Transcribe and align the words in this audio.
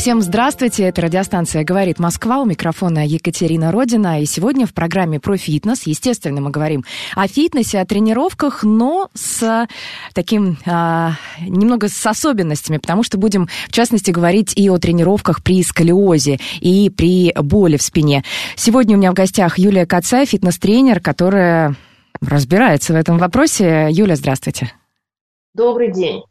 Всем 0.00 0.22
здравствуйте, 0.22 0.84
это 0.84 1.02
радиостанция 1.02 1.62
«Говорит 1.62 1.98
Москва», 1.98 2.40
у 2.40 2.46
микрофона 2.46 3.06
Екатерина 3.06 3.70
Родина, 3.70 4.22
и 4.22 4.24
сегодня 4.24 4.66
в 4.66 4.72
программе 4.72 5.20
про 5.20 5.36
фитнес, 5.36 5.82
естественно, 5.82 6.40
мы 6.40 6.48
говорим 6.48 6.86
о 7.14 7.28
фитнесе, 7.28 7.80
о 7.80 7.84
тренировках, 7.84 8.64
но 8.64 9.10
с 9.12 9.68
таким, 10.14 10.56
а, 10.64 11.16
немного 11.42 11.88
с 11.88 12.06
особенностями, 12.06 12.78
потому 12.78 13.02
что 13.02 13.18
будем, 13.18 13.46
в 13.68 13.72
частности, 13.72 14.10
говорить 14.10 14.54
и 14.56 14.70
о 14.70 14.78
тренировках 14.78 15.42
при 15.42 15.62
сколиозе, 15.62 16.38
и 16.60 16.88
при 16.88 17.34
боли 17.34 17.76
в 17.76 17.82
спине. 17.82 18.24
Сегодня 18.56 18.96
у 18.96 18.98
меня 18.98 19.10
в 19.10 19.14
гостях 19.14 19.58
Юлия 19.58 19.84
Кацай, 19.84 20.24
фитнес-тренер, 20.24 21.00
которая 21.00 21.76
разбирается 22.22 22.94
в 22.94 22.96
этом 22.96 23.18
вопросе. 23.18 23.88
Юля, 23.90 24.16
здравствуйте. 24.16 24.72
Добрый 25.52 25.92
день. 25.92 26.22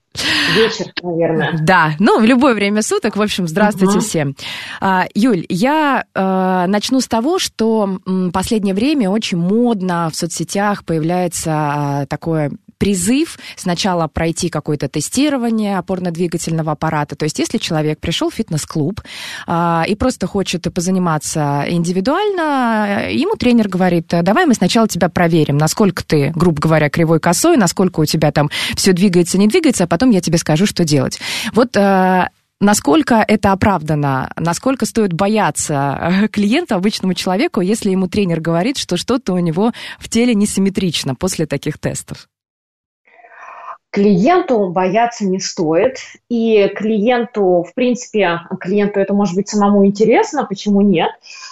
Вечер, 0.55 0.91
наверное. 1.01 1.57
Да, 1.61 1.91
ну, 1.99 2.19
в 2.19 2.23
любое 2.23 2.53
время 2.53 2.81
суток. 2.81 3.15
В 3.15 3.21
общем, 3.21 3.47
здравствуйте 3.47 3.97
Мгм. 3.97 4.01
всем. 4.01 4.35
А, 4.81 5.05
Юль, 5.13 5.45
я 5.49 6.03
э, 6.13 6.65
начну 6.67 7.01
с 7.01 7.07
того, 7.07 7.39
что 7.39 7.99
последнее 8.33 8.73
время 8.73 9.09
очень 9.09 9.37
модно 9.37 10.09
в 10.11 10.15
соцсетях 10.15 10.83
появляется 10.85 11.51
а, 11.51 12.05
такое 12.07 12.51
призыв 12.79 13.37
сначала 13.55 14.07
пройти 14.07 14.49
какое-то 14.49 14.87
тестирование 14.87 15.77
опорно-двигательного 15.77 16.71
аппарата. 16.71 17.15
То 17.15 17.25
есть, 17.25 17.37
если 17.37 17.59
человек 17.59 17.99
пришел 17.99 18.31
в 18.31 18.33
фитнес-клуб 18.33 19.01
а, 19.45 19.85
и 19.87 19.93
просто 19.93 20.25
хочет 20.25 20.73
позаниматься 20.73 21.65
индивидуально, 21.67 23.03
э, 23.03 23.13
ему 23.13 23.35
тренер 23.35 23.67
говорит, 23.67 24.07
давай 24.07 24.47
мы 24.47 24.55
сначала 24.55 24.87
тебя 24.87 25.09
проверим, 25.09 25.57
насколько 25.57 26.03
ты, 26.03 26.31
грубо 26.35 26.59
говоря, 26.59 26.89
кривой 26.89 27.19
косой, 27.19 27.57
насколько 27.57 27.99
у 27.99 28.05
тебя 28.05 28.31
там 28.31 28.49
все 28.75 28.93
двигается, 28.93 29.37
не 29.37 29.47
двигается, 29.47 29.83
а 29.83 29.87
потом 29.87 30.09
я 30.09 30.21
тебе 30.21 30.37
скажу, 30.37 30.65
что 30.65 30.83
делать. 30.83 31.19
Вот 31.53 31.75
э, 31.77 32.27
Насколько 32.61 33.23
это 33.25 33.53
оправдано? 33.53 34.33
Насколько 34.35 34.85
стоит 34.85 35.13
бояться 35.13 35.97
э, 36.01 36.27
клиента, 36.27 36.75
обычному 36.75 37.13
человеку, 37.13 37.61
если 37.61 37.89
ему 37.89 38.07
тренер 38.07 38.41
говорит, 38.41 38.77
что 38.77 38.97
что-то 38.97 39.31
у 39.31 39.37
него 39.37 39.71
в 39.97 40.09
теле 40.09 40.35
несимметрично 40.35 41.15
после 41.15 41.45
таких 41.45 41.77
тестов? 41.77 42.27
Клиенту 43.91 44.69
бояться 44.69 45.25
не 45.25 45.39
стоит. 45.39 45.97
И 46.29 46.67
клиенту, 46.75 47.65
в 47.67 47.73
принципе, 47.73 48.41
клиенту 48.59 48.99
это 48.99 49.13
может 49.15 49.35
быть 49.35 49.49
самому 49.49 49.85
интересно, 49.85 50.45
почему 50.45 50.81
нет. 50.81 51.09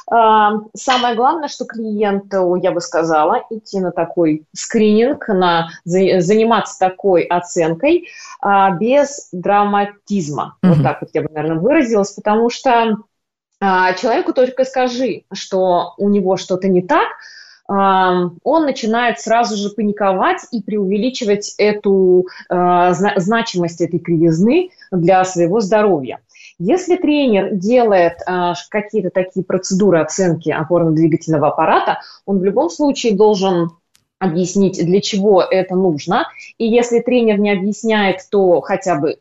А, 0.09 0.51
Самое 0.75 1.15
главное, 1.15 1.47
что 1.47 1.65
клиенту, 1.65 2.55
я 2.55 2.71
бы 2.71 2.79
сказала, 2.79 3.43
идти 3.49 3.79
на 3.79 3.91
такой 3.91 4.45
скрининг, 4.55 5.27
на, 5.29 5.69
за- 5.83 6.21
заниматься 6.21 6.77
такой 6.77 7.23
оценкой 7.23 8.07
а, 8.39 8.69
без 8.71 9.29
драматизма. 9.31 10.57
Вот 10.61 10.75
Мгм. 10.75 10.83
так 10.83 11.01
вот 11.01 11.09
я 11.13 11.23
бы, 11.23 11.29
наверное, 11.33 11.59
выразилась, 11.59 12.11
потому 12.11 12.51
что 12.51 12.97
а, 13.59 13.93
человеку 13.93 14.33
только 14.33 14.63
скажи, 14.63 15.23
что 15.33 15.95
у 15.97 16.09
него 16.09 16.37
что-то 16.37 16.67
не 16.67 16.83
так, 16.83 17.07
он 17.67 18.65
начинает 18.65 19.19
сразу 19.19 19.57
же 19.57 19.69
паниковать 19.69 20.45
и 20.51 20.61
преувеличивать 20.61 21.53
эту 21.57 22.27
а, 22.49 22.93
зна- 22.93 23.15
значимость 23.17 23.81
этой 23.81 23.99
кривизны 23.99 24.69
для 24.91 25.23
своего 25.25 25.59
здоровья. 25.59 26.19
Если 26.59 26.95
тренер 26.95 27.53
делает 27.55 28.19
а, 28.25 28.53
какие-то 28.69 29.09
такие 29.09 29.45
процедуры 29.45 29.99
оценки 29.99 30.49
опорно-двигательного 30.49 31.49
аппарата, 31.49 31.99
он 32.25 32.39
в 32.39 32.43
любом 32.43 32.69
случае 32.69 33.15
должен 33.15 33.71
объяснить, 34.19 34.83
для 34.83 35.01
чего 35.01 35.41
это 35.43 35.75
нужно. 35.75 36.27
И 36.57 36.67
если 36.67 36.99
тренер 36.99 37.39
не 37.39 37.51
объясняет, 37.51 38.21
то 38.31 38.61
хотя 38.61 38.95
бы 38.95 39.17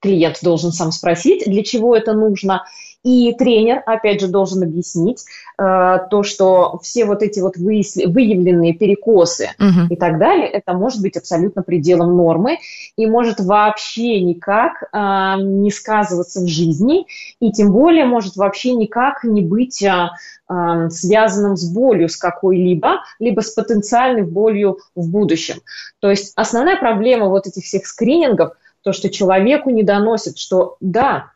клиент 0.00 0.38
должен 0.42 0.72
сам 0.72 0.90
спросить, 0.90 1.44
для 1.46 1.62
чего 1.62 1.94
это 1.94 2.12
нужно. 2.12 2.64
И 3.04 3.34
тренер, 3.34 3.82
опять 3.84 4.20
же, 4.20 4.28
должен 4.28 4.62
объяснить 4.62 5.24
э, 5.58 5.98
то, 6.08 6.22
что 6.22 6.78
все 6.82 7.04
вот 7.04 7.22
эти 7.22 7.40
вот 7.40 7.56
выясли- 7.56 8.06
выявленные 8.06 8.74
перекосы 8.74 9.50
Мгм. 9.58 9.88
и 9.90 9.96
так 9.96 10.18
далее, 10.18 10.46
это 10.46 10.72
может 10.72 11.02
быть 11.02 11.16
абсолютно 11.16 11.62
пределом 11.62 12.16
нормы 12.16 12.58
и 12.96 13.06
может 13.06 13.40
вообще 13.40 14.20
никак 14.20 14.84
а, 14.92 15.36
не 15.36 15.70
сказываться 15.70 16.40
в 16.40 16.46
жизни, 16.46 17.06
и 17.40 17.50
тем 17.50 17.72
более 17.72 18.04
может 18.04 18.36
вообще 18.36 18.72
никак 18.72 19.24
не 19.24 19.42
быть 19.42 19.82
а, 19.84 20.12
а, 20.46 20.88
связанным 20.90 21.56
с 21.56 21.68
болью 21.72 22.08
с 22.08 22.16
какой-либо, 22.16 23.02
либо 23.18 23.40
с 23.40 23.50
потенциальной 23.50 24.22
болью 24.22 24.78
в 24.94 25.08
будущем. 25.08 25.56
То 26.00 26.10
есть 26.10 26.32
основная 26.36 26.76
проблема 26.76 27.28
вот 27.28 27.46
этих 27.46 27.64
всех 27.64 27.86
скринингов, 27.86 28.52
то, 28.82 28.92
что 28.92 29.08
человеку 29.10 29.70
не 29.70 29.82
доносит, 29.82 30.38
что 30.38 30.76
да, 30.80 31.31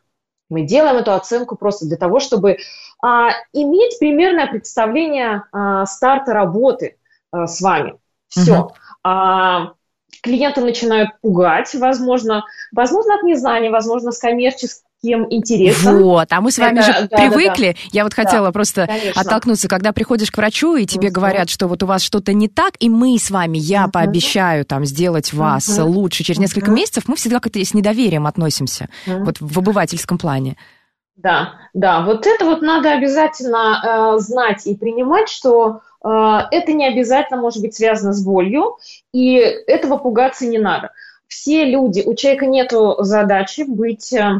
мы 0.49 0.61
делаем 0.61 0.97
эту 0.97 1.13
оценку 1.13 1.55
просто 1.55 1.85
для 1.85 1.97
того, 1.97 2.19
чтобы 2.19 2.57
а, 3.01 3.31
иметь 3.53 3.99
примерное 3.99 4.47
представление 4.47 5.43
а, 5.51 5.85
старта 5.85 6.33
работы 6.33 6.97
а, 7.31 7.47
с 7.47 7.61
вами. 7.61 7.95
Все. 8.29 8.73
клиенты 10.21 10.59
начинают 10.59 11.11
пугать, 11.21 11.73
возможно, 11.75 12.43
возможно 12.73 13.15
от 13.15 13.23
незнания, 13.23 13.69
возможно 13.69 14.11
с 14.11 14.19
коммерческим 15.01 15.27
интересом. 15.29 16.01
Вот, 16.01 16.27
а 16.31 16.41
мы 16.41 16.51
с 16.51 16.57
вами 16.57 16.79
Это- 16.79 16.85
же 16.85 16.93
да, 16.93 17.07
да, 17.09 17.17
привыкли. 17.17 17.75
Я 17.91 18.03
вот 18.03 18.13
хотела 18.13 18.47
Да, 18.47 18.51
просто 18.51 18.87
конечно. 18.87 19.21
оттолкнуться, 19.21 19.67
когда 19.67 19.91
приходишь 19.93 20.31
к 20.31 20.37
врачу, 20.37 20.75
и 20.75 20.85
тебе 20.85 21.07
Мгм. 21.07 21.13
говорят, 21.13 21.49
что 21.49 21.67
вот 21.67 21.83
у 21.83 21.85
вас 21.85 22.01
что-то 22.01 22.33
не 22.33 22.47
так, 22.47 22.73
и 22.79 22.89
мы 22.89 23.17
с 23.17 23.29
вами, 23.29 23.57
я 23.57 23.83
Мгм. 23.83 23.91
пообещаю 23.91 24.65
там 24.65 24.85
сделать 24.85 25.33
вас 25.33 25.67
Мгм. 25.77 25.87
лучше 25.87 26.23
через 26.23 26.39
несколько 26.39 26.67
Мгм. 26.71 26.75
месяцев, 26.75 27.03
мы 27.07 27.15
всегда 27.15 27.39
как-то 27.39 27.59
с 27.63 27.73
недоверием 27.73 28.27
относимся, 28.27 28.89
Мгм. 29.05 29.25
вот 29.25 29.37
в 29.39 29.59
обывательском 29.59 30.17
плане. 30.17 30.55
Да, 31.15 31.53
да, 31.73 32.01
вот 32.05 32.27
это 32.27 32.45
вот 32.45 32.61
надо 32.61 32.91
обязательно 32.93 34.15
э, 34.17 34.19
знать 34.19 34.67
и 34.67 34.75
принимать, 34.75 35.29
что 35.29 35.81
э, 36.05 36.39
это 36.51 36.73
не 36.73 36.87
обязательно 36.87 37.41
может 37.41 37.59
быть 37.61 37.73
связано 37.73 38.13
с 38.13 38.23
болью, 38.23 38.77
и 39.13 39.33
этого 39.35 39.97
пугаться 39.97 40.45
не 40.45 40.59
надо. 40.59 40.91
Все 41.27 41.65
люди, 41.65 42.03
у 42.05 42.13
человека 42.13 42.45
нет 42.45 42.71
задачи 42.99 43.63
быть 43.67 44.13
э, 44.13 44.39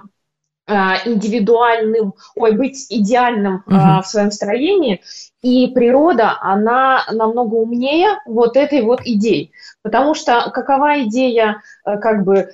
индивидуальным, 0.67 2.13
ой, 2.35 2.51
быть 2.51 2.85
идеальным 2.89 3.63
э, 3.67 3.73
Мгм. 3.73 4.01
в 4.01 4.07
своем 4.07 4.31
строении, 4.31 5.01
и 5.41 5.67
природа, 5.67 6.38
она 6.41 7.03
намного 7.11 7.55
умнее 7.55 8.19
вот 8.25 8.57
этой 8.57 8.81
вот 8.81 9.01
идеи. 9.06 9.51
Потому 9.81 10.13
что 10.13 10.50
какова 10.53 11.03
идея 11.03 11.61
э, 11.85 11.97
как 12.00 12.23
бы 12.23 12.51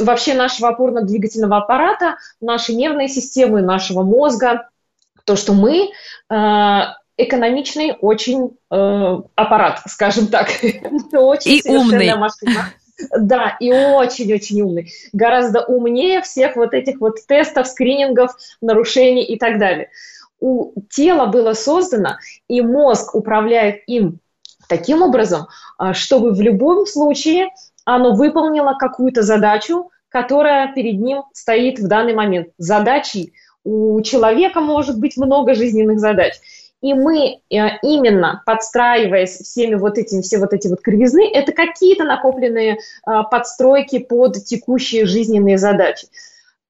вообще 0.00 0.34
нашего 0.34 0.68
опорно-двигательного 0.70 1.58
аппарата, 1.58 2.16
нашей 2.40 2.74
нервной 2.74 3.08
системы, 3.08 3.60
нашего 3.62 4.02
мозга, 4.02 4.68
то, 5.24 5.36
что 5.36 5.52
мы 5.52 5.90
э, 6.30 6.80
экономичный 7.16 7.96
очень 8.00 8.56
э, 8.70 9.16
аппарат, 9.36 9.82
скажем 9.86 10.26
так. 10.26 10.48
Мы 11.12 11.18
очень 11.20 11.52
И 11.52 11.62
умный. 11.70 12.14
машина. 12.16 12.72
Да, 13.18 13.56
и 13.60 13.72
очень-очень 13.72 14.62
умный. 14.62 14.92
Гораздо 15.12 15.62
умнее 15.62 16.22
всех 16.22 16.56
вот 16.56 16.74
этих 16.74 17.00
вот 17.00 17.16
тестов, 17.26 17.66
скринингов, 17.66 18.36
нарушений 18.60 19.24
и 19.24 19.38
так 19.38 19.58
далее. 19.58 19.90
У 20.40 20.72
тела 20.90 21.26
было 21.26 21.54
создано, 21.54 22.18
и 22.48 22.60
мозг 22.60 23.14
управляет 23.14 23.82
им 23.86 24.20
таким 24.68 25.02
образом, 25.02 25.48
а, 25.78 25.94
чтобы 25.94 26.32
в 26.32 26.40
любом 26.40 26.86
случае 26.86 27.48
оно 27.84 28.14
выполнило 28.14 28.74
какую-то 28.78 29.22
задачу, 29.22 29.90
которая 30.08 30.72
перед 30.72 31.00
ним 31.00 31.22
стоит 31.32 31.78
в 31.78 31.88
данный 31.88 32.14
момент. 32.14 32.48
Задачей 32.58 33.32
у 33.64 34.00
человека 34.02 34.60
может 34.60 34.98
быть 35.00 35.16
много 35.16 35.54
жизненных 35.54 35.98
задач. 35.98 36.34
И 36.84 36.92
мы 36.92 37.40
э, 37.48 37.78
именно 37.80 38.42
подстраиваясь 38.44 39.38
всеми 39.38 39.74
вот 39.74 39.96
этими, 39.96 40.20
все 40.20 40.36
вот 40.36 40.52
эти 40.52 40.68
вот 40.68 40.82
кривизны, 40.82 41.30
это 41.32 41.52
какие-то 41.52 42.04
накопленные 42.04 42.74
э, 42.74 43.10
подстройки 43.30 44.00
под 44.00 44.44
текущие 44.44 45.06
жизненные 45.06 45.56
задачи. 45.56 46.08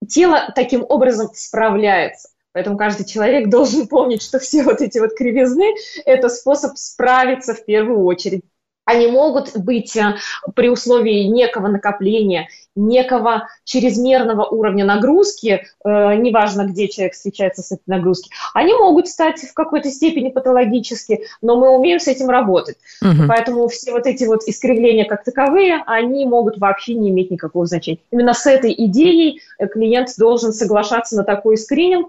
Тело 0.08 0.52
таким 0.54 0.86
образом 0.88 1.30
справляется. 1.34 2.28
Поэтому 2.52 2.76
каждый 2.76 3.06
человек 3.06 3.48
должен 3.50 3.88
помнить, 3.88 4.22
что 4.22 4.38
все 4.38 4.62
вот 4.62 4.82
эти 4.82 5.00
вот 5.00 5.16
кривизны– 5.16 5.74
это 6.06 6.28
способ 6.28 6.76
справиться 6.76 7.52
в 7.52 7.64
первую 7.64 8.04
очередь. 8.04 8.44
Они 8.84 9.06
могут 9.06 9.56
быть 9.56 9.96
э, 9.96 10.16
при 10.54 10.68
условии 10.68 11.24
некого 11.24 11.68
накопления, 11.68 12.48
некого 12.76 13.48
чрезмерного 13.64 14.44
уровня 14.46 14.84
нагрузки, 14.84 15.64
э, 15.84 16.14
неважно, 16.16 16.66
где 16.66 16.88
человек 16.88 17.14
встречается 17.14 17.62
с 17.62 17.72
этой 17.72 17.82
нагрузки, 17.86 18.30
они 18.52 18.74
могут 18.74 19.08
стать 19.08 19.40
в 19.40 19.54
какой-то 19.54 19.90
степени 19.90 20.28
патологически, 20.28 21.24
но 21.40 21.56
мы 21.56 21.70
умеем 21.70 22.00
с 22.00 22.08
этим 22.08 22.30
работать. 22.30 22.76
Угу. 23.00 23.28
Поэтому 23.28 23.68
все 23.68 23.92
вот 23.92 24.06
эти 24.06 24.24
вот 24.24 24.42
искривления 24.46 25.04
как 25.04 25.24
таковые, 25.24 25.82
они 25.86 26.26
могут 26.26 26.58
вообще 26.58 26.94
не 26.94 27.10
иметь 27.10 27.30
никакого 27.30 27.66
значения. 27.66 28.00
Именно 28.10 28.34
с 28.34 28.46
этой 28.46 28.74
идеей 28.76 29.40
э, 29.58 29.66
клиент 29.66 30.08
должен 30.18 30.52
соглашаться 30.52 31.16
на 31.16 31.24
такой 31.24 31.56
скрининг, 31.56 32.08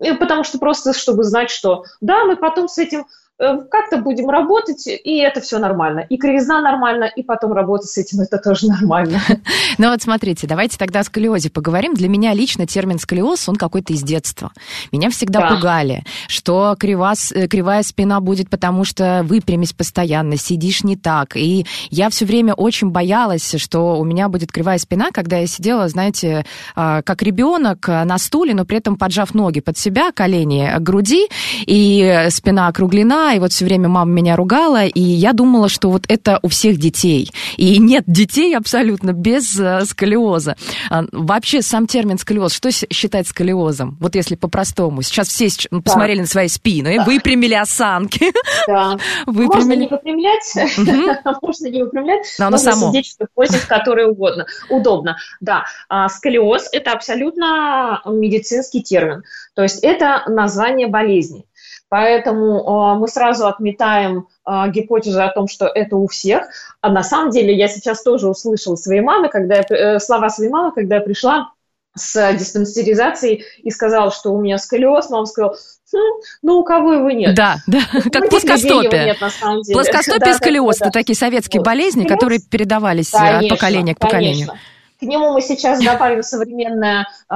э, 0.00 0.14
потому 0.14 0.44
что 0.44 0.58
просто, 0.58 0.92
чтобы 0.92 1.24
знать, 1.24 1.50
что 1.50 1.84
да, 2.00 2.24
мы 2.24 2.36
потом 2.36 2.68
с 2.68 2.78
этим 2.78 3.06
как-то 3.40 3.96
будем 3.98 4.28
работать, 4.28 4.86
и 4.86 5.18
это 5.18 5.40
все 5.40 5.58
нормально. 5.58 6.00
И 6.00 6.18
кривизна 6.18 6.60
нормально, 6.60 7.04
и 7.04 7.22
потом 7.22 7.52
работать 7.52 7.88
с 7.88 7.96
этим, 7.96 8.20
это 8.20 8.38
тоже 8.38 8.68
нормально. 8.68 9.20
Ну 9.78 9.88
вот 9.88 10.02
смотрите, 10.02 10.46
давайте 10.46 10.76
тогда 10.76 11.00
о 11.00 11.04
сколиозе 11.04 11.48
поговорим. 11.48 11.94
Для 11.94 12.08
меня 12.08 12.34
лично 12.34 12.66
термин 12.66 12.98
сколиоз, 12.98 13.48
он 13.48 13.56
какой-то 13.56 13.94
из 13.94 14.02
детства. 14.02 14.52
Меня 14.92 15.08
всегда 15.10 15.40
да. 15.40 15.54
пугали, 15.54 16.04
что 16.28 16.76
крива, 16.78 17.14
э, 17.34 17.46
кривая 17.46 17.82
спина 17.82 18.20
будет, 18.20 18.50
потому 18.50 18.84
что 18.84 19.22
выпрямись 19.24 19.72
постоянно, 19.72 20.36
сидишь 20.36 20.84
не 20.84 20.96
так. 20.96 21.36
И 21.36 21.66
я 21.88 22.10
все 22.10 22.26
время 22.26 22.52
очень 22.52 22.90
боялась, 22.90 23.54
что 23.56 23.98
у 23.98 24.04
меня 24.04 24.28
будет 24.28 24.52
кривая 24.52 24.76
спина, 24.76 25.10
когда 25.12 25.38
я 25.38 25.46
сидела, 25.46 25.88
знаете, 25.88 26.44
а, 26.74 27.00
как 27.02 27.22
ребенок 27.22 27.88
на 27.88 28.18
стуле, 28.18 28.54
но 28.54 28.66
при 28.66 28.78
этом 28.78 28.96
поджав 28.96 29.32
ноги 29.32 29.60
под 29.60 29.78
себя, 29.78 30.12
колени 30.12 30.70
к 30.76 30.80
груди, 30.80 31.28
и 31.64 32.26
спина 32.28 32.68
округлена, 32.68 33.29
и 33.34 33.38
вот 33.38 33.52
все 33.52 33.64
время 33.64 33.88
мама 33.88 34.10
меня 34.10 34.36
ругала, 34.36 34.84
и 34.84 35.00
я 35.00 35.32
думала, 35.32 35.68
что 35.68 35.90
вот 35.90 36.04
это 36.08 36.38
у 36.42 36.48
всех 36.48 36.78
детей. 36.78 37.30
И 37.56 37.78
нет 37.78 38.04
детей 38.06 38.56
абсолютно 38.56 39.12
без 39.12 39.58
э, 39.58 39.84
сколиоза. 39.84 40.56
А, 40.90 41.04
вообще 41.12 41.62
сам 41.62 41.86
термин 41.86 42.18
сколиоз, 42.18 42.52
что 42.52 42.70
считать 42.70 43.26
сколиозом? 43.28 43.96
Вот 44.00 44.14
если 44.14 44.36
по-простому. 44.36 45.02
Сейчас 45.02 45.28
все 45.28 45.48
да. 45.70 45.80
посмотрели 45.80 46.20
на 46.20 46.26
свои 46.26 46.48
спины, 46.48 46.96
да. 46.98 47.04
выпрямили 47.04 47.54
осанки. 47.54 48.32
Да. 48.66 48.96
Выпрямили. 49.26 49.56
Можно 49.56 49.72
не 49.74 49.88
выпрямлять, 49.88 50.54
можно 51.42 51.66
не 51.68 51.82
выпрямлять, 51.82 52.34
Но 52.38 52.50
можно 52.50 52.72
само. 52.72 52.88
сидеть 52.90 53.16
в 53.18 53.26
позе, 53.34 53.58
в 53.58 53.66
которой 53.66 54.06
угодно. 54.06 54.46
Удобно, 54.68 55.16
да. 55.40 55.64
А, 55.88 56.08
сколиоз– 56.08 56.68
это 56.72 56.92
абсолютно 56.92 58.02
медицинский 58.06 58.82
термин. 58.82 59.22
То 59.54 59.62
есть 59.62 59.82
это 59.82 60.24
название 60.26 60.88
болезни. 60.88 61.44
Поэтому 61.90 62.60
э, 62.60 62.98
мы 63.00 63.08
сразу 63.08 63.48
отметаем 63.48 64.28
э, 64.46 64.70
гипотезу 64.70 65.22
о 65.22 65.28
том, 65.28 65.48
что 65.48 65.66
это 65.66 65.96
у 65.96 66.06
всех. 66.06 66.48
А 66.80 66.88
на 66.88 67.02
самом 67.02 67.30
деле 67.30 67.52
я 67.52 67.66
сейчас 67.66 68.02
тоже 68.02 68.28
услышала 68.28 68.76
своей 68.76 69.00
мамы, 69.00 69.28
когда 69.28 69.56
я, 69.56 69.64
э, 69.68 69.98
слова 69.98 70.30
своей 70.30 70.50
мамы, 70.50 70.70
когда 70.70 70.96
я 70.96 71.00
пришла 71.00 71.52
с 71.96 72.32
диспансеризацией 72.34 73.44
и 73.58 73.70
сказала, 73.70 74.12
что 74.12 74.30
у 74.30 74.40
меня 74.40 74.58
сколиоз, 74.58 75.10
мама 75.10 75.26
сказала, 75.26 75.56
хм, 75.92 76.22
ну 76.42 76.58
у 76.58 76.64
кого 76.64 76.92
его 76.92 77.10
нет? 77.10 77.34
Да, 77.34 77.56
да, 77.66 77.80
как 78.12 78.30
плоскостопие. 78.30 79.06
Нет, 79.06 79.20
на 79.20 79.30
самом 79.30 79.62
деле. 79.62 79.74
Плоскостопие 79.74 80.20
да, 80.20 80.30
и 80.30 80.34
сколиоз 80.34 80.78
да,– 80.78 80.86
это 80.86 80.92
такие 80.92 81.16
советские 81.16 81.58
вот. 81.58 81.66
болезни, 81.66 82.02
сколиоз? 82.02 82.20
которые 82.20 82.40
передавались 82.40 83.10
конечно, 83.10 83.38
от 83.38 83.48
поколения 83.48 83.96
к 83.96 83.98
поколению. 83.98 84.46
Конечно. 84.46 84.60
К 85.00 85.02
нему 85.02 85.32
мы 85.32 85.40
сейчас 85.40 85.82
добавим 85.82 86.22
современное 86.22 87.06
э, 87.30 87.34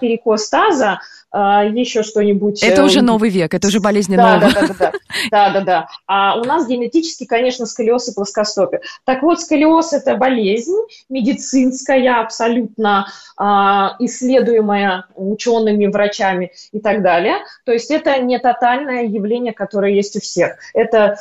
перекос 0.00 0.48
таза, 0.48 1.00
а, 1.32 1.64
еще 1.64 2.02
что-нибудь. 2.02 2.62
Это 2.62 2.82
уже 2.82 3.00
эм, 3.00 3.06
новый 3.06 3.30
век, 3.30 3.54
это 3.54 3.68
уже 3.68 3.78
болезнь 3.78 4.16
да, 4.16 4.38
нового. 4.38 4.52
Да, 4.52 4.60
да, 4.60 4.74
да, 4.74 4.92
да, 5.30 5.50
да, 5.50 5.60
да. 5.60 5.88
А 6.06 6.40
у 6.40 6.44
нас 6.44 6.66
генетически, 6.66 7.24
конечно, 7.24 7.66
сколиоз 7.66 8.08
и 8.08 8.14
плоскостопие. 8.14 8.80
Так 9.04 9.22
вот, 9.22 9.40
сколиоз– 9.40 9.92
это 9.92 10.16
болезнь 10.16 10.76
медицинская, 11.08 12.20
абсолютно 12.20 13.06
а, 13.36 13.94
исследуемая 14.00 15.06
учеными, 15.14 15.86
врачами 15.86 16.50
и 16.72 16.80
так 16.80 17.02
далее. 17.02 17.36
То 17.64 17.72
есть 17.72 17.92
это 17.92 18.20
не 18.20 18.38
тотальное 18.40 19.04
явление, 19.04 19.52
которое 19.52 19.94
есть 19.94 20.16
у 20.16 20.20
всех. 20.20 20.56
Это 20.74 21.16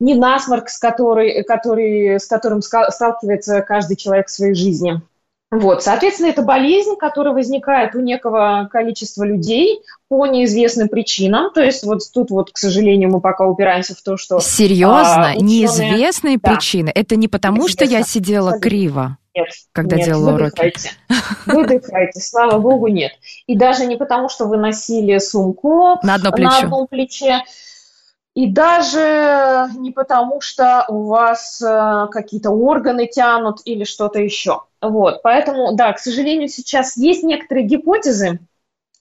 не 0.00 0.14
насморк, 0.14 0.70
с, 0.70 0.78
который, 0.78 1.44
который, 1.44 2.18
с 2.18 2.26
которым 2.26 2.62
сталкивается 2.62 3.60
каждый 3.60 3.96
человек 3.96 4.28
в 4.28 4.30
своей 4.30 4.54
жизни. 4.54 5.02
Вот, 5.52 5.82
соответственно, 5.82 6.28
это 6.28 6.40
болезнь, 6.40 6.96
которая 6.96 7.34
возникает 7.34 7.94
у 7.94 8.00
некого 8.00 8.70
количества 8.72 9.22
людей 9.24 9.82
по 10.08 10.26
неизвестным 10.26 10.88
причинам. 10.88 11.52
То 11.52 11.60
есть 11.60 11.84
вот 11.84 12.00
тут 12.14 12.30
вот, 12.30 12.50
к 12.52 12.56
сожалению, 12.56 13.10
мы 13.10 13.20
пока 13.20 13.46
упираемся 13.46 13.94
в 13.94 14.00
то, 14.00 14.16
что... 14.16 14.40
Серьезно? 14.40 15.26
А, 15.26 15.30
ученые... 15.32 15.42
Неизвестные 15.42 16.38
да. 16.42 16.50
причины? 16.50 16.90
Это 16.94 17.16
не 17.16 17.28
потому, 17.28 17.58
Неизвестно. 17.58 17.86
что 17.86 17.94
я 17.94 18.02
сидела 18.02 18.58
криво? 18.58 19.18
Нет, 19.34 19.48
когда 19.72 19.96
нет, 19.96 20.06
делала 20.06 20.32
выдыхайте. 20.32 20.90
уроки. 21.10 21.22
Выдыхайте, 21.46 22.20
слава 22.20 22.58
богу, 22.58 22.86
нет. 22.88 23.12
И 23.46 23.54
даже 23.54 23.84
не 23.84 23.96
потому, 23.96 24.30
что 24.30 24.46
вы 24.46 24.56
носили 24.56 25.18
сумку 25.18 25.98
на, 26.02 26.14
одно 26.14 26.32
плечо. 26.32 26.50
на 26.50 26.58
одном 26.60 26.86
плече, 26.86 27.42
и 28.34 28.46
даже 28.46 29.68
не 29.76 29.90
потому, 29.90 30.40
что 30.40 30.86
у 30.88 31.04
вас 31.04 31.60
э, 31.60 32.06
какие-то 32.10 32.50
органы 32.50 33.06
тянут 33.06 33.60
или 33.64 33.84
что-то 33.84 34.20
еще. 34.20 34.62
Вот, 34.80 35.22
поэтому, 35.22 35.74
да, 35.74 35.92
к 35.92 35.98
сожалению, 35.98 36.48
сейчас 36.48 36.96
есть 36.96 37.22
некоторые 37.22 37.66
гипотезы, 37.66 38.40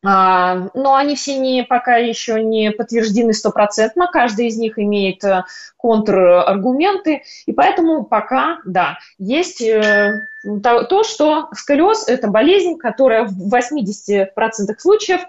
а, 0.03 0.69
но 0.73 0.95
они 0.95 1.15
все 1.15 1.37
не, 1.37 1.63
пока 1.63 1.95
еще 1.95 2.43
не 2.43 2.71
подтверждены 2.71 3.33
стопроцентно, 3.33 4.07
каждый 4.11 4.47
из 4.47 4.57
них 4.57 4.79
имеет 4.79 5.23
э, 5.23 5.45
контраргументы, 5.77 7.23
и 7.45 7.53
поэтому 7.53 8.03
пока, 8.03 8.57
да, 8.65 8.97
есть 9.19 9.61
э, 9.61 10.27
то, 10.43 11.03
что 11.03 11.49
сколиоз– 11.53 12.07
это 12.07 12.27
болезнь, 12.27 12.77
которая 12.77 13.25
в 13.25 13.53
80% 13.53 14.27
случаев 14.77 15.21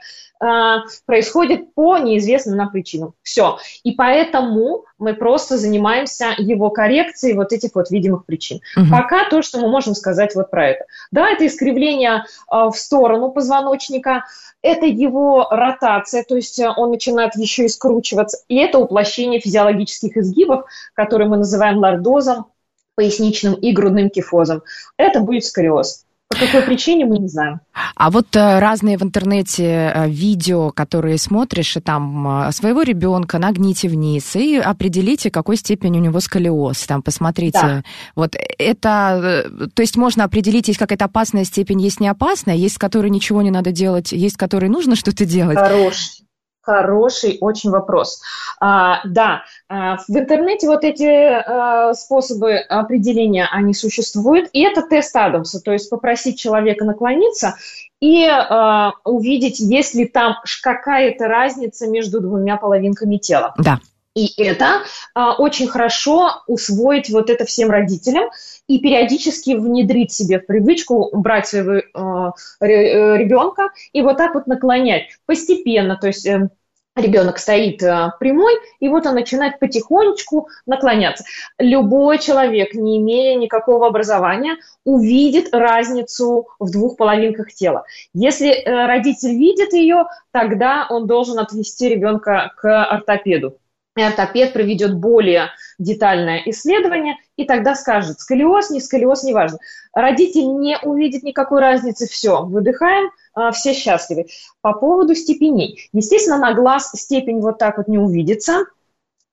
Э, 0.42 0.78
происходит 1.06 1.72
по 1.74 1.98
неизвестным 1.98 2.56
нам 2.56 2.70
причинам. 2.70 3.14
Все. 3.22 3.58
И 3.84 3.92
поэтому 3.92 4.84
мы 4.98 5.14
просто 5.14 5.56
занимаемся 5.56 6.34
его 6.36 6.70
коррекцией 6.70 7.34
вот 7.34 7.52
этих 7.52 7.70
вот 7.76 7.90
видимых 7.90 8.26
причин. 8.26 8.60
Угу. 8.76 8.86
Пока 8.90 9.28
то, 9.28 9.42
что 9.42 9.60
мы 9.60 9.68
можем 9.68 9.94
сказать 9.94 10.34
вот 10.34 10.50
про 10.50 10.70
это. 10.70 10.84
Да, 11.12 11.28
это 11.30 11.46
искривление 11.46 12.24
э, 12.50 12.56
в 12.70 12.72
сторону 12.72 13.30
позвоночника, 13.30 14.24
это 14.62 14.86
его 14.86 15.46
ротация, 15.48 16.24
то 16.24 16.34
есть 16.34 16.58
э, 16.58 16.68
он 16.76 16.90
начинает 16.90 17.36
еще 17.36 17.66
и 17.66 17.68
скручиваться, 17.68 18.38
и 18.48 18.56
это 18.56 18.78
уплощение 18.78 19.38
физиологических 19.38 20.16
изгибов, 20.16 20.64
которые 20.94 21.28
мы 21.28 21.36
называем 21.36 21.78
лордозом, 21.78 22.46
поясничным 22.94 23.54
и 23.54 23.72
грудным 23.72 24.10
кифозом. 24.10 24.62
Это 24.96 25.20
будет 25.20 25.44
сколиоз. 25.44 26.04
По 26.32 26.38
какой 26.38 26.62
причине 26.62 27.04
мы 27.04 27.18
не 27.18 27.28
знаем. 27.28 27.60
А 27.94 28.10
вот 28.10 28.34
э, 28.36 28.58
разные 28.58 28.96
в 28.96 29.02
интернете 29.02 29.92
э, 29.94 30.08
видео, 30.08 30.70
которые 30.70 31.18
смотришь, 31.18 31.76
и 31.76 31.80
там 31.80 32.46
э, 32.46 32.52
своего 32.52 32.82
ребенка 32.82 33.38
нагните 33.38 33.88
вниз 33.88 34.34
и 34.34 34.56
определите, 34.56 35.30
какой 35.30 35.56
степень 35.56 35.98
у 35.98 36.00
него 36.00 36.20
сколиоз. 36.20 36.86
Там 36.86 37.02
посмотрите. 37.02 37.60
Да. 37.60 37.82
Вот 38.16 38.34
это, 38.58 39.50
то 39.74 39.82
есть 39.82 39.96
можно 39.96 40.24
определить, 40.24 40.68
есть 40.68 40.78
какая-то 40.78 41.04
опасная 41.04 41.44
степень, 41.44 41.82
есть 41.82 42.00
не 42.00 42.08
опасная, 42.08 42.54
есть 42.54 42.76
с 42.76 42.78
которой 42.78 43.10
ничего 43.10 43.42
не 43.42 43.50
надо 43.50 43.70
делать, 43.70 44.12
есть 44.12 44.36
с 44.36 44.38
которой 44.38 44.70
нужно 44.70 44.96
что-то 44.96 45.26
делать. 45.26 45.58
Хороший. 45.58 46.21
Хороший 46.62 47.38
очень 47.40 47.70
вопрос. 47.70 48.22
А, 48.60 49.00
да, 49.04 49.42
а, 49.68 49.96
в 49.96 50.16
интернете 50.16 50.68
вот 50.68 50.84
эти 50.84 51.04
а, 51.04 51.92
способы 51.92 52.54
определения, 52.56 53.48
они 53.50 53.74
существуют, 53.74 54.48
и 54.52 54.62
это 54.62 54.82
тест 54.82 55.14
Адамса, 55.16 55.60
то 55.60 55.72
есть 55.72 55.90
попросить 55.90 56.38
человека 56.38 56.84
наклониться 56.84 57.56
и 58.00 58.26
а, 58.26 58.92
увидеть, 59.04 59.58
есть 59.58 59.94
ли 59.94 60.06
там 60.06 60.36
какая-то 60.62 61.26
разница 61.26 61.88
между 61.88 62.20
двумя 62.20 62.56
половинками 62.56 63.16
тела. 63.16 63.54
Да. 63.58 63.80
И 64.14 64.30
это 64.42 64.82
а, 65.14 65.34
очень 65.36 65.68
хорошо 65.68 66.42
усвоить 66.46 67.08
вот 67.08 67.30
это 67.30 67.46
всем 67.46 67.70
родителям 67.70 68.30
и 68.68 68.78
периодически 68.78 69.54
внедрить 69.54 70.12
себе 70.12 70.38
в 70.38 70.46
привычку 70.46 71.10
брать 71.16 71.48
своего 71.48 71.82
а, 71.94 72.32
ребенка 72.60 73.70
и 73.92 74.02
вот 74.02 74.18
так 74.18 74.34
вот 74.34 74.46
наклонять 74.46 75.08
постепенно, 75.24 75.96
то 75.96 76.08
есть 76.08 76.26
э, 76.26 76.50
ребенок 76.94 77.38
стоит 77.38 77.82
э, 77.82 78.12
прямой, 78.20 78.54
и 78.80 78.88
вот 78.88 79.06
он 79.06 79.14
начинает 79.14 79.58
потихонечку 79.58 80.48
наклоняться. 80.66 81.24
Любой 81.58 82.18
человек, 82.18 82.74
не 82.74 82.98
имея 82.98 83.38
никакого 83.38 83.86
образования, 83.86 84.56
увидит 84.84 85.54
разницу 85.54 86.48
в 86.58 86.70
двух 86.70 86.98
половинках 86.98 87.52
тела. 87.52 87.84
Если 88.12 88.50
э, 88.50 88.86
родитель 88.86 89.38
видит 89.38 89.72
ее, 89.72 90.04
тогда 90.32 90.86
он 90.90 91.06
должен 91.06 91.38
отвести 91.38 91.88
ребенка 91.88 92.52
к 92.56 92.84
ортопеду 92.84 93.56
ортопед 93.94 94.52
проведет 94.52 94.94
более 94.94 95.50
детальное 95.78 96.42
исследование 96.46 97.16
и 97.36 97.44
тогда 97.44 97.74
скажет, 97.74 98.20
сколиоз, 98.20 98.70
не 98.70 98.80
сколиоз, 98.80 99.22
неважно. 99.24 99.58
Родитель 99.92 100.46
не 100.58 100.78
увидит 100.82 101.22
никакой 101.22 101.60
разницы, 101.60 102.08
все, 102.08 102.44
выдыхаем, 102.44 103.10
а, 103.34 103.50
все 103.52 103.74
счастливы. 103.74 104.26
По 104.60 104.72
поводу 104.72 105.14
степеней. 105.14 105.88
Естественно, 105.92 106.38
на 106.38 106.54
глаз 106.54 106.90
степень 106.94 107.40
вот 107.40 107.58
так 107.58 107.76
вот 107.76 107.88
не 107.88 107.98
увидится, 107.98 108.64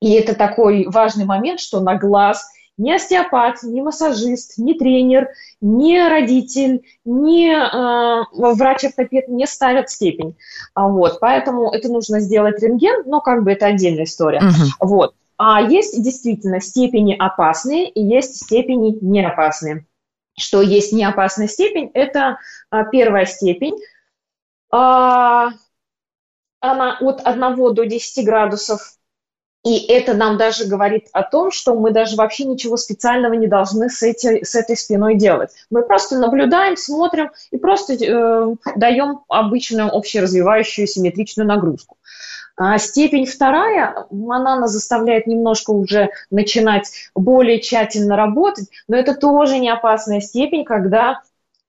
и 0.02 0.14
это 0.14 0.34
такой 0.34 0.88
важный 0.88 1.26
момент, 1.26 1.60
что 1.60 1.80
на 1.80 1.96
глаз 1.96 2.50
ни 2.80 2.92
остеопат, 2.92 3.62
ни 3.62 3.82
массажист, 3.82 4.58
ни 4.58 4.74
тренер, 4.74 5.30
ни 5.62 6.00
родитель, 6.00 6.84
ни 7.06 7.52
э, 7.52 8.26
врач-ортопед 8.34 9.28
не 9.28 9.46
ставят 9.46 9.90
степень. 9.90 10.36
А 10.74 10.88
вот, 10.88 11.20
поэтому 11.20 11.72
это 11.72 11.90
нужно 11.90 12.20
сделать 12.22 12.64
рентген, 12.64 13.04
но 13.06 13.22
как 13.22 13.44
бы 13.44 13.52
это 13.52 13.68
отдельная 13.68 14.06
история. 14.06 14.40
Угу. 14.40 14.88
Вот. 14.88 15.14
А 15.38 15.62
есть 15.62 16.02
действительно 16.02 16.60
степени 16.60 17.16
опасные 17.16 17.90
и 17.90 18.02
есть 18.02 18.44
степени 18.44 18.98
неопасные. 19.02 19.86
Что 20.38 20.62
есть 20.62 20.94
неопасная 20.94 21.48
степень? 21.48 21.92
Это 21.94 22.40
а, 22.70 22.86
первая 22.86 23.26
степень. 23.26 23.76
А, 24.72 25.50
она 26.62 26.98
от 27.00 27.22
1 27.26 27.74
до 27.74 27.86
10 27.86 28.26
градусов 28.26 28.99
и 29.66 29.78
это 29.92 30.14
нам 30.14 30.38
даже 30.38 30.66
говорит 30.66 31.08
о 31.12 31.24
том, 31.24 31.52
что 31.52 31.76
мы 31.76 31.92
даже 31.92 32.16
вообще 32.16 32.46
ничего 32.46 32.78
специального 32.78 33.34
не 33.34 33.48
должны 33.48 33.90
с, 33.90 34.02
эти, 34.02 34.44
с 34.44 34.56
этой 34.56 34.78
спиной 34.78 35.16
делать. 35.16 35.52
Мы 35.70 35.84
просто 35.84 36.18
наблюдаем, 36.18 36.78
смотрим 36.78 37.32
и 37.52 37.58
просто 37.58 37.94
э, 37.94 38.56
даем 38.78 39.20
обычную 39.28 39.94
общеразвивающую 39.94 40.88
симметричную 40.88 41.46
нагрузку. 41.48 41.98
А 42.56 42.78
степень 42.78 43.26
вторая, 43.26 44.06
она 44.10 44.60
нас 44.60 44.72
заставляет 44.72 45.28
немножко 45.28 45.72
уже 45.72 46.10
начинать 46.30 46.92
более 47.14 47.60
тщательно 47.60 48.16
работать, 48.16 48.68
но 48.88 48.98
это 48.98 49.14
тоже 49.14 49.60
не 49.60 49.70
опасная 49.70 50.22
степень, 50.22 50.64
когда 50.64 51.22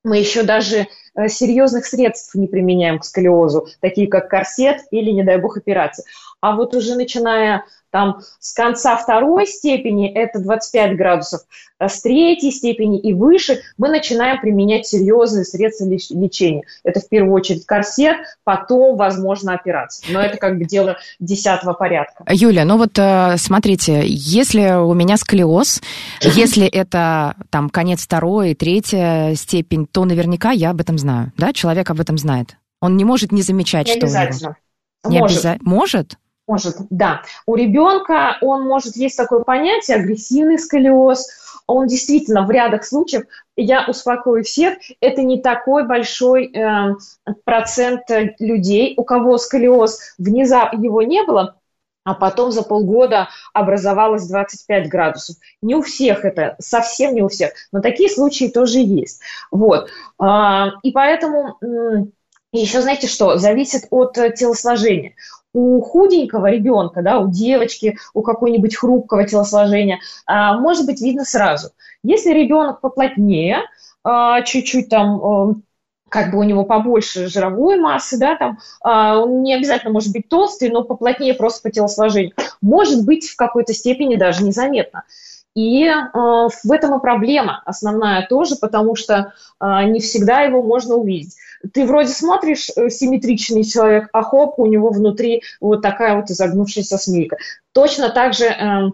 мы 0.04 0.18
еще 0.18 0.44
даже 0.44 0.86
э, 1.14 1.28
серьезных 1.28 1.86
средств 1.86 2.34
не 2.34 2.46
применяем 2.46 3.00
к 3.00 3.04
сколиозу, 3.04 3.68
такие 3.80 4.06
как 4.08 4.28
корсет 4.28 4.82
или, 4.90 5.10
не 5.10 5.24
дай 5.24 5.38
бог, 5.38 5.56
операция. 5.56 6.04
А 6.40 6.56
вот 6.56 6.74
уже 6.74 6.94
начиная 6.94 7.64
там 7.90 8.20
с 8.38 8.52
конца 8.52 8.96
второй 8.96 9.46
степени 9.46 10.10
это 10.10 10.38
25 10.40 10.96
градусов, 10.96 11.42
а 11.78 11.88
с 11.88 12.02
третьей 12.02 12.50
степени 12.50 13.00
и 13.00 13.12
выше 13.12 13.60
мы 13.78 13.88
начинаем 13.88 14.40
применять 14.40 14.86
серьезные 14.86 15.44
средства 15.44 15.86
лечения. 15.86 16.62
Это 16.84 17.00
в 17.00 17.08
первую 17.08 17.32
очередь 17.32 17.66
корсет, 17.66 18.16
потом, 18.44 18.96
возможно, 18.96 19.54
операция. 19.54 20.12
Но 20.12 20.20
это 20.20 20.36
как 20.36 20.58
бы 20.58 20.64
дело 20.64 20.98
десятого 21.18 21.72
порядка. 21.72 22.24
Юля, 22.28 22.64
ну 22.64 22.76
вот 22.76 22.98
э, 22.98 23.36
смотрите, 23.38 24.02
если 24.04 24.78
у 24.78 24.94
меня 24.94 25.16
сколиоз, 25.16 25.80
если 26.20 26.66
это 26.66 27.34
там 27.50 27.70
конец 27.70 28.02
второй, 28.02 28.54
третья 28.54 29.34
степень, 29.34 29.86
то 29.86 30.04
наверняка 30.04 30.50
я 30.50 30.70
об 30.70 30.80
этом 30.80 30.98
знаю, 30.98 31.32
да? 31.36 31.52
Человек 31.52 31.90
об 31.90 32.00
этом 32.00 32.18
знает. 32.18 32.56
Он 32.80 32.96
не 32.96 33.04
может 33.04 33.32
не 33.32 33.42
замечать, 33.42 33.86
не 33.86 33.92
что 33.92 34.06
обязательно. 34.06 34.56
у 35.04 35.08
него... 35.08 35.16
Не 35.16 35.20
может. 35.20 35.38
Обяза... 35.38 35.58
Может? 35.62 36.18
Может, 36.50 36.78
да. 36.90 37.22
У 37.46 37.54
ребенка 37.54 38.36
он 38.40 38.66
может 38.66 38.96
есть 38.96 39.16
такое 39.16 39.44
понятие 39.44 39.98
агрессивный 39.98 40.58
сколиоз. 40.58 41.28
Он 41.68 41.86
действительно 41.86 42.44
в 42.44 42.50
рядах 42.50 42.84
случаев, 42.84 43.22
я 43.54 43.86
успокою 43.86 44.42
всех, 44.42 44.78
это 45.00 45.22
не 45.22 45.40
такой 45.40 45.86
большой 45.86 46.46
э, 46.52 46.96
процент 47.44 48.02
людей, 48.40 48.94
у 48.96 49.04
кого 49.04 49.38
сколиоз 49.38 50.00
внезапно 50.18 50.82
его 50.82 51.02
не 51.02 51.22
было, 51.22 51.54
а 52.02 52.14
потом 52.14 52.50
за 52.50 52.64
полгода 52.64 53.28
образовалось 53.52 54.26
25 54.26 54.88
градусов. 54.88 55.36
Не 55.62 55.76
у 55.76 55.82
всех 55.82 56.24
это, 56.24 56.56
совсем 56.58 57.14
не 57.14 57.22
у 57.22 57.28
всех, 57.28 57.52
но 57.70 57.80
такие 57.80 58.10
случаи 58.10 58.48
тоже 58.48 58.80
есть. 58.80 59.20
Вот. 59.52 59.88
А, 60.18 60.70
и 60.82 60.90
поэтому 60.90 62.10
еще 62.52 62.82
знаете 62.82 63.06
что, 63.06 63.38
зависит 63.38 63.84
от 63.90 64.14
телосложения 64.34 65.14
у 65.52 65.80
худенького 65.80 66.50
ребенка, 66.50 67.02
да, 67.02 67.18
у 67.18 67.30
девочки, 67.30 67.96
у 68.14 68.22
какой-нибудь 68.22 68.76
хрупкого 68.76 69.26
телосложения, 69.26 70.00
а, 70.26 70.58
может 70.58 70.86
быть 70.86 71.00
видно 71.00 71.24
сразу. 71.24 71.70
Если 72.02 72.32
ребенок 72.32 72.80
поплотнее, 72.80 73.62
а, 74.04 74.42
чуть-чуть 74.42 74.88
там 74.88 75.20
э, 75.50 75.54
как 76.08 76.32
бы 76.32 76.38
у 76.38 76.42
него 76.42 76.64
побольше 76.64 77.28
жировой 77.28 77.78
массы, 77.78 78.18
да, 78.18 78.36
там, 78.36 78.58
а, 78.82 79.18
он 79.18 79.42
не 79.42 79.54
обязательно 79.54 79.92
может 79.92 80.12
быть 80.12 80.28
толстый, 80.28 80.70
но 80.70 80.82
поплотнее 80.82 81.34
просто 81.34 81.62
по 81.62 81.70
телосложению, 81.70 82.34
может 82.60 83.04
быть 83.04 83.28
в 83.28 83.36
какой-то 83.36 83.72
степени 83.72 84.16
даже 84.16 84.44
незаметно. 84.44 85.04
И 85.54 85.84
э, 85.84 85.92
в 86.12 86.72
этом 86.72 86.96
и 86.96 87.00
проблема 87.00 87.62
основная 87.64 88.26
тоже, 88.26 88.56
потому 88.56 88.94
что 88.94 89.32
э, 89.60 89.84
не 89.84 90.00
всегда 90.00 90.42
его 90.42 90.62
можно 90.62 90.94
увидеть 90.94 91.36
ты 91.72 91.86
вроде 91.86 92.08
смотришь 92.08 92.70
э, 92.74 92.88
симметричный 92.88 93.64
человек, 93.64 94.08
а 94.12 94.22
хоп, 94.22 94.58
у 94.58 94.66
него 94.66 94.90
внутри 94.90 95.42
вот 95.60 95.82
такая 95.82 96.16
вот 96.16 96.30
изогнувшаяся 96.30 96.98
смейка. 96.98 97.36
Точно 97.72 98.10
так 98.10 98.34
же 98.34 98.46
э, 98.46 98.90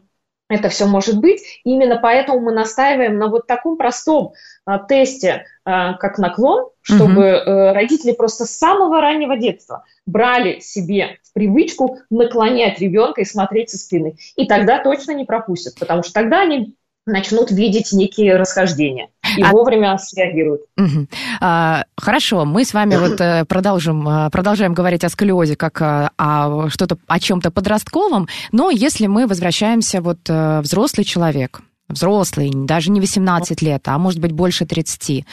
это 0.49 0.69
все 0.69 0.87
может 0.87 1.21
быть. 1.21 1.43
Именно 1.65 1.99
поэтому 2.01 2.41
мы 2.41 2.53
настаиваем 2.53 3.19
на 3.19 3.29
вот 3.29 3.47
таком 3.47 3.77
простом 3.77 4.33
а, 4.65 4.79
тесте, 4.79 5.45
а, 5.65 5.95
как 5.95 6.19
наклон, 6.19 6.69
чтобы 6.83 7.41
угу. 7.41 7.75
родители 7.75 8.13
просто 8.13 8.45
с 8.45 8.57
самого 8.57 9.01
раннего 9.01 9.37
детства 9.37 9.85
брали 10.07 10.61
себе 10.61 11.19
в 11.25 11.33
привычку 11.33 11.99
наклонять 12.11 12.79
ребенка 12.79 13.23
и 13.23 13.25
смотреть 13.25 13.71
со 13.71 13.79
спины. 13.79 14.17
И 14.37 14.47
тогда 14.47 14.79
точно 14.79 15.13
не 15.13 15.25
пропустят, 15.25 15.75
потому 15.79 16.03
что 16.03 16.13
тогда 16.13 16.43
они 16.43 16.77
начнут 17.07 17.51
видеть 17.51 17.93
некие 17.93 18.37
расхождения 18.37 19.09
и 19.37 19.43
а... 19.43 19.53
вовремя 19.53 19.97
среагируют. 19.99 20.63
Угу. 20.77 21.07
А, 21.41 21.85
хорошо, 21.97 22.45
мы 22.45 22.65
с 22.65 22.75
вами 22.75 22.97
вот 22.97 23.21
э, 23.21 23.45
продолжим, 23.45 24.09
э, 24.09 24.31
продолжаем 24.31 24.75
говорить 24.75 25.05
о 25.05 25.09
сколиозе 25.09 25.57
как 25.57 25.81
э, 25.81 26.11
о 26.17 26.69
что-то 26.69 26.99
о 27.07 27.21
чем-то 27.21 27.51
подростковом, 27.51 28.29
но 28.53 28.71
если 28.71 29.07
мы 29.07 29.27
возвращаемся 29.27 30.01
вот 30.01 30.19
взрослый 30.29 31.05
человек, 31.05 31.61
взрослый, 31.89 32.51
даже 32.53 32.91
не 32.91 33.01
18 33.01 33.63
лет, 33.63 33.87
а 33.87 33.99
может 33.99 34.21
быть 34.21 34.33
больше 34.33 34.67
30, 34.67 35.25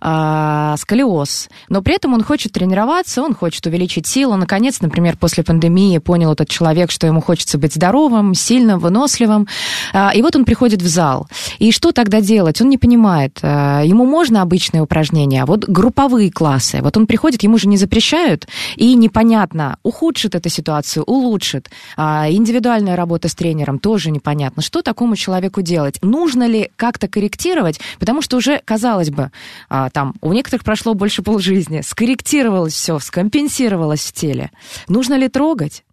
э, 0.00 0.74
сколиоз. 0.78 1.48
Но 1.68 1.82
при 1.82 1.94
этом 1.94 2.12
он 2.12 2.22
хочет 2.22 2.52
тренироваться, 2.52 3.22
он 3.22 3.34
хочет 3.34 3.66
увеличить 3.66 4.06
силу. 4.06 4.36
Наконец, 4.36 4.80
например, 4.80 5.16
после 5.16 5.42
пандемии 5.42 5.98
понял 5.98 6.32
этот 6.32 6.48
человек, 6.48 6.90
что 6.90 7.06
ему 7.06 7.20
хочется 7.22 7.56
быть 7.58 7.74
здоровым, 7.74 8.34
сильным, 8.34 8.78
выносливым. 8.78 9.48
Э, 9.94 10.10
и 10.14 10.20
вот 10.20 10.36
он 10.36 10.44
приходит 10.44 10.82
в 10.82 10.86
зал. 10.86 11.28
И 11.58 11.72
что 11.72 11.92
тогда 11.92 12.20
делать? 12.20 12.60
Он 12.60 12.68
не 12.68 12.78
понимает. 12.78 13.38
Э, 13.42 13.82
ему 13.84 14.04
можно 14.04 14.42
обычные 14.42 14.82
упражнения, 14.82 15.42
а 15.42 15.46
вот 15.46 15.64
групповые 15.64 16.30
классы. 16.30 16.80
Вот 16.82 16.96
он 16.96 17.06
приходит, 17.06 17.42
ему 17.42 17.56
же 17.56 17.68
не 17.68 17.78
запрещают, 17.78 18.46
и 18.76 18.94
непонятно, 18.94 19.78
ухудшит 19.82 20.34
эту 20.34 20.50
ситуацию, 20.50 21.04
улучшит. 21.04 21.70
Э, 21.96 22.26
индивидуальная 22.30 22.96
работа 22.96 23.28
с 23.28 23.34
тренером 23.34 23.78
тоже 23.78 24.10
непонятно. 24.10 24.62
Что 24.62 24.82
такому 24.82 25.16
человеку 25.16 25.62
делать? 25.62 26.01
Нужно 26.02 26.46
ли 26.46 26.70
как-то 26.76 27.08
корректировать, 27.08 27.80
потому 27.98 28.22
что 28.22 28.36
уже, 28.36 28.60
казалось 28.64 29.10
бы, 29.10 29.30
а, 29.68 29.90
там 29.90 30.14
у 30.20 30.32
некоторых 30.32 30.64
прошло 30.64 30.94
больше 30.94 31.22
полжизни, 31.22 31.80
скорректировалось 31.80 32.74
все, 32.74 32.98
скомпенсировалось 32.98 34.04
в 34.04 34.12
теле. 34.12 34.50
Нужно 34.88 35.14
ли 35.14 35.28
трогать? 35.28 35.84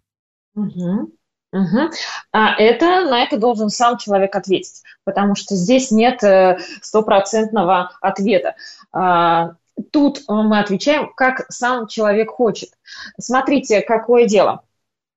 Угу. 0.54 1.12
Угу. 1.52 1.90
А 2.32 2.54
это, 2.56 3.06
на 3.06 3.22
это 3.22 3.36
должен 3.36 3.70
сам 3.70 3.98
человек 3.98 4.34
ответить, 4.36 4.82
потому 5.04 5.34
что 5.34 5.56
здесь 5.56 5.90
нет 5.90 6.22
э, 6.22 6.58
стопроцентного 6.80 7.90
ответа. 8.00 8.54
А, 8.92 9.54
тут 9.90 10.20
мы 10.28 10.60
отвечаем, 10.60 11.10
как 11.16 11.46
сам 11.48 11.88
человек 11.88 12.30
хочет. 12.30 12.70
Смотрите, 13.18 13.80
какое 13.80 14.26
дело. 14.26 14.62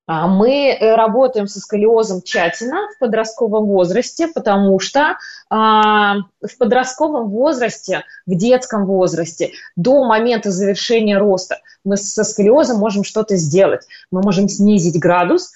А, 0.06 0.26
мы 0.26 0.68
э, 0.68 0.94
работаем 0.96 1.46
со 1.46 1.60
сколиозом 1.60 2.20
тщательно 2.22 2.88
в 2.94 2.98
подростковом 2.98 3.66
возрасте, 3.66 4.28
потому 4.28 4.78
что 4.78 5.16
а, 5.48 6.16
в 6.42 6.58
подростковом 6.58 7.30
возрасте, 7.30 8.04
в 8.26 8.34
детском 8.34 8.84
возрасте, 8.84 9.52
до 9.76 10.04
момента 10.04 10.50
завершения 10.50 11.16
роста 11.16 11.60
мы 11.84 11.96
со 11.96 12.22
сколиозом 12.24 12.78
можем 12.78 13.02
что-то 13.02 13.36
сделать. 13.36 13.86
Мы 14.10 14.20
можем 14.20 14.48
снизить 14.48 14.98
градус 14.98 15.52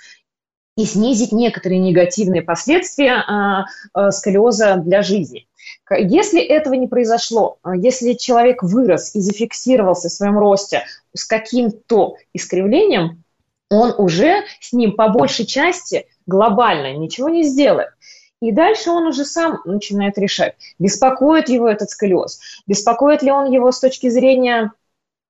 и 0.78 0.84
снизить 0.86 1.32
некоторые 1.32 1.80
негативные 1.80 2.40
последствия 2.40 3.22
а, 3.26 4.10
сколиоза 4.10 4.76
для 4.76 5.02
жизни. 5.02 5.46
Если 5.90 6.42
этого 6.42 6.74
не 6.74 6.86
произошло, 6.86 7.58
если 7.76 8.14
человек 8.14 8.62
вырос 8.62 9.14
и 9.14 9.20
зафиксировался 9.20 10.08
в 10.08 10.12
своем 10.12 10.38
росте 10.38 10.84
с 11.14 11.26
каким-то 11.26 12.16
искривлением, 12.32 13.24
он 13.70 13.94
уже 13.98 14.44
с 14.60 14.72
ним 14.72 14.92
по 14.92 15.08
большей 15.08 15.46
части 15.46 16.06
глобально 16.26 16.94
ничего 16.96 17.28
не 17.28 17.42
сделает. 17.42 17.90
И 18.40 18.52
дальше 18.52 18.90
он 18.90 19.06
уже 19.06 19.24
сам 19.24 19.60
начинает 19.64 20.16
решать, 20.16 20.54
беспокоит 20.78 21.48
его 21.48 21.68
этот 21.68 21.90
сколиоз, 21.90 22.40
беспокоит 22.66 23.22
ли 23.22 23.32
он 23.32 23.50
его 23.50 23.72
с 23.72 23.80
точки 23.80 24.08
зрения 24.08 24.72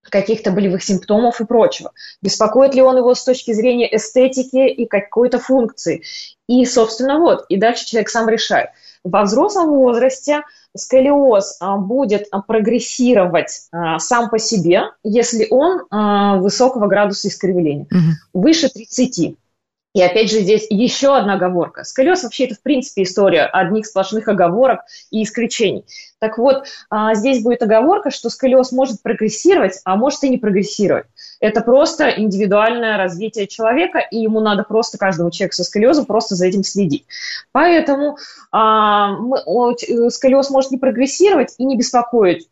каких-то 0.02 0.50
болевых 0.50 0.82
симптомов 0.82 1.40
и 1.40 1.44
прочего, 1.44 1.92
беспокоит 2.22 2.74
ли 2.74 2.82
он 2.82 2.96
его 2.96 3.14
с 3.14 3.24
точки 3.24 3.52
зрения 3.52 3.94
эстетики 3.94 4.68
и 4.68 4.86
какой-то 4.86 5.38
функции. 5.38 6.02
И, 6.48 6.64
собственно, 6.64 7.18
вот, 7.18 7.44
и 7.48 7.56
дальше 7.56 7.86
человек 7.86 8.08
сам 8.08 8.28
решает. 8.28 8.70
Во 9.04 9.22
взрослом 9.22 9.70
возрасте 9.70 10.42
сколиоз 10.76 11.58
а, 11.60 11.76
будет 11.76 12.26
а, 12.30 12.40
прогрессировать 12.42 13.68
а, 13.72 13.98
сам 13.98 14.30
по 14.30 14.38
себе, 14.38 14.90
если 15.02 15.46
он 15.50 15.82
высокого 16.40 16.86
градуса 16.86 17.28
искривления, 17.28 17.86
угу. 17.90 18.42
выше 18.42 18.68
30. 18.68 19.36
И 19.98 20.00
опять 20.00 20.30
же 20.30 20.42
здесь 20.42 20.64
еще 20.70 21.16
одна 21.16 21.34
оговорка. 21.34 21.82
Сколиоз 21.82 22.22
вообще 22.22 22.44
это 22.44 22.54
в 22.54 22.62
принципе 22.62 23.02
история 23.02 23.46
одних 23.46 23.84
сплошных 23.84 24.28
оговорок 24.28 24.82
и 25.10 25.24
исключений. 25.24 25.84
Так 26.20 26.38
вот, 26.38 26.66
а, 26.88 27.16
здесь 27.16 27.42
будет 27.42 27.64
оговорка, 27.64 28.12
что 28.12 28.30
сколиоз 28.30 28.70
может 28.70 29.02
прогрессировать, 29.02 29.80
а 29.84 29.96
может 29.96 30.22
и 30.22 30.28
не 30.28 30.38
прогрессировать. 30.38 31.06
Это 31.40 31.62
просто 31.62 32.10
индивидуальное 32.10 32.96
развитие 32.96 33.48
человека, 33.48 33.98
и 33.98 34.18
ему 34.18 34.38
надо 34.38 34.62
просто 34.62 34.98
каждому 34.98 35.32
человеку 35.32 35.56
со 35.56 35.64
сколиозом 35.64 36.06
просто 36.06 36.36
за 36.36 36.46
этим 36.46 36.62
следить. 36.62 37.04
Поэтому 37.50 38.18
а, 38.52 39.16
э, 39.16 40.10
сколиоз 40.10 40.50
может 40.50 40.70
не 40.70 40.78
прогрессировать 40.78 41.56
и 41.58 41.64
не 41.64 41.76
беспокоить 41.76 42.46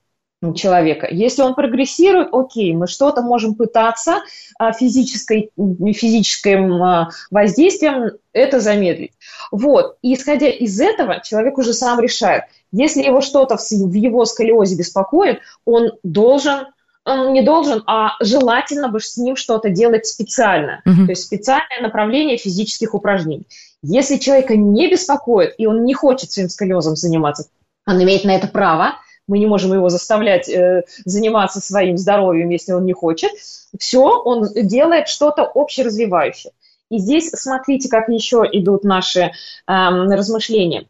человека. 0.54 1.08
Если 1.10 1.42
он 1.42 1.54
прогрессирует, 1.54 2.28
окей, 2.32 2.74
мы 2.74 2.86
что-то 2.86 3.22
можем 3.22 3.54
пытаться 3.54 4.22
а, 4.58 4.72
физической, 4.72 5.50
физическим 5.56 6.82
а, 6.82 7.10
воздействием 7.30 8.12
это 8.32 8.60
замедлить. 8.60 9.12
Вот. 9.50 9.96
И 10.02 10.14
исходя 10.14 10.48
из 10.48 10.80
этого, 10.80 11.20
человек 11.22 11.58
уже 11.58 11.72
сам 11.72 12.00
решает. 12.00 12.44
Если 12.72 13.02
его 13.02 13.20
что-то 13.20 13.56
в 13.56 13.92
его 13.94 14.24
сколиозе 14.24 14.76
беспокоит, 14.76 15.40
он 15.64 15.92
должен 16.02 16.66
он 17.06 17.32
не 17.32 17.42
должен, 17.42 17.84
а 17.86 18.14
желательно 18.20 18.88
бы 18.88 18.98
с 18.98 19.16
ним 19.16 19.36
что-то 19.36 19.70
делать 19.70 20.06
специально. 20.06 20.82
Mm-hmm. 20.84 21.04
То 21.04 21.10
есть 21.10 21.22
специальное 21.22 21.80
направление 21.80 22.36
физических 22.36 22.94
упражнений. 22.94 23.46
Если 23.82 24.16
человека 24.16 24.56
не 24.56 24.90
беспокоит, 24.90 25.54
и 25.56 25.66
он 25.66 25.84
не 25.84 25.94
хочет 25.94 26.32
своим 26.32 26.48
сколиозом 26.48 26.96
заниматься, 26.96 27.48
он 27.86 28.02
имеет 28.02 28.24
на 28.24 28.34
это 28.34 28.48
право, 28.48 28.96
мы 29.28 29.38
не 29.38 29.46
можем 29.46 29.72
его 29.72 29.88
заставлять 29.88 30.48
э, 30.48 30.84
заниматься 31.04 31.60
своим 31.60 31.96
здоровьем, 31.96 32.50
если 32.50 32.72
он 32.72 32.84
не 32.84 32.92
хочет. 32.92 33.30
Все, 33.78 34.02
он 34.02 34.46
делает 34.54 35.08
что-то 35.08 35.42
общеразвивающее. 35.42 36.52
И 36.90 36.98
здесь 36.98 37.30
смотрите, 37.30 37.88
как 37.88 38.08
еще 38.08 38.44
идут 38.52 38.84
наши 38.84 39.20
э, 39.20 39.30
размышления. 39.66 40.86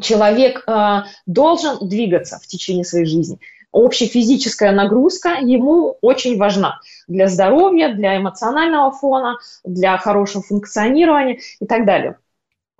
Человек 0.00 0.64
э, 0.66 1.02
должен 1.26 1.88
двигаться 1.88 2.38
в 2.42 2.46
течение 2.46 2.84
своей 2.84 3.06
жизни. 3.06 3.38
Общая 3.72 4.06
физическая 4.06 4.72
нагрузка 4.72 5.38
ему 5.40 5.96
очень 6.00 6.36
важна 6.38 6.80
для 7.06 7.28
здоровья, 7.28 7.94
для 7.94 8.16
эмоционального 8.16 8.90
фона, 8.90 9.38
для 9.64 9.96
хорошего 9.98 10.42
функционирования 10.42 11.38
и 11.60 11.66
так 11.66 11.86
далее. 11.86 12.18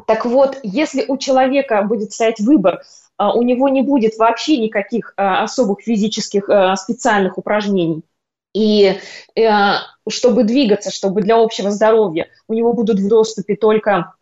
Так 0.06 0.24
вот, 0.24 0.58
если 0.62 1.04
у 1.06 1.16
человека 1.16 1.82
будет 1.82 2.12
стоять 2.12 2.40
выбор 2.40 2.82
у 3.28 3.42
него 3.42 3.68
не 3.68 3.82
будет 3.82 4.16
вообще 4.16 4.56
никаких 4.56 5.12
а, 5.16 5.42
особых 5.42 5.82
физических 5.82 6.48
а, 6.48 6.74
специальных 6.76 7.38
упражнений. 7.38 8.02
И 8.52 8.98
чтобы 10.08 10.42
двигаться, 10.42 10.90
чтобы 10.90 11.22
для 11.22 11.36
общего 11.36 11.70
здоровья, 11.70 12.26
у 12.48 12.54
него 12.54 12.72
будут 12.72 12.98
в 12.98 13.06
доступе 13.06 13.54
только 13.54 14.14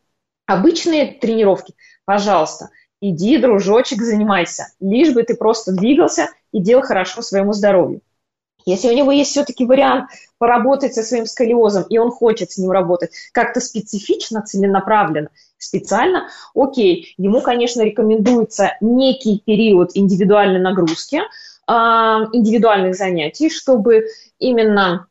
обычные 0.45 1.13
тренировки, 1.13 1.75
пожалуйста, 2.05 2.69
иди, 3.01 3.39
дружочек, 3.39 4.03
занимайся, 4.03 4.67
лишь 4.81 5.15
бы 5.15 5.23
ты 5.23 5.35
просто 5.35 5.73
двигался 5.73 6.29
и 6.53 6.61
делал 6.61 6.83
хорошо 6.83 7.23
своему 7.23 7.55
здоровью. 7.55 8.03
Если 8.67 8.89
у 8.89 8.95
него 8.95 9.13
есть 9.13 9.31
все-таки 9.31 9.65
вариант 9.65 10.11
поработать 10.39 10.95
со 10.95 11.03
своим 11.03 11.27
сколиозом, 11.27 11.85
и 11.89 11.99
он 11.99 12.11
хочет 12.11 12.53
с 12.53 12.59
ним 12.59 12.71
работать. 12.71 13.11
Как-то 13.33 13.61
специфично, 13.61 14.43
целенаправленно, 14.43 15.31
специально, 15.59 16.29
окей, 16.55 17.15
ему, 17.19 17.41
конечно, 17.41 17.83
рекомендуется 17.83 18.77
некий 18.81 19.43
период 19.45 19.91
индивидуальной 19.95 20.61
нагрузки, 20.61 21.21
а, 21.67 22.27
индивидуальных 22.33 22.95
занятий, 22.95 23.51
чтобы 23.51 24.07
именно 24.39 25.07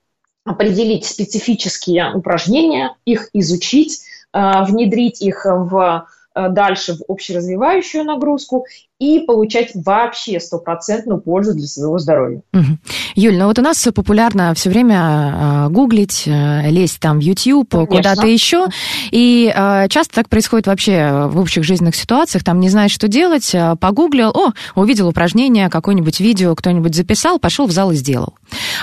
определить 0.46 1.06
специфические 1.06 2.14
упражнения, 2.16 2.96
их 3.06 3.30
изучить, 3.34 4.02
а, 4.32 4.64
внедрить 4.64 5.22
их 5.22 5.46
в 5.46 6.08
Э, 6.38 6.50
дальше 6.50 6.94
в 6.94 7.12
общеразвивающую 7.12 8.04
нагрузку 8.04 8.68
и 9.00 9.20
получать 9.20 9.72
вообще 9.76 10.40
стопроцентную 10.40 11.22
пользу 11.22 11.54
для 11.54 11.68
своего 11.68 12.00
здоровья. 12.00 12.42
Угу. 12.54 12.78
Юль, 13.16 13.38
ну 13.38 13.46
вот 13.46 13.60
у 13.60 13.62
нас 13.62 13.88
популярно 13.94 14.54
все 14.56 14.70
время 14.70 15.68
э, 15.68 15.70
гуглить, 15.70 16.24
э, 16.26 16.70
лезть 16.72 17.00
там 17.00 17.20
в 17.20 17.22
YouTube, 17.22 17.70
куда-то 17.88 18.26
еще, 18.26 18.68
и 19.12 19.54
часто 19.90 20.16
так 20.16 20.30
происходит 20.30 20.68
вообще 20.68 21.28
в 21.28 21.40
общих 21.40 21.64
жизненных 21.64 21.96
ситуациях, 21.96 22.44
там 22.44 22.60
не 22.60 22.70
знаешь, 22.70 22.92
что 22.92 23.08
делать, 23.08 23.56
погуглил, 23.80 24.30
о, 24.30 24.54
увидел 24.76 25.08
упражнение, 25.08 25.70
какое-нибудь 25.70 26.20
видео 26.20 26.56
кто-нибудь 26.56 26.96
записал, 26.96 27.40
пошел 27.40 27.68
в 27.68 27.72
зал 27.72 27.92
и 27.92 27.96
сделал. 27.96 28.34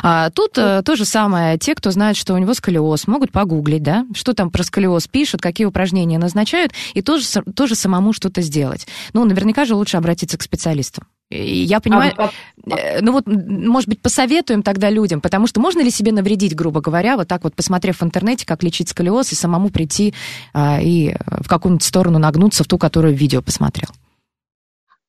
А 0.02 0.30
тут 0.30 0.52
то 0.52 0.96
же 0.96 1.04
самое, 1.04 1.58
те, 1.58 1.74
кто 1.74 1.90
знает, 1.90 2.16
что 2.16 2.34
у 2.34 2.38
него 2.38 2.54
сколиоз, 2.54 3.06
могут 3.08 3.32
погуглить, 3.32 3.82
да, 3.82 4.06
что 4.14 4.32
там 4.32 4.50
про 4.50 4.62
сколиоз 4.62 5.08
пишут, 5.08 5.40
какие 5.40 5.66
упражнения 5.66 6.18
назначают, 6.18 6.72
и 6.94 7.02
тоже 7.02 7.24
тоже 7.54 7.74
самому 7.74 8.12
что-то 8.12 8.42
сделать. 8.42 8.86
Ну, 9.12 9.24
наверняка 9.24 9.64
же 9.64 9.74
лучше 9.74 9.96
обратиться 10.04 10.38
к 10.38 10.42
специалисту. 10.42 11.02
Я 11.30 11.80
понимаю, 11.80 12.12
а, 12.18 12.30
а, 12.70 13.00
ну 13.00 13.12
вот, 13.12 13.24
может 13.26 13.88
быть, 13.88 14.00
посоветуем 14.00 14.62
тогда 14.62 14.90
людям, 14.90 15.20
потому 15.20 15.46
что 15.46 15.60
можно 15.60 15.80
ли 15.80 15.90
себе 15.90 16.12
навредить, 16.12 16.54
грубо 16.54 16.80
говоря, 16.80 17.16
вот 17.16 17.26
так 17.26 17.44
вот, 17.44 17.54
посмотрев 17.54 18.00
в 18.00 18.04
интернете, 18.04 18.46
как 18.46 18.62
лечить 18.62 18.90
сколиоз, 18.90 19.32
и 19.32 19.34
самому 19.34 19.70
прийти 19.70 20.14
а, 20.52 20.80
и 20.80 21.16
в 21.26 21.48
какую-нибудь 21.48 21.82
сторону 21.82 22.18
нагнуться, 22.18 22.62
в 22.62 22.66
ту, 22.66 22.78
которую 22.78 23.14
видео 23.14 23.42
посмотрел? 23.42 23.88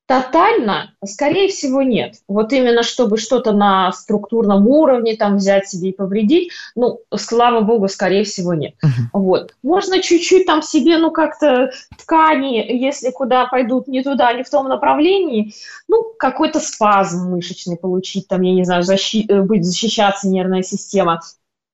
Тотально, 0.08 0.94
скорее 1.04 1.48
всего, 1.48 1.82
нет. 1.82 2.18
Вот 2.28 2.54
именно 2.54 2.84
чтобы 2.84 3.18
что-то 3.18 3.54
на 3.54 3.92
структурном 3.92 4.68
уровне 4.68 5.16
там 5.16 5.38
взять 5.38 5.68
себе 5.68 5.90
и 5.90 5.96
повредить, 5.96 6.52
ну, 6.76 7.00
слава 7.16 7.62
богу, 7.62 7.88
скорее 7.88 8.24
всего, 8.24 8.54
нет. 8.54 8.76
Uh-huh. 8.84 8.90
Вот. 9.14 9.56
Можно 9.64 10.00
чуть-чуть 10.04 10.46
там 10.46 10.62
себе, 10.62 11.00
ну, 11.00 11.10
как-то 11.10 11.72
ткани, 11.98 12.72
если 12.72 13.10
куда 13.10 13.48
пойдут 13.48 13.88
не 13.88 14.04
туда, 14.04 14.32
не 14.34 14.44
в 14.44 14.50
том 14.50 14.68
направлении, 14.68 15.56
ну, 15.88 16.14
какой-то 16.20 16.60
спазм 16.60 17.32
мышечный 17.32 17.76
получить, 17.78 18.28
там, 18.28 18.44
я 18.44 18.54
не 18.54 18.64
знаю, 18.64 18.84
защи- 18.84 19.26
э, 19.28 19.42
будет 19.42 19.66
защищаться 19.66 20.28
нервная 20.28 20.62
система 20.62 21.22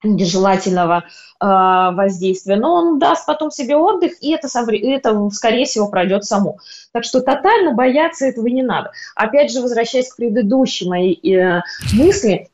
нежелательного 0.03 1.03
э, 1.03 1.09
воздействия, 1.41 2.55
но 2.55 2.73
он 2.75 2.99
даст 2.99 3.25
потом 3.25 3.49
себе 3.49 3.75
отдых, 3.75 4.13
и 4.21 4.31
это, 4.31 4.47
это, 4.47 5.29
скорее 5.31 5.65
всего, 5.65 5.87
пройдет 5.87 6.23
само. 6.23 6.57
Так 6.91 7.03
что 7.03 7.21
тотально 7.21 7.73
бояться 7.73 8.27
этого 8.27 8.47
не 8.47 8.61
надо. 8.61 8.91
Опять 9.15 9.51
же, 9.51 9.61
возвращаясь 9.61 10.09
к 10.09 10.17
предыдущей 10.17 10.87
моей 10.87 11.35
э, 11.35 11.61
мысли, 11.93 12.49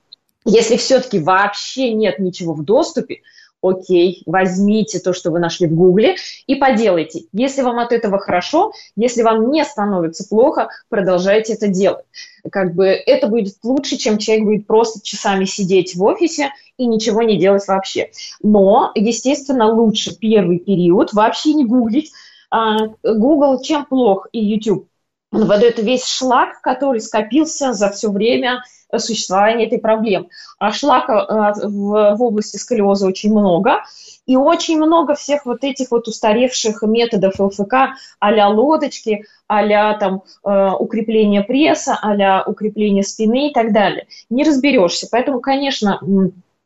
если 0.46 0.78
все-таки 0.78 1.20
вообще 1.20 1.92
нет 1.92 2.20
ничего 2.20 2.54
в 2.54 2.64
доступе, 2.64 3.22
окей, 3.62 4.24
возьмите 4.26 5.00
то, 5.00 5.14
что 5.14 5.32
вы 5.32 5.40
нашли 5.40 5.68
в 5.68 5.74
Гугле, 5.74 6.16
и 6.46 6.56
поделайте. 6.56 7.26
Если 7.34 7.62
вам 7.62 7.80
от 7.80 7.92
этого 7.92 8.20
хорошо, 8.20 8.72
если 8.96 9.24
вам 9.24 9.52
не 9.52 9.64
становится 9.66 10.28
плохо, 10.28 10.70
продолжайте 10.90 11.54
это 11.54 11.68
делать. 11.68 12.06
Как 12.52 12.76
бы 12.76 12.88
это 12.88 13.28
будет 13.28 13.56
лучше, 13.64 13.98
чем 13.98 14.18
человек 14.18 14.46
будет 14.46 14.68
просто 14.68 15.02
часами 15.04 15.46
сидеть 15.46 15.96
в 15.96 16.04
офисе 16.04 16.52
и 16.78 16.86
ничего 16.86 17.24
не 17.24 17.38
делать 17.38 17.68
вообще. 17.68 18.12
Но, 18.42 18.92
естественно, 18.96 19.72
лучше 19.72 20.16
первый 20.16 20.60
период 20.60 21.14
вообще 21.14 21.54
не 21.54 21.66
гуглить. 21.66 22.12
А, 22.50 22.88
Google 23.04 23.62
чем 23.62 23.86
плох 23.86 24.28
и 24.32 24.40
YouTube? 24.40 24.88
Он 25.32 25.46
выдает 25.46 25.80
весь 25.80 26.06
шлак, 26.06 26.62
который 26.62 27.02
скопился 27.02 27.74
за 27.74 27.90
все 27.90 28.10
время 28.10 28.64
существования 28.96 29.66
этой 29.66 29.80
проблемы. 29.80 30.30
А 30.60 30.72
шлака 30.72 31.54
э, 31.60 31.68
в, 31.68 32.24
области 32.24 32.58
сколиоза 32.58 33.08
очень 33.08 33.32
много, 33.32 33.84
и 34.26 34.36
очень 34.38 34.78
много 34.78 35.16
всех 35.16 35.46
вот 35.46 35.64
этих 35.64 35.92
вот 35.92 36.08
устаревших 36.08 36.82
методов 36.84 37.40
ЛФК 37.40 37.96
а-ля 38.20 38.48
лодочки, 38.48 39.26
а-ля 39.48 39.94
там 39.98 40.24
э, 40.44 40.72
укрепление 40.80 41.44
пресса, 41.44 41.98
а-ля 42.02 42.44
укрепление 42.46 43.04
спины 43.04 43.50
и 43.50 43.54
так 43.54 43.74
далее. 43.74 44.08
Не 44.30 44.44
разберешься. 44.44 45.08
Поэтому, 45.12 45.42
конечно, 45.42 46.00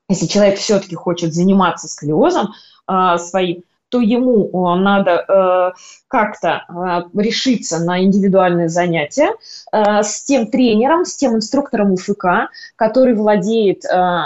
если 0.08 0.28
человек 0.28 0.60
все-таки 0.60 0.96
хочет 0.96 1.34
заниматься 1.34 1.88
сколиозом 1.88 2.54
э, 2.88 3.18
своим, 3.18 3.64
то 3.92 4.00
ему 4.00 4.48
э, 4.48 4.80
надо 4.80 5.26
э, 5.28 5.72
как-то 6.08 6.64
э, 6.68 7.20
решиться 7.20 7.80
на 7.80 8.02
индивидуальные 8.02 8.70
занятия 8.70 9.34
с 9.72 10.24
тем 10.24 10.48
тренером, 10.48 11.06
с 11.06 11.16
тем 11.16 11.36
инструктором 11.36 11.92
УФК, 11.92 12.50
который 12.76 13.14
владеет 13.14 13.84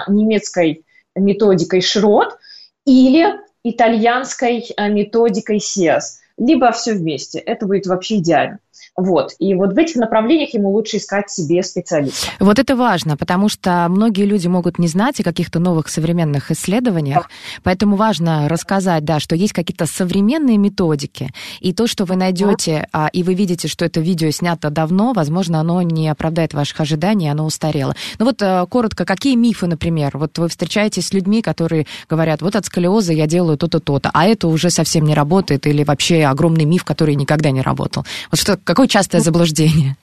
немецкой 0.08 0.86
методикой 1.15 1.82
Шрот 1.82 2.38
или 2.86 3.39
итальянской 3.63 4.65
методикой 4.78 5.60
СИАС, 5.60 6.19
либо 6.38 6.71
все 6.71 6.93
вместе. 6.93 7.39
Это 7.39 7.65
будет 7.65 7.88
вообще 7.88 8.17
идеально. 8.17 8.60
Вот. 8.97 9.31
И 9.39 9.53
вот 9.55 9.73
в 9.73 9.77
этих 9.77 9.95
направлениях 9.95 10.53
ему 10.53 10.71
лучше 10.71 10.97
искать 10.97 11.29
себе 11.29 11.63
специалиста. 11.63 12.27
Вот 12.39 12.59
это 12.59 12.75
важно, 12.75 13.17
потому 13.17 13.49
что 13.49 13.88
многие 13.89 14.23
люди 14.25 14.47
могут 14.47 14.79
не 14.79 14.88
знать 14.88 15.19
о 15.19 15.23
каких-то 15.23 15.59
новых 15.59 15.89
современных 15.89 16.51
исследованиях, 16.51 17.23
да. 17.23 17.59
поэтому 17.63 17.95
важно 17.95 18.47
рассказать, 18.47 19.03
да, 19.03 19.19
что 19.19 19.35
есть 19.35 19.53
какие-то 19.53 19.85
современные 19.85 20.57
методики, 20.57 21.31
и 21.59 21.73
то, 21.73 21.88
что 21.88 22.05
вы 22.05 22.15
найдете, 22.15 22.88
да. 22.93 23.07
и 23.07 23.23
вы 23.23 23.33
видите, 23.33 23.67
что 23.67 23.85
это 23.85 23.99
видео 23.99 24.31
снято 24.31 24.69
давно, 24.69 25.13
возможно, 25.13 25.59
оно 25.59 25.81
не 25.81 26.07
оправдает 26.07 26.53
ваших 26.53 26.79
ожиданий, 26.81 27.29
оно 27.29 27.45
устарело. 27.45 27.95
Ну 28.19 28.25
вот 28.25 28.41
а, 28.41 28.65
коротко, 28.65 29.05
какие 29.05 29.35
мифы, 29.35 29.67
например? 29.67 30.11
Вот 30.17 30.38
вы 30.38 30.47
встречаетесь 30.47 31.07
с 31.07 31.13
людьми, 31.13 31.41
которые 31.41 31.85
говорят, 32.09 32.41
вот 32.41 32.55
от 32.55 32.65
сколиоза 32.65 33.13
я 33.13 33.27
делаю 33.27 33.57
то-то, 33.57 33.79
то-то, 33.79 34.09
а 34.13 34.25
это 34.25 34.47
уже 34.47 34.69
совсем 34.69 35.05
не 35.05 35.13
работает, 35.13 35.67
или 35.67 35.83
вообще 35.83 36.23
огромный 36.25 36.65
миф, 36.65 36.83
который 36.83 37.15
никогда 37.15 37.51
не 37.51 37.61
работал. 37.61 38.05
Вот 38.31 38.39
что, 38.39 38.57
Какое 38.65 38.88
частое 38.88 39.21
заблуждение? 39.21 39.95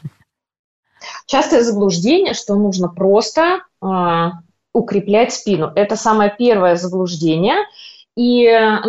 Частое 1.27 1.63
заблуждение, 1.63 2.33
что 2.33 2.55
нужно 2.55 2.89
просто 2.89 3.63
э, 3.83 3.87
укреплять 4.73 5.35
спину. 5.35 5.73
Это 5.75 5.97
самое 5.97 6.35
первое 6.37 6.77
заблуждение. 6.77 7.57
И, 8.17 8.45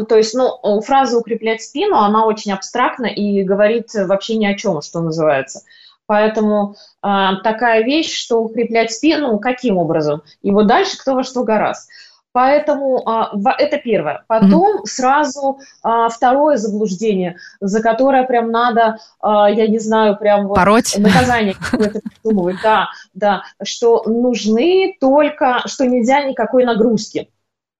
то 0.10 0.18
есть, 0.18 0.34
ну, 0.36 0.82
фраза 0.82 1.18
«укреплять 1.18 1.64
спину», 1.64 1.96
она 1.96 2.26
очень 2.26 2.52
абстрактна 2.52 3.06
и 3.06 3.44
говорит 3.44 3.88
вообще 3.94 4.36
ни 4.36 4.46
о 4.46 4.56
чем, 4.56 4.82
что 4.82 5.00
называется. 5.00 5.62
Поэтому 6.06 6.76
э, 7.02 7.30
такая 7.44 7.84
вещь, 7.84 8.14
что 8.14 8.44
укреплять 8.44 8.92
спину, 8.92 9.40
каким 9.40 9.78
образом? 9.78 10.22
И 10.42 10.52
вот 10.52 10.68
дальше 10.68 10.98
кто 10.98 11.16
во 11.16 11.24
что 11.24 11.44
гораздо. 11.44 11.88
Поэтому 12.34 13.08
а, 13.08 13.32
это 13.60 13.78
первое. 13.78 14.24
Потом 14.28 14.78
mm-hmm. 14.78 14.86
сразу 14.86 15.60
а, 15.84 16.10
второе 16.10 16.58
заблуждение, 16.58 17.38
за 17.62 17.82
которое 17.82 18.24
прям 18.24 18.50
надо, 18.50 18.98
а, 19.22 19.50
я 19.50 19.67
не 19.67 19.78
знаю, 19.78 20.17
прям 20.17 20.48
вот 20.48 20.56
Пороть. 20.56 20.98
наказание 20.98 21.54
какое-то 21.54 22.02
придумывать. 22.02 22.58
Да, 22.63 22.89
да, 23.13 23.43
что 23.62 24.04
нужны 24.08 24.96
только, 25.00 25.62
что 25.67 25.86
нельзя 25.86 26.24
никакой 26.24 26.65
нагрузки 26.65 27.30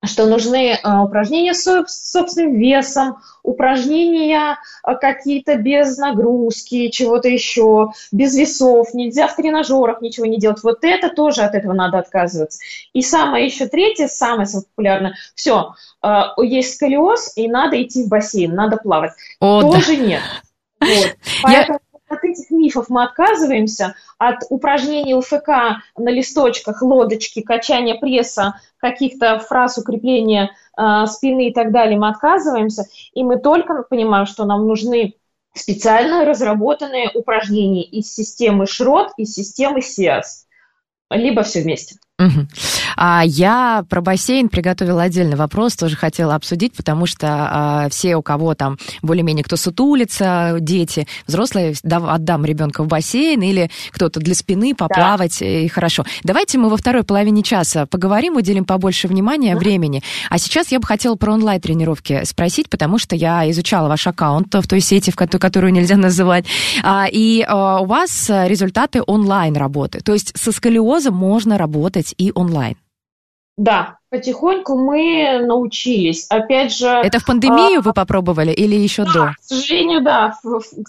что 0.06 0.26
нужны 0.26 0.78
а, 0.84 1.04
упражнения 1.04 1.54
с 1.54 1.86
собственным 1.88 2.56
весом, 2.56 3.18
упражнения 3.42 4.58
а, 4.84 4.96
какие-то 4.96 5.56
без 5.56 5.98
нагрузки, 5.98 6.90
чего-то 6.90 7.30
еще, 7.30 7.92
без 8.12 8.36
весов, 8.36 8.94
нельзя 8.94 9.28
в 9.28 9.36
тренажерах 9.36 10.02
ничего 10.02 10.26
не 10.26 10.40
делать. 10.40 10.64
Вот 10.64 10.80
это 10.84 11.10
тоже 11.10 11.42
от 11.42 11.56
этого 11.56 11.74
надо 11.74 12.00
отказываться. 12.00 12.60
И 12.94 13.02
самое 13.02 13.46
еще 13.46 13.68
третье, 13.68 14.08
самое 14.08 14.48
популярное, 14.52 15.16
все, 15.36 15.76
а, 16.02 16.34
есть 16.42 16.76
сколиоз, 16.76 17.34
и 17.38 17.48
надо 17.48 17.82
идти 17.82 18.04
в 18.04 18.10
бассейн, 18.10 18.54
надо 18.54 18.78
плавать. 18.78 19.14
О, 19.40 19.62
тоже 19.62 19.98
да. 19.98 20.04
нет. 20.04 20.22
Вот. 20.84 21.16
Поэтому 21.44 21.80
от 22.14 22.24
этих 22.24 22.50
мифов 22.52 22.90
мы 22.90 23.04
отказываемся, 23.04 23.96
от 24.18 24.38
упражнений 24.50 25.16
УФК 25.16 25.82
на 25.98 26.10
листочках, 26.10 26.82
лодочки, 26.82 27.42
качания 27.42 27.96
пресса, 27.96 28.60
каких-то 28.78 29.40
фраз 29.40 29.78
укрепления 29.78 30.52
э, 30.78 31.06
спины 31.08 31.50
и 31.50 31.54
так 31.54 31.72
далее 31.72 31.98
мы 31.98 32.10
отказываемся, 32.10 32.86
и 33.14 33.24
мы 33.24 33.40
только 33.40 33.84
понимаем, 33.84 34.26
что 34.26 34.46
нам 34.46 34.68
нужны 34.68 35.16
специально 35.54 36.26
разработанные 36.26 37.12
упражнения 37.14 37.84
из 37.84 38.14
системы 38.14 38.66
ШРОТ, 38.66 39.12
из 39.18 39.34
системы 39.34 39.82
СИАС, 39.82 40.48
либо 41.10 41.44
все 41.44 41.62
вместе. 41.62 41.98
Угу. 42.20 42.48
А 42.96 43.24
я 43.26 43.86
про 43.90 44.02
бассейн 44.02 44.50
приготовила 44.50 45.04
отдельный 45.04 45.36
вопрос, 45.36 45.76
тоже 45.76 45.96
хотела 45.96 46.36
обсудить, 46.36 46.74
потому 46.74 47.06
что 47.06 47.28
а, 47.30 47.90
все, 47.90 48.16
у 48.16 48.22
кого 48.22 48.56
там 48.56 48.78
более-менее 49.02 49.44
кто 49.44 49.56
сутулится, 49.56 50.58
дети, 50.60 51.08
взрослые, 51.28 51.76
да, 51.84 51.98
отдам 51.98 52.46
ребенка 52.46 52.84
в 52.84 52.88
бассейн 52.88 53.42
или 53.42 53.70
кто-то 53.92 54.20
для 54.20 54.36
спины 54.36 54.76
поплавать, 54.76 55.38
да. 55.40 55.46
и 55.46 55.68
хорошо. 55.68 56.06
Давайте 56.24 56.58
мы 56.58 56.70
во 56.70 56.78
второй 56.78 57.04
половине 57.04 57.44
часа 57.44 57.86
поговорим, 57.86 58.36
уделим 58.36 58.66
побольше 58.66 59.08
внимания, 59.08 59.56
угу. 59.56 59.60
времени. 59.60 60.04
А 60.30 60.38
сейчас 60.38 60.72
я 60.72 60.80
бы 60.80 60.86
хотела 60.86 61.16
про 61.16 61.34
онлайн-тренировки 61.34 62.24
спросить, 62.26 62.70
потому 62.70 62.98
что 62.98 63.16
я 63.16 63.50
изучала 63.52 63.88
ваш 63.88 64.08
аккаунт 64.08 64.54
в 64.54 64.68
той 64.68 64.80
сети, 64.80 65.12
в 65.12 65.16
которую, 65.16 65.74
нельзя 65.74 65.98
называть, 65.98 66.46
а, 66.84 67.08
и 67.12 67.46
а, 67.48 67.80
у 67.80 67.86
вас 67.86 68.30
результаты 68.30 69.02
онлайн 69.06 69.56
работы. 69.56 70.00
То 70.02 70.14
есть 70.14 70.38
со 70.38 70.52
сколиозом 70.52 71.16
можно 71.16 71.58
работать 71.58 72.14
и 72.18 72.32
онлайн. 72.34 72.76
Да, 73.56 73.98
потихоньку 74.10 74.76
мы 74.76 75.40
научились. 75.46 76.26
Опять 76.30 76.76
же... 76.76 76.88
Это 76.88 77.20
в 77.20 77.26
пандемию 77.26 77.80
а, 77.80 77.82
вы 77.82 77.94
попробовали 77.94 78.52
или 78.52 78.76
еще 78.76 79.06
да, 79.06 79.14
до? 79.14 79.20
К 79.34 79.36
сожалению, 79.42 80.02
да. 80.02 80.34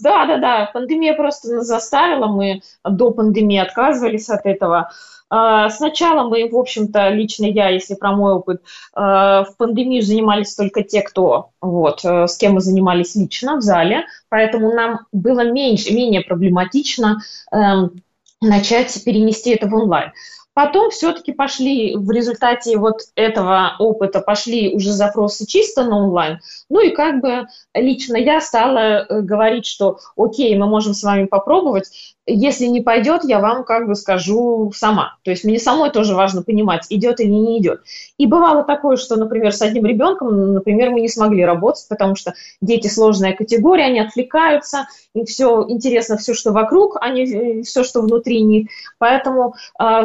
Да, 0.00 0.27
да, 0.27 0.38
да. 0.38 0.70
Пандемия 0.72 1.14
просто 1.14 1.48
нас 1.48 1.66
заставила. 1.66 2.27
Мы 2.27 2.62
до 2.83 3.11
пандемии 3.11 3.59
отказывались 3.59 4.31
от 4.31 4.46
этого. 4.46 4.90
А, 5.29 5.68
сначала 5.68 6.29
мы, 6.29 6.48
в 6.48 6.57
общем-то, 6.57 7.11
лично 7.11 7.44
я, 7.44 7.68
если 7.68 7.96
про 7.96 8.12
мой 8.12 8.35
опыт, 8.35 8.62
а, 8.94 9.44
в 9.44 9.57
пандемию 9.57 10.03
занимались 10.03 10.55
только 10.55 10.83
те, 10.83 11.03
кто, 11.03 11.50
вот, 11.61 12.05
э, 12.05 12.27
с 12.27 12.37
кем 12.37 12.55
мы 12.55 12.61
занимались 12.61 13.14
лично 13.14 13.57
в 13.57 13.61
зале, 13.61 14.07
поэтому 14.29 14.72
нам 14.72 15.00
было 15.12 15.44
меньше, 15.50 15.92
менее 15.92 16.20
проблематично 16.20 17.20
эм, 17.50 18.03
начать 18.40 19.03
перенести 19.05 19.50
это 19.50 19.66
в 19.66 19.74
онлайн. 19.74 20.12
Потом 20.55 20.90
все-таки 20.90 21.33
пошли 21.33 21.97
в 21.97 22.11
результате 22.11 22.79
вот 22.79 23.01
этого 23.17 23.75
опыта 23.81 24.21
пошли 24.21 24.73
уже 24.75 24.93
запросы 24.93 25.47
чисто 25.47 25.85
на 25.85 25.99
онлайн. 25.99 26.38
Ну 26.69 26.81
и 26.81 26.90
как 26.90 27.21
бы 27.21 27.49
лично 27.75 28.17
я 28.17 28.40
стала 28.40 29.05
э, 29.05 29.21
говорить, 29.21 29.67
что 29.67 29.99
окей, 30.17 30.57
мы 30.57 30.67
можем 30.67 30.95
с 30.95 31.03
вами 31.03 31.27
попробовать, 31.27 32.13
если 32.26 32.66
не 32.66 32.80
пойдет, 32.80 33.22
я 33.24 33.38
вам 33.38 33.64
как 33.64 33.87
бы 33.87 33.94
скажу 33.94 34.72
сама. 34.74 35.16
То 35.24 35.30
есть 35.30 35.44
мне 35.44 35.58
самой 35.58 35.90
тоже 35.90 36.14
важно 36.14 36.42
понимать, 36.42 36.87
идет 36.88 37.20
или 37.20 37.30
не 37.30 37.60
идет. 37.60 37.82
И 38.16 38.26
бывало 38.26 38.64
такое, 38.64 38.96
что, 38.96 39.16
например, 39.16 39.52
с 39.52 39.60
одним 39.60 39.84
ребенком, 39.84 40.54
например, 40.54 40.90
мы 40.90 41.00
не 41.00 41.08
смогли 41.08 41.44
работать, 41.44 41.87
потому 41.88 42.16
что 42.16 42.34
дети 42.62 42.88
сложная 42.88 43.34
категория, 43.34 43.84
они 43.84 44.00
отвлекаются, 44.00 44.87
им 45.14 45.26
все 45.26 45.66
интересно, 45.68 46.16
все, 46.16 46.32
что 46.32 46.52
вокруг, 46.52 46.96
а 47.00 47.10
не 47.10 47.24
э, 47.24 47.62
все, 47.62 47.84
что 47.84 48.00
внутри 48.00 48.40
них. 48.42 48.68
Поэтому 48.98 49.54
а, 49.78 50.04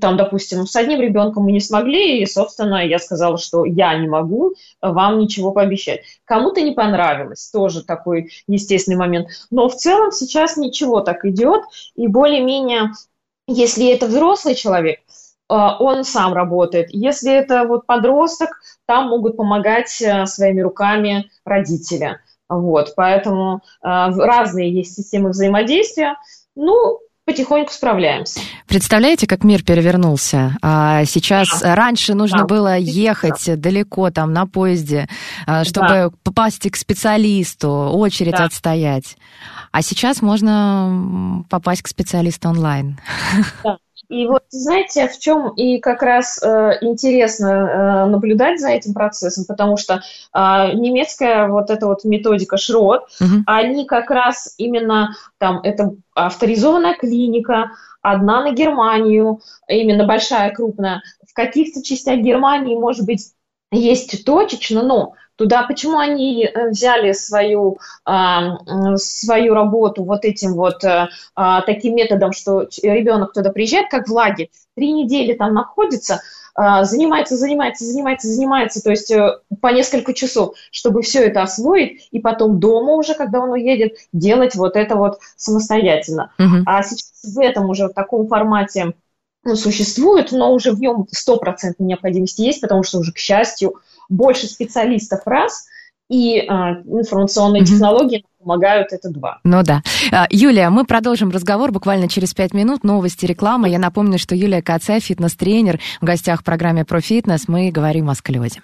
там, 0.00 0.16
допустим, 0.16 0.66
с 0.66 0.74
одним 0.74 1.00
ребенком 1.00 1.44
мы 1.44 1.52
не 1.52 1.60
смогли, 1.60 2.22
и, 2.22 2.26
собственно, 2.26 2.84
я 2.86 2.98
сказала, 2.98 3.38
что 3.38 3.64
я 3.64 3.94
не 3.98 4.08
могу 4.08 4.54
вам 4.80 5.18
ничего 5.18 5.52
пообещать. 5.52 6.02
Кому-то 6.24 6.60
не 6.60 6.72
понравилось, 6.72 7.50
тоже 7.52 7.84
такой 7.84 8.30
естественный 8.48 8.98
момент. 8.98 9.28
Но 9.50 9.68
в 9.68 9.76
целом 9.76 10.10
сейчас 10.10 10.56
ничего 10.56 11.00
так 11.00 11.24
идет 11.24 11.51
идет, 11.52 11.64
и 11.94 12.08
более-менее, 12.08 12.92
если 13.46 13.92
это 13.92 14.06
взрослый 14.06 14.54
человек, 14.54 15.00
э, 15.00 15.54
он 15.54 16.04
сам 16.04 16.32
работает. 16.32 16.88
Если 16.90 17.32
это 17.32 17.64
вот 17.64 17.86
подросток, 17.86 18.60
там 18.86 19.08
могут 19.08 19.36
помогать 19.36 20.00
э, 20.00 20.26
своими 20.26 20.60
руками 20.60 21.30
родители. 21.44 22.18
Вот, 22.48 22.94
поэтому 22.96 23.56
э, 23.56 23.60
разные 23.82 24.72
есть 24.72 24.94
системы 24.94 25.30
взаимодействия. 25.30 26.16
Ну, 26.54 26.98
потихоньку 27.24 27.72
справляемся. 27.72 28.40
Представляете, 28.66 29.26
как 29.26 29.44
мир 29.44 29.62
перевернулся? 29.62 30.56
А 30.62 31.04
сейчас 31.04 31.60
да. 31.60 31.74
раньше 31.74 32.14
нужно 32.14 32.40
да. 32.40 32.44
было 32.46 32.76
ехать 32.76 33.44
да. 33.46 33.56
далеко 33.56 34.10
там 34.10 34.32
на 34.32 34.46
поезде, 34.46 35.08
чтобы 35.64 35.88
да. 35.88 36.10
попасть 36.22 36.68
к 36.70 36.76
специалисту, 36.76 37.70
очередь 37.70 38.36
да. 38.36 38.44
отстоять. 38.44 39.16
А 39.70 39.82
сейчас 39.82 40.20
можно 40.20 41.44
попасть 41.48 41.82
к 41.82 41.88
специалисту 41.88 42.48
онлайн. 42.48 42.98
Да. 43.64 43.78
И 44.12 44.26
вот, 44.26 44.42
знаете, 44.50 45.08
в 45.08 45.18
чем 45.18 45.54
и 45.54 45.78
как 45.80 46.02
раз 46.02 46.38
э, 46.42 46.78
интересно 46.82 47.46
э, 47.46 48.10
наблюдать 48.10 48.60
за 48.60 48.68
этим 48.68 48.92
процессом, 48.92 49.46
потому 49.48 49.78
что 49.78 49.94
э, 49.94 50.38
немецкая 50.74 51.48
вот 51.48 51.70
эта 51.70 51.86
вот 51.86 52.04
методика 52.04 52.58
Шрот, 52.58 53.04
угу. 53.18 53.42
они 53.46 53.86
как 53.86 54.10
раз 54.10 54.54
именно 54.58 55.16
там, 55.38 55.60
это 55.62 55.94
авторизованная 56.14 56.94
клиника, 56.94 57.70
одна 58.02 58.42
на 58.42 58.52
Германию, 58.52 59.40
именно 59.66 60.04
большая, 60.04 60.50
крупная. 60.50 61.02
В 61.26 61.32
каких-то 61.32 61.82
частях 61.82 62.18
Германии, 62.18 62.76
может 62.76 63.06
быть, 63.06 63.32
есть 63.70 64.26
точечно, 64.26 64.82
но 64.82 65.14
туда, 65.42 65.64
почему 65.64 65.98
они 65.98 66.44
э, 66.44 66.70
взяли 66.70 67.12
свою, 67.12 67.78
а, 68.04 68.58
свою 68.96 69.54
работу 69.54 70.04
вот 70.04 70.24
этим 70.24 70.54
вот 70.54 70.84
а, 70.84 71.62
таким 71.62 71.96
методом, 71.96 72.32
что 72.32 72.68
ребенок 72.82 73.32
туда 73.32 73.50
приезжает, 73.50 73.90
как 73.90 74.06
в 74.06 74.12
лагерь, 74.12 74.50
три 74.76 74.92
недели 74.92 75.32
там 75.34 75.52
находится, 75.52 76.20
а, 76.54 76.84
занимается, 76.84 77.36
занимается, 77.36 77.84
занимается, 77.84 78.28
занимается, 78.28 78.82
то 78.82 78.90
есть 78.90 79.10
э, 79.10 79.38
по 79.60 79.68
несколько 79.68 80.14
часов, 80.14 80.54
чтобы 80.70 81.02
все 81.02 81.24
это 81.24 81.42
освоить, 81.42 82.08
и 82.12 82.20
потом 82.20 82.60
дома 82.60 82.92
уже, 82.92 83.14
когда 83.14 83.40
он 83.40 83.50
уедет, 83.50 83.94
делать 84.12 84.54
вот 84.54 84.76
это 84.76 84.94
вот 84.94 85.18
самостоятельно. 85.36 86.30
Uh-huh. 86.38 86.62
А 86.66 86.82
сейчас 86.84 87.34
в 87.34 87.40
этом 87.40 87.68
уже 87.68 87.88
в 87.88 87.94
таком 87.94 88.28
формате 88.28 88.92
ну, 89.44 89.56
существует, 89.56 90.30
но 90.30 90.52
уже 90.52 90.72
в 90.72 90.80
нем 90.80 91.06
стопроцентная 91.10 91.88
необходимость 91.88 92.38
есть, 92.38 92.60
потому 92.60 92.84
что 92.84 92.98
уже, 92.98 93.12
к 93.12 93.18
счастью, 93.18 93.80
больше 94.12 94.46
специалистов 94.46 95.20
раз, 95.26 95.66
и 96.08 96.44
а, 96.46 96.82
информационные 96.84 97.62
mm-hmm. 97.62 97.66
технологии 97.66 98.24
помогают, 98.38 98.92
это 98.92 99.08
два. 99.08 99.40
Ну 99.44 99.62
да. 99.62 99.82
А, 100.12 100.26
Юлия, 100.30 100.68
мы 100.68 100.84
продолжим 100.84 101.30
разговор 101.30 101.72
буквально 101.72 102.08
через 102.08 102.34
пять 102.34 102.52
минут. 102.52 102.84
Новости, 102.84 103.24
реклама. 103.24 103.68
Я 103.68 103.78
напомню, 103.78 104.18
что 104.18 104.34
Юлия 104.34 104.62
Кацая, 104.62 105.00
фитнес-тренер, 105.00 105.80
в 106.00 106.04
гостях 106.04 106.40
в 106.40 106.44
программе 106.44 106.84
«Про 106.84 107.00
фитнес». 107.00 107.48
Мы 107.48 107.70
говорим 107.70 108.10
о 108.10 108.14
склерозе. 108.14 108.60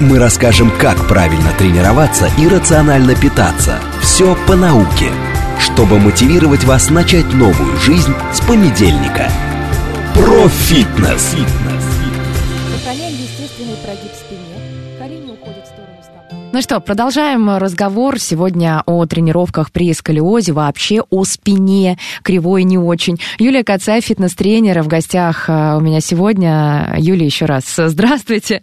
Мы 0.00 0.18
расскажем, 0.18 0.72
как 0.76 1.06
правильно 1.06 1.52
тренироваться 1.56 2.28
и 2.36 2.48
рационально 2.48 3.14
питаться. 3.14 3.78
Все 4.02 4.36
по 4.48 4.56
науке, 4.56 5.10
чтобы 5.60 6.00
мотивировать 6.00 6.64
вас 6.64 6.90
начать 6.90 7.32
новую 7.32 7.76
жизнь 7.76 8.12
с 8.32 8.40
понедельника. 8.40 9.30
Про 10.14 10.48
фитнес. 10.48 11.36
Сохраняем 11.36 11.83
Ну 16.54 16.62
что, 16.62 16.78
продолжаем 16.78 17.50
разговор 17.56 18.20
сегодня 18.20 18.84
о 18.86 19.04
тренировках 19.06 19.72
при 19.72 19.92
сколиозе, 19.92 20.52
вообще 20.52 21.02
о 21.10 21.24
спине, 21.24 21.98
кривой 22.22 22.62
не 22.62 22.78
очень. 22.78 23.18
Юлия 23.40 23.64
Кацай, 23.64 24.00
фитнес-тренер, 24.00 24.84
в 24.84 24.86
гостях 24.86 25.46
а, 25.48 25.76
у 25.76 25.80
меня 25.80 26.00
сегодня. 26.00 26.94
Юлия, 26.96 27.26
еще 27.26 27.46
раз 27.46 27.64
здравствуйте. 27.76 28.62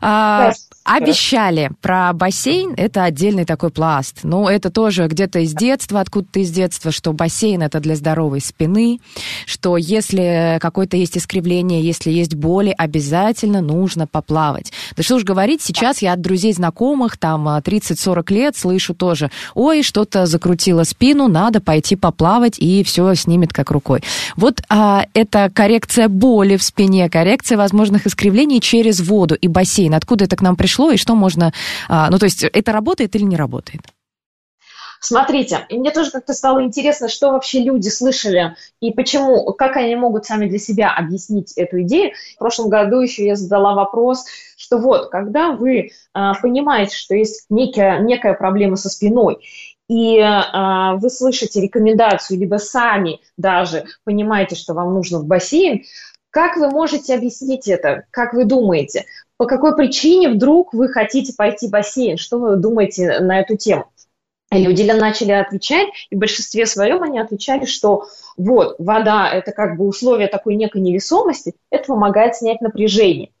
А, 0.00 0.52
Обещали 0.86 1.72
про 1.80 2.12
бассейн, 2.12 2.72
это 2.76 3.02
отдельный 3.02 3.44
такой 3.44 3.70
пласт. 3.70 4.20
Ну, 4.22 4.46
это 4.46 4.70
тоже 4.70 5.08
где-то 5.08 5.40
из 5.40 5.52
детства, 5.52 5.98
откуда-то 5.98 6.38
из 6.38 6.52
детства, 6.52 6.92
что 6.92 7.12
бассейн 7.12 7.62
это 7.62 7.80
для 7.80 7.96
здоровой 7.96 8.40
спины, 8.40 9.00
что 9.46 9.76
если 9.76 10.58
какое-то 10.60 10.96
есть 10.96 11.18
искривление, 11.18 11.82
если 11.82 12.12
есть 12.12 12.36
боли, 12.36 12.72
обязательно 12.78 13.62
нужно 13.62 14.06
поплавать. 14.06 14.72
Да 14.96 15.02
что 15.02 15.16
уж 15.16 15.24
говорить, 15.24 15.60
сейчас 15.60 16.02
я 16.02 16.12
от 16.12 16.20
друзей 16.20 16.52
знакомых, 16.52 17.18
там 17.26 17.48
30-40 17.48 18.32
лет, 18.32 18.56
слышу 18.56 18.94
тоже, 18.94 19.32
ой, 19.54 19.82
что-то 19.82 20.26
закрутило 20.26 20.84
спину, 20.84 21.26
надо 21.26 21.60
пойти 21.60 21.96
поплавать, 21.96 22.56
и 22.58 22.84
все 22.84 23.14
снимет 23.14 23.52
как 23.52 23.72
рукой. 23.72 24.00
Вот 24.36 24.62
а, 24.68 25.06
это 25.12 25.50
коррекция 25.52 26.08
боли 26.08 26.56
в 26.56 26.62
спине, 26.62 27.10
коррекция 27.10 27.58
возможных 27.58 28.06
искривлений 28.06 28.60
через 28.60 29.00
воду 29.00 29.34
и 29.34 29.48
бассейн. 29.48 29.94
Откуда 29.94 30.26
это 30.26 30.36
к 30.36 30.42
нам 30.42 30.54
пришло? 30.54 30.92
и 30.92 30.96
что 30.96 31.16
можно... 31.16 31.52
А, 31.88 32.10
ну, 32.10 32.18
то 32.18 32.26
есть 32.26 32.44
это 32.44 32.70
работает 32.70 33.16
или 33.16 33.24
не 33.24 33.36
работает? 33.36 33.82
Смотрите, 35.00 35.66
мне 35.70 35.90
тоже 35.90 36.10
как-то 36.10 36.32
стало 36.32 36.62
интересно, 36.62 37.08
что 37.08 37.30
вообще 37.32 37.60
люди 37.60 37.88
слышали 37.88 38.56
и 38.80 38.92
почему, 38.92 39.52
как 39.52 39.76
они 39.76 39.94
могут 39.96 40.26
сами 40.26 40.48
для 40.48 40.58
себя 40.58 40.90
объяснить 40.90 41.52
эту 41.52 41.82
идею. 41.82 42.12
В 42.34 42.38
прошлом 42.38 42.70
году 42.70 43.00
еще 43.00 43.26
я 43.26 43.36
задала 43.36 43.74
вопрос, 43.74 44.24
что 44.66 44.78
вот, 44.78 45.10
когда 45.10 45.52
вы 45.52 45.92
а, 46.12 46.34
понимаете, 46.34 46.96
что 46.96 47.14
есть 47.14 47.46
некая, 47.48 48.00
некая 48.00 48.34
проблема 48.34 48.76
со 48.76 48.88
спиной, 48.88 49.38
и 49.88 50.18
а, 50.20 50.96
вы 50.96 51.08
слышите 51.10 51.60
рекомендацию, 51.60 52.38
либо 52.40 52.56
сами 52.56 53.20
даже 53.36 53.84
понимаете, 54.04 54.56
что 54.56 54.74
вам 54.74 54.92
нужно 54.94 55.20
в 55.20 55.26
бассейн, 55.26 55.84
как 56.30 56.56
вы 56.56 56.68
можете 56.68 57.14
объяснить 57.14 57.68
это? 57.68 58.04
Как 58.10 58.34
вы 58.34 58.44
думаете? 58.44 59.06
по 59.36 59.46
какой 59.46 59.76
причине 59.76 60.30
вдруг 60.30 60.72
вы 60.72 60.88
хотите 60.88 61.34
пойти 61.36 61.68
в 61.68 61.70
бассейн? 61.70 62.16
Что 62.16 62.38
вы 62.38 62.56
думаете 62.56 63.20
на 63.20 63.40
эту 63.40 63.56
тему? 63.56 63.86
Люди 64.50 64.88
начали 64.90 65.32
отвечать, 65.32 65.88
и 66.08 66.14
в 66.14 66.18
большинстве 66.18 66.66
своем 66.66 67.02
они 67.02 67.18
отвечали, 67.18 67.64
что 67.64 68.06
вот, 68.36 68.76
вода– 68.78 69.28
это 69.32 69.50
как 69.52 69.76
бы 69.76 69.86
условие 69.86 70.28
такой 70.28 70.54
некой 70.54 70.80
невесомости, 70.80 71.54
это 71.70 71.86
помогает 71.86 72.36
снять 72.36 72.60
напряжение. 72.60 73.32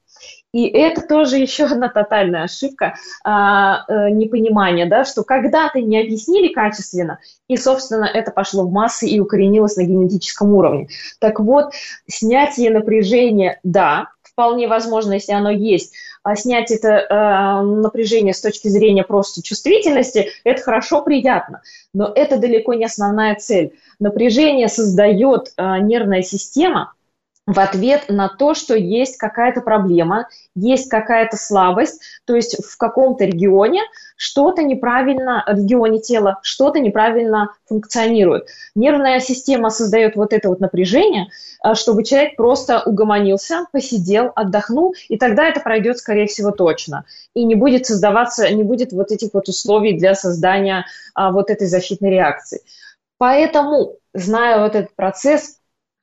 И 0.52 0.66
это 0.68 1.02
тоже 1.02 1.36
еще 1.36 1.64
одна 1.64 1.88
тотальная 1.88 2.44
ошибка, 2.44 2.94
а, 3.24 3.84
а, 3.86 4.10
непонимание, 4.10 4.86
да, 4.86 5.04
что 5.04 5.22
когда-то 5.22 5.80
не 5.80 6.00
объяснили 6.00 6.52
качественно, 6.52 7.18
и, 7.48 7.56
собственно, 7.56 8.04
это 8.04 8.30
пошло 8.30 8.64
в 8.64 8.72
массы 8.72 9.06
и 9.06 9.20
укоренилось 9.20 9.76
на 9.76 9.84
генетическом 9.84 10.54
уровне. 10.54 10.88
Так 11.20 11.40
вот, 11.40 11.72
снятие 12.06 12.70
напряжения, 12.70 13.60
да, 13.64 14.08
вполне 14.22 14.68
возможно, 14.68 15.14
если 15.14 15.32
оно 15.32 15.50
есть, 15.50 15.94
а 16.22 16.36
снять 16.36 16.70
это 16.70 16.88
э, 16.88 17.62
напряжение 17.62 18.34
с 18.34 18.40
точки 18.40 18.68
зрения 18.68 19.04
просто 19.04 19.42
чувствительности, 19.42 20.30
это 20.44 20.60
хорошо, 20.60 21.02
приятно. 21.02 21.62
Но 21.94 22.12
это 22.14 22.36
далеко 22.36 22.74
не 22.74 22.84
основная 22.84 23.36
цель. 23.36 23.72
Напряжение 23.98 24.68
создает 24.68 25.52
э, 25.56 25.78
нервная 25.80 26.22
система, 26.22 26.92
в 27.46 27.60
ответ 27.60 28.06
на 28.08 28.28
то, 28.28 28.54
что 28.54 28.74
есть 28.74 29.16
какая-то 29.18 29.60
проблема, 29.60 30.28
есть 30.56 30.88
какая-то 30.88 31.36
слабость, 31.36 32.00
то 32.24 32.34
есть 32.34 32.56
в 32.64 32.76
каком-то 32.76 33.24
регионе 33.24 33.82
что-то 34.16 34.62
неправильно, 34.62 35.44
в 35.46 35.56
регионе 35.56 36.00
тела 36.00 36.40
что-то 36.42 36.80
неправильно 36.80 37.52
функционирует. 37.66 38.48
Нервная 38.74 39.20
система 39.20 39.70
создает 39.70 40.16
вот 40.16 40.32
это 40.32 40.48
вот 40.48 40.58
напряжение, 40.58 41.28
э, 41.64 41.74
чтобы 41.74 42.02
человек 42.02 42.36
просто 42.36 42.82
угомонился, 42.84 43.66
посидел, 43.70 44.32
отдохнул, 44.34 44.94
и 45.08 45.16
тогда 45.16 45.46
это 45.46 45.60
пройдет, 45.60 45.98
скорее 45.98 46.26
всего, 46.26 46.50
точно. 46.50 47.04
И 47.34 47.44
не 47.44 47.54
будет 47.54 47.86
создаваться, 47.86 48.52
не 48.52 48.64
будет 48.64 48.92
вот 48.92 49.12
этих 49.12 49.32
вот 49.34 49.48
условий 49.48 49.96
для 49.96 50.14
создания 50.16 50.86
а, 51.14 51.30
вот 51.30 51.50
этой 51.50 51.68
защитной 51.68 52.10
реакции. 52.10 52.60
Поэтому, 53.18 53.94
зная 54.12 54.60
вот 54.60 54.74
этот 54.74 54.94
процесс, 54.94 55.55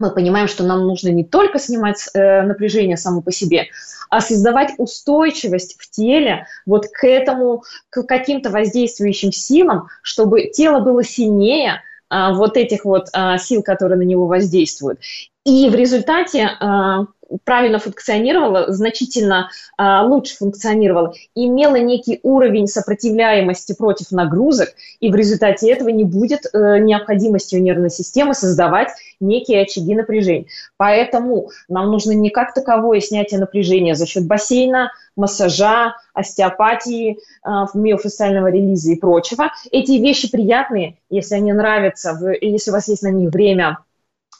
мы 0.03 0.11
понимаем, 0.11 0.47
что 0.47 0.63
нам 0.63 0.85
нужно 0.85 1.09
не 1.09 1.23
только 1.23 1.57
снимать 1.57 2.09
э, 2.13 2.41
напряжение 2.43 2.97
само 2.97 3.21
по 3.21 3.31
себе, 3.31 3.67
а 4.09 4.21
создавать 4.21 4.73
устойчивость 4.77 5.77
в 5.79 5.89
теле 5.89 6.45
вот 6.65 6.87
к 6.87 7.07
этому, 7.07 7.63
к 7.89 8.03
каким-то 8.03 8.49
воздействующим 8.49 9.31
силам, 9.31 9.87
чтобы 10.01 10.47
тело 10.47 10.81
было 10.81 11.03
сильнее 11.03 11.81
э, 12.09 12.33
вот 12.33 12.57
этих 12.57 12.85
вот 12.85 13.07
э, 13.13 13.37
сил, 13.39 13.63
которые 13.63 13.97
на 13.97 14.03
него 14.03 14.27
воздействуют. 14.27 14.99
И 15.45 15.69
в 15.69 15.75
результате 15.75 16.49
э, 16.59 17.05
правильно 17.43 17.79
функционировала, 17.79 18.71
значительно 18.71 19.49
э, 19.77 20.01
лучше 20.03 20.37
функционировала, 20.37 21.13
имела 21.35 21.77
некий 21.77 22.19
уровень 22.23 22.67
сопротивляемости 22.67 23.75
против 23.75 24.11
нагрузок, 24.11 24.69
и 24.99 25.09
в 25.09 25.15
результате 25.15 25.71
этого 25.71 25.89
не 25.89 26.03
будет 26.03 26.45
э, 26.45 26.79
необходимости 26.79 27.55
у 27.55 27.59
нервной 27.59 27.89
системы 27.89 28.33
создавать 28.33 28.89
некие 29.19 29.61
очаги 29.61 29.95
напряжения. 29.95 30.45
Поэтому 30.77 31.49
нам 31.67 31.91
нужно 31.91 32.11
не 32.11 32.29
как 32.29 32.53
таковое 32.53 32.99
снятие 32.99 33.39
напряжения 33.39 33.95
за 33.95 34.05
счет 34.05 34.25
бассейна, 34.25 34.91
массажа, 35.15 35.95
остеопатии, 36.13 37.17
э, 37.17 37.49
миофасциального 37.73 38.47
релиза 38.47 38.91
и 38.91 38.95
прочего. 38.95 39.51
Эти 39.71 39.93
вещи 39.93 40.31
приятные, 40.31 40.97
если 41.09 41.35
они 41.35 41.53
нравятся, 41.53 42.17
если 42.41 42.71
у 42.71 42.73
вас 42.73 42.87
есть 42.87 43.03
на 43.03 43.11
них 43.11 43.31
время, 43.31 43.79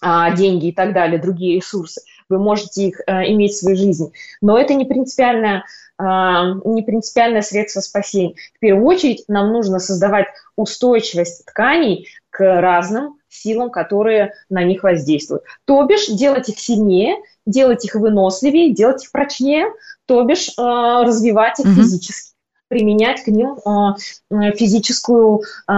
а, 0.06 0.36
деньги 0.36 0.68
и 0.68 0.72
так 0.74 0.94
далее, 0.94 1.18
другие 1.18 1.56
ресурсы 1.56 2.02
вы 2.34 2.40
можете 2.40 2.88
их 2.88 3.02
э, 3.06 3.32
иметь 3.32 3.54
в 3.54 3.60
своей 3.60 3.78
жизни. 3.78 4.12
Но 4.42 4.58
это 4.58 4.74
не 4.74 4.86
принципиальное, 4.86 5.66
э, 6.00 6.04
не 6.04 6.82
принципиальное 6.82 7.42
средство 7.42 7.80
спасения. 7.82 8.36
В 8.56 8.60
первую 8.60 8.86
очередь 8.86 9.26
нам 9.28 9.52
нужно 9.52 9.80
создавать 9.80 10.28
устойчивость 10.56 11.46
тканей 11.46 12.08
к 12.30 12.40
разным 12.40 13.18
силам, 13.30 13.70
которые 13.70 14.34
на 14.50 14.64
них 14.64 14.84
воздействуют. 14.84 15.44
То 15.66 15.84
бишь 15.84 16.08
делать 16.08 16.50
их 16.50 16.60
сильнее, 16.60 17.18
делать 17.46 17.86
их 17.86 17.96
выносливее, 17.96 18.74
делать 18.74 19.04
их 19.04 19.12
прочнее, 19.12 19.68
то 20.06 20.24
бишь 20.24 20.50
э, 20.50 20.54
развивать 20.58 21.60
их 21.60 21.66
mm-hmm. 21.66 21.76
физически 21.76 22.34
применять 22.70 23.24
к 23.24 23.28
ним 23.28 23.58
э, 23.58 24.52
физическую, 24.56 25.42
э, 25.68 25.74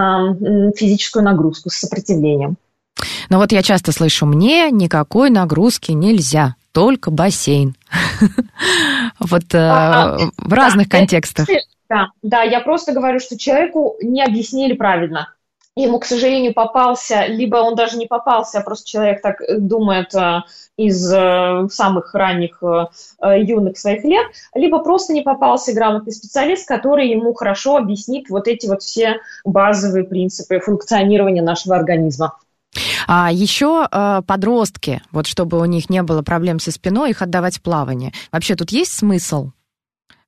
физическую 0.78 1.24
нагрузку 1.26 1.70
с 1.70 1.76
сопротивлением. 1.76 2.56
Но 3.30 3.38
вот 3.40 3.52
я 3.52 3.62
часто 3.62 3.92
слышу, 3.92 4.26
мне 4.26 4.70
никакой 4.72 5.30
нагрузки 5.30 5.92
нельзя, 5.92 6.56
только 6.72 7.12
бассейн. 7.12 7.76
Вот 9.18 9.44
э, 9.54 9.58
в 10.38 10.54
разных 10.54 10.90
контекстах. 10.90 11.48
Да, 11.90 12.08
да, 12.22 12.42
я 12.42 12.60
просто 12.60 12.92
говорю, 12.92 13.20
что 13.20 13.38
человеку 13.38 13.96
не 14.02 14.22
объяснили 14.22 14.74
правильно. 14.74 15.30
Ему, 15.78 16.00
к 16.00 16.06
сожалению, 16.06 16.54
попался, 16.54 17.26
либо 17.28 17.58
он 17.58 17.76
даже 17.76 17.98
не 17.98 18.08
попался, 18.08 18.60
а 18.60 18.62
просто 18.62 18.90
человек 18.90 19.22
так 19.22 19.38
думает 19.58 20.14
э, 20.16 20.42
из 20.76 21.14
э, 21.14 21.68
самых 21.70 22.14
ранних 22.14 22.62
юных 23.22 23.78
своих 23.78 24.04
лет, 24.04 24.26
либо 24.54 24.80
просто 24.80 25.14
не 25.14 25.22
попался 25.22 25.74
грамотный 25.74 26.12
специалист, 26.12 26.68
который 26.68 27.10
ему 27.10 27.34
хорошо 27.34 27.78
объяснит 27.78 28.30
вот 28.30 28.50
эти 28.50 28.68
вот 28.68 28.82
все 28.82 29.22
базовые 29.46 30.04
принципы 30.04 30.60
функционирования 30.60 31.42
нашего 31.42 31.78
организма. 31.78 32.38
А 33.08 33.32
еще 33.32 33.88
э, 33.92 34.22
подростки, 34.26 35.02
вот 35.12 35.28
чтобы 35.28 35.60
у 35.60 35.66
них 35.66 35.90
не 35.90 36.04
было 36.04 36.22
проблем 36.22 36.60
со 36.60 36.72
спиной, 36.72 37.12
их 37.12 37.22
отдавать 37.22 37.58
в 37.58 37.62
плавание. 37.62 38.14
Вообще 38.32 38.56
тут 38.56 38.72
есть 38.72 38.92
смысл? 38.92 39.52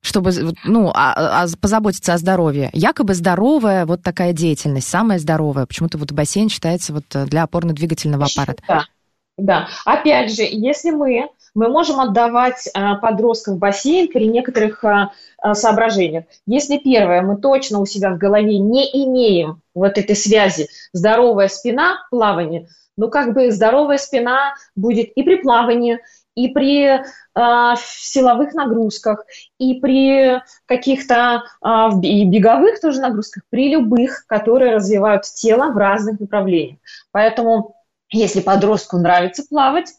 чтобы 0.00 0.30
ну, 0.64 0.92
а, 0.94 1.42
а, 1.42 1.46
позаботиться 1.60 2.14
о 2.14 2.18
здоровье. 2.18 2.70
Якобы 2.72 3.14
здоровая 3.14 3.84
вот 3.84 4.00
такая 4.00 4.32
деятельность, 4.32 4.88
самая 4.88 5.18
здоровая. 5.18 5.66
Почему-то 5.66 5.98
вот 5.98 6.12
бассейн 6.12 6.48
считается 6.48 6.94
вот 6.94 7.04
для 7.28 7.42
опорно-двигательного 7.42 8.26
аппарата. 8.26 8.62
Да, 8.68 8.84
да. 9.36 9.68
Опять 9.84 10.34
же, 10.34 10.44
если 10.44 10.90
мы 10.90 11.28
мы 11.58 11.68
можем 11.68 11.98
отдавать 11.98 12.68
а, 12.72 12.94
подростков 12.94 13.56
в 13.56 13.58
бассейн 13.58 14.06
при 14.06 14.28
некоторых 14.28 14.84
а, 14.84 15.10
а, 15.42 15.54
соображениях. 15.56 16.24
Если 16.46 16.78
первое, 16.78 17.20
мы 17.20 17.36
точно 17.36 17.80
у 17.80 17.86
себя 17.86 18.10
в 18.10 18.18
голове 18.18 18.58
не 18.58 18.84
имеем 19.04 19.60
вот 19.74 19.98
этой 19.98 20.14
связи 20.14 20.68
здоровая 20.92 21.48
спина, 21.48 22.06
плавание, 22.12 22.68
ну 22.96 23.10
как 23.10 23.34
бы 23.34 23.50
здоровая 23.50 23.98
спина 23.98 24.54
будет 24.76 25.08
и 25.16 25.22
при 25.24 25.42
плавании, 25.42 25.98
и 26.36 26.46
при 26.46 26.84
э, 26.84 27.00
силовых 27.76 28.54
нагрузках, 28.54 29.24
и 29.58 29.80
при 29.80 30.40
каких-то 30.66 31.42
э, 31.60 31.68
и 32.04 32.24
беговых 32.24 32.80
тоже 32.80 33.00
нагрузках, 33.00 33.42
при 33.50 33.72
любых, 33.72 34.24
которые 34.28 34.76
развивают 34.76 35.24
тело 35.24 35.72
в 35.72 35.76
разных 35.76 36.20
направлениях. 36.20 36.78
Поэтому, 37.10 37.74
если 38.12 38.40
подростку 38.40 38.98
нравится 38.98 39.44
плавать, 39.48 39.92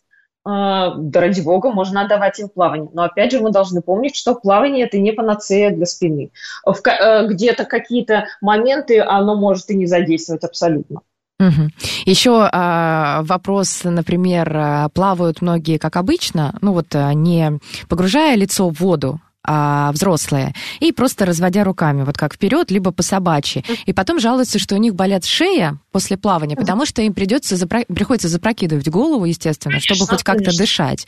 да 0.46 1.20
ради 1.22 1.42
бога, 1.42 1.72
можно 1.72 2.02
отдавать 2.02 2.40
им 2.40 2.50
плавание. 2.50 2.90
Но 2.94 3.04
опять 3.04 3.32
же 3.32 3.40
мы 3.40 3.52
должны 3.52 3.82
помнить, 3.82 4.16
что 4.16 4.36
плавание 4.36 4.86
это 4.86 4.98
не 4.98 5.12
панацея 5.12 5.72
для 5.72 5.86
спины. 5.86 6.32
Где-то 6.66 7.66
какие-то 7.66 8.26
моменты 8.42 9.00
оно 9.02 9.36
может 9.36 9.70
и 9.70 9.76
не 9.76 9.86
задействовать 9.86 10.44
абсолютно. 10.44 11.02
Угу. 11.40 11.70
Еще 12.06 12.50
а, 12.52 13.22
вопрос, 13.24 13.82
например, 13.86 14.52
а, 14.56 14.90
плавают 14.90 15.42
многие, 15.42 15.78
как 15.78 15.96
обычно, 15.96 16.54
ну 16.62 16.74
вот 16.74 16.88
а, 16.94 17.14
не 17.14 17.60
погружая 17.88 18.36
лицо 18.36 18.70
в 18.70 18.80
воду, 18.80 19.22
а, 19.52 19.92
взрослые, 19.94 20.54
и 20.80 20.92
просто 20.92 21.26
разводя 21.26 21.64
руками, 21.64 22.04
вот 22.04 22.20
как 22.20 22.36
вперед, 22.36 22.70
либо 22.70 22.92
по 22.92 23.02
собачьи. 23.02 23.66
И 23.88 23.94
потом 23.94 24.20
жалуются, 24.20 24.60
что 24.60 24.76
у 24.76 24.78
них 24.78 24.94
болят 24.94 25.26
шея 25.26 25.80
после 25.92 26.18
плавания, 26.18 26.56
потому 26.56 26.86
что 26.86 27.02
им 27.02 27.16
придется 27.16 27.56
запро... 27.56 27.84
приходится 27.86 28.28
запрокидывать 28.28 28.88
голову, 28.90 29.26
естественно, 29.26 29.80
чтобы 29.80 30.06
хоть 30.06 30.22
как-то 30.22 30.56
дышать. 30.56 31.08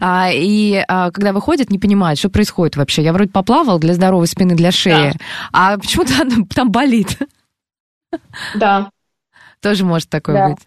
А, 0.00 0.30
и 0.32 0.82
а, 0.88 1.10
когда 1.10 1.34
выходят, 1.34 1.68
не 1.68 1.78
понимают, 1.78 2.18
что 2.18 2.30
происходит 2.30 2.76
вообще. 2.76 3.02
Я 3.02 3.12
вроде 3.12 3.30
поплавал 3.30 3.78
для 3.78 3.92
здоровой 3.92 4.26
спины, 4.26 4.54
для 4.54 4.72
шеи, 4.72 5.12
да. 5.12 5.18
а 5.52 5.76
почему-то 5.76 6.14
там 6.54 6.70
болит. 6.70 7.18
Да, 8.54 8.90
тоже 9.60 9.84
может 9.84 10.08
такое 10.08 10.34
да. 10.34 10.48
быть. 10.48 10.58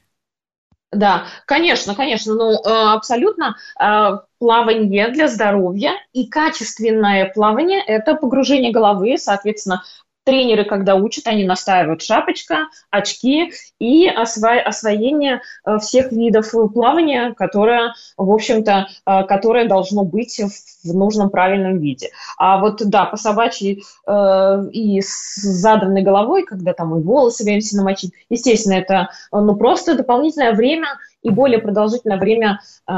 Да, 0.96 1.26
конечно, 1.46 1.94
конечно, 1.94 2.36
ну 2.36 2.54
э, 2.54 2.94
абсолютно 2.94 3.58
э, 3.78 4.18
плавание 4.40 5.10
для 5.10 5.28
здоровья 5.28 5.92
и 6.14 6.28
качественное 6.28 7.30
плавание– 7.34 7.84
это 7.86 8.16
погружение 8.16 8.72
головы, 8.72 9.18
соответственно, 9.18 9.84
тренеры, 10.26 10.66
когда 10.66 10.96
учат, 10.96 11.28
они 11.28 11.46
настаивают 11.46 12.02
шапочка, 12.02 12.68
очки 12.90 13.52
и 13.80 14.10
осво- 14.10 14.60
освоение 14.60 15.42
э, 15.66 15.78
всех 15.78 16.12
видов 16.12 16.52
плавания, 16.74 17.34
которое, 17.34 17.94
в 18.18 18.32
общем-то, 18.32 18.88
э, 19.06 19.24
которое 19.24 19.68
должно 19.68 20.04
быть 20.04 20.42
в 20.84 20.94
нужном 20.94 21.30
правильном 21.30 21.78
виде. 21.78 22.10
А 22.38 22.60
вот, 22.60 22.82
да, 22.84 23.06
по 23.06 23.18
собачьей 23.18 23.84
э, 24.08 24.70
и 24.72 25.00
с 25.00 25.36
задранной 25.36 26.02
головой, 26.02 26.44
когда 26.44 26.74
там 26.74 26.98
и 26.98 27.02
волосы 27.02 27.38
собираемся 27.38 27.78
намочить, 27.78 28.12
естественно, 28.30 28.74
это 28.74 29.10
ну, 29.32 29.56
просто 29.56 29.96
дополнительное 29.96 30.54
время 30.54 30.88
и 31.22 31.30
более 31.30 31.60
продолжительное 31.60 32.18
время 32.18 32.62
э, 32.88 32.92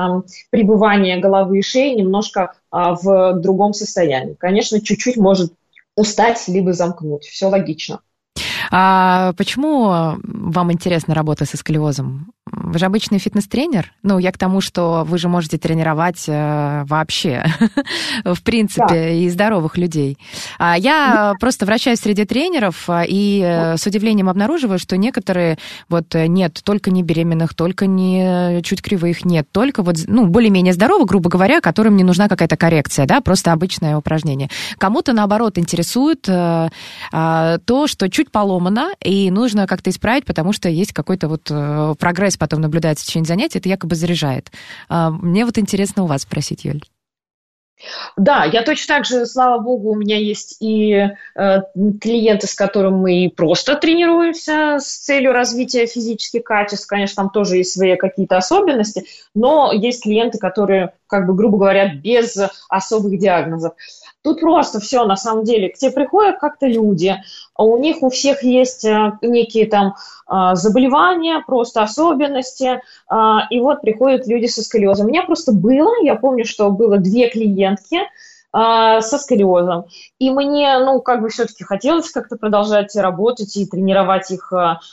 пребывания 0.49 1.17
головы 1.17 1.59
и 1.59 1.61
шеи 1.61 1.93
немножко 1.93 2.53
э, 2.71 2.77
в 3.01 3.33
другом 3.39 3.73
состоянии. 3.73 4.35
Конечно, 4.35 4.79
чуть-чуть 4.79 5.17
может 5.17 5.51
устать, 5.97 6.47
либо 6.47 6.71
замкнуть. 6.71 7.25
Все 7.25 7.47
логично. 7.47 8.01
А 8.71 9.33
почему 9.33 10.17
вам 10.23 10.71
интересна 10.71 11.13
работа 11.13 11.45
со 11.45 11.57
сколиозом? 11.57 12.31
Вы 12.51 12.79
же 12.79 12.85
обычный 12.85 13.19
фитнес-тренер. 13.19 13.93
Ну, 14.03 14.19
я 14.19 14.31
к 14.31 14.37
тому, 14.37 14.61
что 14.61 15.03
вы 15.05 15.17
же 15.17 15.27
можете 15.27 15.57
тренировать 15.57 16.25
э, 16.27 16.83
вообще, 16.85 17.45
в 18.23 18.41
принципе, 18.41 18.87
да. 18.87 19.09
и 19.09 19.29
здоровых 19.29 19.77
людей. 19.77 20.17
А 20.57 20.77
я 20.77 21.33
просто 21.39 21.65
вращаюсь 21.65 21.99
среди 21.99 22.25
тренеров 22.25 22.89
и 23.07 23.41
э, 23.43 23.77
с 23.77 23.85
удивлением 23.85 24.29
обнаруживаю, 24.29 24.79
что 24.79 24.97
некоторые 24.97 25.57
вот 25.89 26.13
э, 26.15 26.27
нет 26.27 26.61
только 26.63 26.91
не 26.91 27.03
беременных, 27.03 27.53
только 27.53 27.85
не 27.85 28.61
чуть 28.63 28.81
кривых, 28.81 29.25
нет, 29.25 29.47
только 29.51 29.83
вот, 29.83 29.97
ну, 30.07 30.25
более-менее 30.25 30.73
здоровых, 30.73 31.07
грубо 31.07 31.29
говоря, 31.29 31.61
которым 31.61 31.95
не 31.95 32.03
нужна 32.03 32.27
какая-то 32.27 32.57
коррекция, 32.57 33.05
да, 33.05 33.21
просто 33.21 33.51
обычное 33.51 33.97
упражнение. 33.97 34.49
Кому-то, 34.77 35.13
наоборот, 35.13 35.57
интересует 35.57 36.27
э, 36.27 36.69
э, 37.11 37.59
то, 37.65 37.87
что 37.87 38.09
чуть 38.09 38.31
поломано, 38.31 38.56
и 39.03 39.31
нужно 39.31 39.67
как-то 39.67 39.89
исправить, 39.89 40.25
потому 40.25 40.53
что 40.53 40.69
есть 40.69 40.93
какой-то 40.93 41.27
вот 41.27 41.47
э, 41.49 41.95
прогресс 41.99 42.37
потом 42.37 42.61
наблюдается 42.61 43.03
в 43.05 43.07
течение 43.07 43.27
занятий, 43.27 43.59
это 43.59 43.69
якобы 43.69 43.95
заряжает. 43.95 44.51
А, 44.89 45.09
мне 45.11 45.45
вот 45.45 45.57
интересно 45.57 46.03
у 46.03 46.07
вас 46.07 46.23
спросить, 46.23 46.65
Юль. 46.65 46.81
Да, 48.15 48.43
я 48.45 48.63
точно 48.63 48.95
так 48.95 49.05
же, 49.05 49.25
слава 49.25 49.59
богу, 49.59 49.91
у 49.91 49.95
меня 49.95 50.17
есть 50.17 50.57
и 50.59 50.93
э, 50.93 51.61
клиенты, 52.01 52.47
с 52.47 52.55
которыми 52.55 52.95
мы 52.95 53.33
просто 53.35 53.75
тренируемся 53.75 54.77
с 54.79 54.97
целью 54.97 55.31
развития 55.31 55.85
физических 55.85 56.43
качеств. 56.43 56.87
Конечно, 56.87 57.23
там 57.23 57.29
тоже 57.29 57.57
есть 57.57 57.73
свои 57.73 57.95
какие-то 57.95 58.37
особенности, 58.37 59.05
но 59.35 59.71
есть 59.71 60.03
клиенты, 60.03 60.39
которые, 60.39 60.93
как 61.05 61.27
бы, 61.27 61.35
грубо 61.35 61.59
говоря, 61.59 61.93
без 61.93 62.35
особых 62.67 63.19
диагнозов. 63.19 63.73
Тут 64.23 64.41
просто 64.41 64.79
все, 64.79 65.05
на 65.05 65.15
самом 65.15 65.43
деле, 65.43 65.69
к 65.69 65.77
тебе 65.77 65.91
приходят 65.91 66.39
как-то 66.39 66.67
люди, 66.67 67.15
а 67.53 67.63
у 67.63 67.77
них 67.77 68.01
у 68.01 68.09
всех 68.09 68.43
есть 68.43 68.83
э, 68.83 69.13
некие 69.21 69.67
там 69.67 69.95
а, 70.29 70.55
заболевания, 70.55 71.41
просто 71.47 71.81
особенности, 71.81 72.81
а, 73.07 73.47
и 73.49 73.61
вот 73.61 73.79
приходят 73.79 74.27
люди 74.27 74.47
со 74.47 74.61
сколиозом. 74.61 75.05
У 75.05 75.09
меня 75.09 75.23
просто 75.23 75.53
было, 75.53 75.93
я 76.03 76.15
помню, 76.15 76.43
что 76.43 76.69
было 76.69 76.97
две 76.97 77.29
клиентки, 77.75 77.99
со 78.53 79.17
сколиозом. 79.19 79.85
И 80.19 80.31
мне, 80.31 80.79
ну, 80.79 81.01
как 81.01 81.21
бы 81.21 81.29
все-таки 81.29 81.63
хотелось 81.63 82.09
как-то 82.09 82.37
продолжать 82.37 82.95
работать 82.95 83.55
и 83.57 83.67
тренировать 83.67 84.31
их 84.31 84.51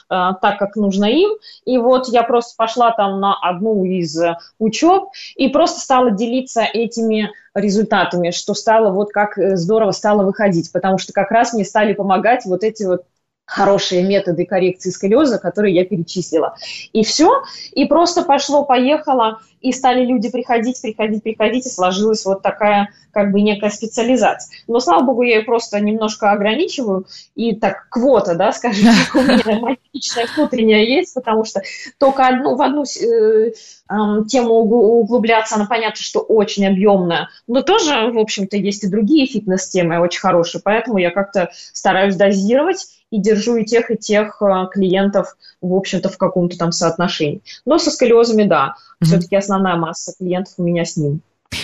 так, 0.08 0.58
как 0.58 0.76
нужно 0.76 1.04
им. 1.04 1.30
И 1.64 1.78
вот 1.78 2.08
я 2.08 2.24
просто 2.24 2.54
пошла 2.58 2.90
там 2.90 3.20
на 3.20 3.38
одну 3.40 3.84
из 3.84 4.20
учеб 4.58 5.04
и 5.36 5.48
просто 5.48 5.80
стала 5.80 6.10
делиться 6.10 6.62
этими 6.62 7.30
результатами, 7.54 8.32
что 8.32 8.54
стало 8.54 8.90
вот 8.90 9.12
как 9.12 9.38
э, 9.38 9.56
здорово 9.56 9.92
стало 9.92 10.24
выходить, 10.24 10.72
потому 10.72 10.98
что 10.98 11.12
как 11.12 11.30
раз 11.30 11.52
мне 11.52 11.64
стали 11.64 11.92
помогать 11.92 12.44
вот 12.46 12.64
эти 12.64 12.82
вот 12.82 13.04
хорошие 13.46 14.02
методы 14.02 14.46
коррекции 14.46 14.90
сколиоза, 14.90 15.38
которые 15.38 15.74
я 15.74 15.84
перечислила. 15.84 16.56
И 16.92 17.04
все, 17.04 17.42
и 17.72 17.84
просто 17.84 18.22
пошло-поехало, 18.22 19.40
и 19.64 19.72
стали 19.72 20.04
люди 20.04 20.30
приходить, 20.30 20.80
приходить, 20.82 21.22
приходить, 21.22 21.66
и 21.66 21.70
сложилась 21.70 22.26
вот 22.26 22.42
такая 22.42 22.90
как 23.12 23.32
бы 23.32 23.40
некая 23.40 23.70
специализация. 23.70 24.54
Но, 24.68 24.78
слава 24.78 25.02
богу, 25.04 25.22
я 25.22 25.38
ее 25.38 25.42
просто 25.42 25.80
немножко 25.80 26.32
ограничиваю, 26.32 27.06
и 27.34 27.54
так 27.54 27.88
квота, 27.88 28.34
да, 28.34 28.52
скажем 28.52 28.84
так, 28.84 29.14
у 29.14 29.22
меня 29.22 29.58
моя 29.60 29.76
личная 29.94 30.26
внутренняя 30.36 30.84
есть, 30.84 31.14
потому 31.14 31.44
что 31.44 31.62
только 31.98 32.26
одну, 32.26 32.56
в 32.56 32.60
одну 32.60 32.82
э, 32.82 33.52
э, 33.52 34.24
тему 34.28 34.52
углубляться, 34.52 35.54
она 35.54 35.64
понятно, 35.64 36.02
что 36.02 36.20
очень 36.20 36.66
объемная, 36.66 37.30
но 37.46 37.62
тоже, 37.62 38.10
в 38.12 38.18
общем-то, 38.18 38.58
есть 38.58 38.84
и 38.84 38.88
другие 38.88 39.26
фитнес-темы 39.26 39.98
очень 39.98 40.20
хорошие, 40.20 40.60
поэтому 40.62 40.98
я 40.98 41.10
как-то 41.10 41.48
стараюсь 41.72 42.16
дозировать 42.16 42.84
и 43.14 43.20
держу 43.20 43.56
и 43.56 43.64
тех, 43.64 43.92
и 43.92 43.96
тех 43.96 44.42
э, 44.42 44.66
клиентов, 44.72 45.36
в 45.60 45.72
общем-то, 45.72 46.08
в 46.08 46.18
каком-то 46.18 46.58
там 46.58 46.72
соотношении. 46.72 47.42
Но 47.64 47.78
со 47.78 47.92
сколиозами, 47.92 48.42
да, 48.42 48.74
mm-hmm. 48.74 49.06
все-таки 49.06 49.36
основная 49.54 49.76
масса 49.76 50.12
клиентов 50.18 50.54
у 50.58 50.62
меня 50.62 50.84
с 50.84 50.96
ним. 50.96 51.20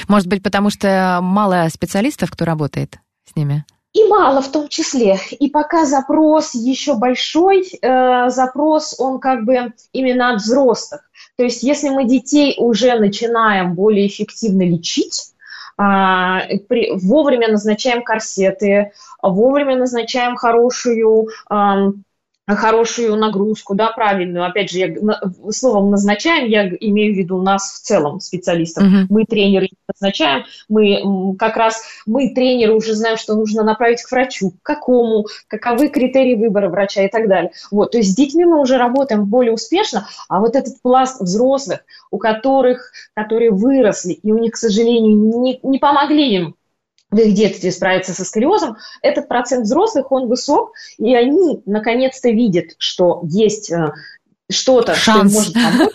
Может 0.08 0.28
быть, 0.28 0.42
потому 0.42 0.70
что 0.70 1.18
мало 1.22 1.66
специалистов, 1.72 2.30
кто 2.30 2.44
работает 2.44 2.98
с 3.24 3.36
ними? 3.36 3.64
И 3.92 4.04
мало 4.04 4.40
в 4.40 4.48
том 4.52 4.68
числе. 4.68 5.18
И 5.40 5.50
пока 5.50 5.84
запрос 5.84 6.54
еще 6.54 6.94
большой, 6.94 7.66
э, 7.82 8.30
запрос 8.30 8.94
он 9.00 9.18
как 9.18 9.44
бы 9.44 9.72
именно 9.92 10.32
от 10.32 10.40
взрослых. 10.40 11.10
То 11.36 11.42
есть 11.42 11.64
если 11.64 11.88
мы 11.88 12.04
детей 12.04 12.54
уже 12.58 12.96
начинаем 12.96 13.74
более 13.74 14.06
эффективно 14.06 14.62
лечить, 14.62 15.32
э, 15.76 15.82
при, 16.68 16.92
вовремя 16.92 17.48
назначаем 17.48 18.04
корсеты, 18.04 18.92
вовремя 19.22 19.76
назначаем 19.76 20.36
хорошую 20.36 21.26
э, 21.50 21.54
хорошую 22.56 23.16
нагрузку, 23.16 23.74
да, 23.74 23.90
правильную. 23.90 24.44
Опять 24.44 24.70
же, 24.70 24.78
я, 24.78 24.94
словом 25.50 25.90
назначаем, 25.90 26.48
я 26.48 26.68
имею 26.68 27.14
в 27.14 27.18
виду 27.18 27.40
нас 27.42 27.74
в 27.74 27.80
целом, 27.82 28.20
специалистов. 28.20 28.84
Uh-huh. 28.84 29.06
Мы 29.08 29.24
тренеры 29.24 29.68
назначаем, 29.88 30.44
мы 30.68 31.36
как 31.38 31.56
раз, 31.56 31.82
мы 32.06 32.30
тренеры 32.30 32.74
уже 32.74 32.94
знаем, 32.94 33.16
что 33.16 33.34
нужно 33.34 33.62
направить 33.62 34.02
к 34.02 34.10
врачу, 34.10 34.50
к 34.50 34.62
какому, 34.62 35.26
каковы 35.48 35.88
критерии 35.88 36.36
выбора 36.36 36.68
врача 36.68 37.02
и 37.04 37.08
так 37.08 37.28
далее. 37.28 37.52
Вот, 37.70 37.92
то 37.92 37.98
есть 37.98 38.12
с 38.12 38.14
детьми 38.16 38.44
мы 38.44 38.60
уже 38.60 38.78
работаем 38.78 39.24
более 39.24 39.52
успешно, 39.52 40.06
а 40.28 40.40
вот 40.40 40.56
этот 40.56 40.80
пласт 40.82 41.20
взрослых, 41.20 41.80
у 42.10 42.18
которых, 42.18 42.92
которые 43.14 43.50
выросли, 43.50 44.12
и 44.12 44.32
у 44.32 44.38
них, 44.38 44.52
к 44.52 44.56
сожалению, 44.56 45.16
не, 45.16 45.60
не 45.62 45.78
помогли 45.78 46.34
им 46.34 46.54
в 47.10 47.18
их 47.18 47.34
детстве 47.34 47.72
справиться 47.72 48.12
со 48.12 48.24
сколиозом, 48.24 48.76
этот 49.02 49.28
процент 49.28 49.64
взрослых, 49.64 50.12
он 50.12 50.28
высок, 50.28 50.72
и 50.98 51.14
они 51.14 51.62
наконец-то 51.66 52.30
видят, 52.30 52.76
что 52.78 53.20
есть 53.24 53.70
э, 53.70 53.92
что-то, 54.50 54.94
что 54.94 55.20
им 55.20 55.28
может 55.30 55.54
помочь. 55.54 55.92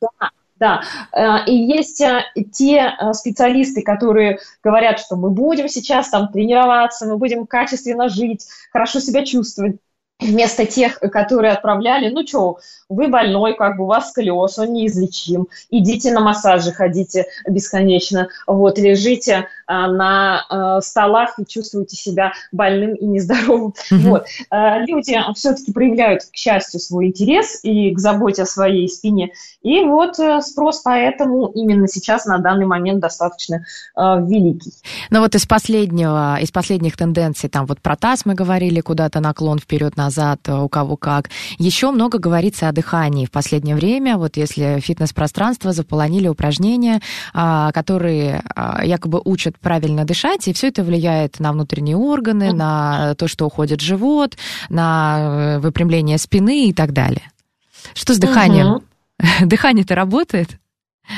Да, 0.00 0.30
Да, 0.58 0.82
э, 1.12 1.50
и 1.50 1.54
есть 1.54 2.00
э, 2.00 2.22
те 2.52 2.96
специалисты, 3.12 3.82
которые 3.82 4.38
говорят, 4.62 5.00
что 5.00 5.16
мы 5.16 5.30
будем 5.30 5.68
сейчас 5.68 6.08
там 6.08 6.28
тренироваться, 6.28 7.06
мы 7.06 7.18
будем 7.18 7.46
качественно 7.46 8.08
жить, 8.08 8.46
хорошо 8.72 9.00
себя 9.00 9.24
чувствовать 9.24 9.76
вместо 10.20 10.64
тех, 10.64 10.98
которые 10.98 11.52
отправляли, 11.52 12.08
ну 12.08 12.26
что, 12.26 12.58
вы 12.88 13.08
больной, 13.08 13.54
как 13.54 13.76
бы 13.76 13.84
у 13.84 13.88
вас 13.88 14.10
сколиоз, 14.10 14.58
он 14.58 14.72
неизлечим, 14.72 15.48
идите 15.70 16.12
на 16.12 16.20
массажи, 16.20 16.72
ходите 16.72 17.26
бесконечно, 17.48 18.28
вот, 18.46 18.78
лежите 18.78 19.48
на 19.68 20.44
а, 20.48 20.80
столах 20.80 21.38
и 21.38 21.46
чувствуете 21.46 21.96
себя 21.96 22.32
больным 22.52 22.94
и 22.94 23.04
нездоровым. 23.04 23.74
Mm-hmm. 23.90 23.98
Вот. 24.08 24.26
А, 24.50 24.78
люди 24.80 25.18
все-таки 25.34 25.72
проявляют, 25.72 26.22
к 26.24 26.36
счастью, 26.36 26.80
свой 26.80 27.06
интерес 27.06 27.60
и 27.62 27.92
к 27.94 27.98
заботе 27.98 28.42
о 28.42 28.46
своей 28.46 28.88
спине, 28.88 29.32
и 29.62 29.80
вот 29.84 30.18
а, 30.18 30.40
спрос 30.40 30.82
поэтому 30.82 31.46
именно 31.54 31.88
сейчас 31.88 32.26
на 32.26 32.38
данный 32.38 32.66
момент 32.66 33.00
достаточно 33.00 33.64
а, 33.94 34.20
великий. 34.20 34.72
Ну 35.10 35.20
вот 35.20 35.34
из 35.34 35.46
последнего, 35.46 36.38
из 36.40 36.50
последних 36.50 36.96
тенденций, 36.96 37.48
там 37.48 37.66
вот 37.66 37.80
про 37.80 37.96
таз 37.96 38.26
мы 38.26 38.34
говорили, 38.34 38.80
куда-то 38.80 39.20
наклон 39.20 39.58
вперед-назад, 39.58 40.48
у 40.48 40.68
кого 40.68 40.96
как. 40.96 41.30
Еще 41.58 41.90
много 41.90 42.18
говорится 42.18 42.68
о 42.68 42.72
дыхании 42.72 43.26
в 43.26 43.30
последнее 43.30 43.76
время. 43.76 44.18
Вот 44.18 44.36
если 44.36 44.80
фитнес-пространство 44.80 45.72
заполонили 45.72 46.28
упражнения, 46.28 47.00
а, 47.32 47.72
которые 47.72 48.42
а, 48.54 48.84
якобы 48.84 49.20
учат 49.24 49.53
правильно 49.60 50.04
дышать, 50.04 50.48
и 50.48 50.52
все 50.52 50.68
это 50.68 50.82
влияет 50.82 51.40
на 51.40 51.52
внутренние 51.52 51.96
органы, 51.96 52.52
на 52.52 53.14
то, 53.14 53.28
что 53.28 53.46
уходит 53.46 53.80
живот, 53.80 54.36
на 54.68 55.56
э, 55.56 55.58
выпрямление 55.58 56.18
спины 56.18 56.68
и 56.68 56.72
так 56.72 56.92
далее. 56.92 57.30
Что 57.94 58.14
с 58.14 58.18
дыханием? 58.18 58.82
Дыхание-то 59.40 59.94
работает? 59.94 60.58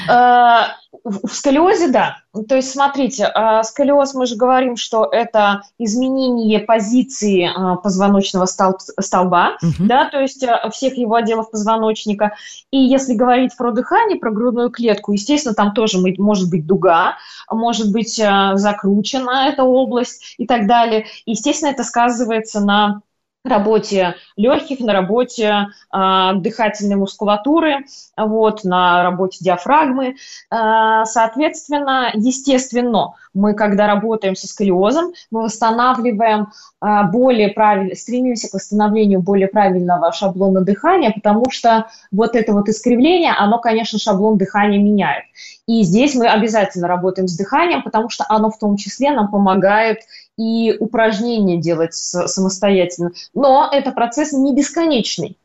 Э, 0.09 0.64
в 1.05 1.28
сколиозе, 1.28 1.89
да. 1.89 2.16
То 2.49 2.57
есть, 2.57 2.72
смотрите, 2.72 3.30
э, 3.32 3.62
сколиоз, 3.62 4.14
мы 4.14 4.26
же 4.26 4.37
говорим, 4.37 4.76
что 4.76 5.09
это 5.11 5.62
изменение 5.78 6.59
позиции 6.61 7.49
э, 7.49 7.76
позвоночного 7.76 8.47
столба, 8.47 9.57
угу. 9.62 9.87
да, 9.87 10.09
то 10.11 10.20
есть 10.20 10.45
всех 10.72 10.97
его 10.97 11.14
отделов 11.14 11.51
позвоночника. 11.51 12.34
И 12.72 12.78
если 12.78 13.14
говорить 13.14 13.57
про 13.57 13.70
дыхание, 13.70 14.18
про 14.18 14.32
грудную 14.32 14.70
клетку, 14.70 15.12
естественно, 15.12 15.55
там 15.55 15.72
тоже 15.72 15.99
может 16.18 16.51
быть 16.51 16.66
дуга, 16.66 17.16
может 17.51 17.93
быть 17.93 18.16
закручена 18.16 19.49
эта 19.49 19.62
область 19.62 20.34
и 20.39 20.47
так 20.47 20.66
далее. 20.66 21.07
Естественно, 21.24 21.70
это 21.70 21.84
сказывается 21.84 22.61
на 22.61 23.03
работе 23.49 24.14
легких, 24.36 24.80
на 24.80 24.92
работе 24.92 25.68
э, 25.92 26.30
дыхательной 26.36 26.97
мускулатуры, 26.97 27.84
вот, 28.16 28.64
на 28.64 29.03
работе 29.03 29.38
диафрагмы. 29.40 30.16
Э, 30.51 31.05
соответственно, 31.05 32.11
естественно, 32.14 33.14
мы, 33.34 33.55
когда 33.55 33.86
работаем 33.86 34.34
со 34.34 34.47
сколиозом, 34.47 35.12
мы 35.30 35.42
восстанавливаем 35.42 36.49
э, 36.82 36.86
более 37.12 37.49
правильно, 37.51 37.94
стремимся 37.94 38.49
к 38.49 38.55
восстановлению 38.55 39.20
более 39.20 39.49
правильного 39.49 40.12
шаблона 40.12 40.62
дыхания, 40.62 41.12
потому 41.12 41.44
что 41.51 41.86
вот 42.11 42.34
это 42.34 42.53
вот 42.53 42.68
искривление, 42.68 43.32
оно, 43.36 43.59
конечно, 43.59 43.99
шаблон 43.99 44.38
дыхания 44.38 44.78
меняет. 44.78 45.24
И 45.66 45.82
здесь 45.82 46.14
мы 46.14 46.28
обязательно 46.28 46.88
работаем 46.88 47.28
с 47.28 47.36
дыханием, 47.36 47.82
потому 47.82 48.09
что 48.09 48.24
оно 48.28 48.51
в 48.51 48.59
том 48.59 48.76
числе 48.76 49.11
нам 49.11 49.28
помогает 49.28 49.99
и 50.37 50.76
упражнения 50.78 51.59
делать 51.59 51.95
самостоятельно. 51.95 53.12
Но 53.34 53.68
это 53.72 53.93
процесс 53.93 54.32
не 54.32 54.55
бесконечный. 54.55 55.37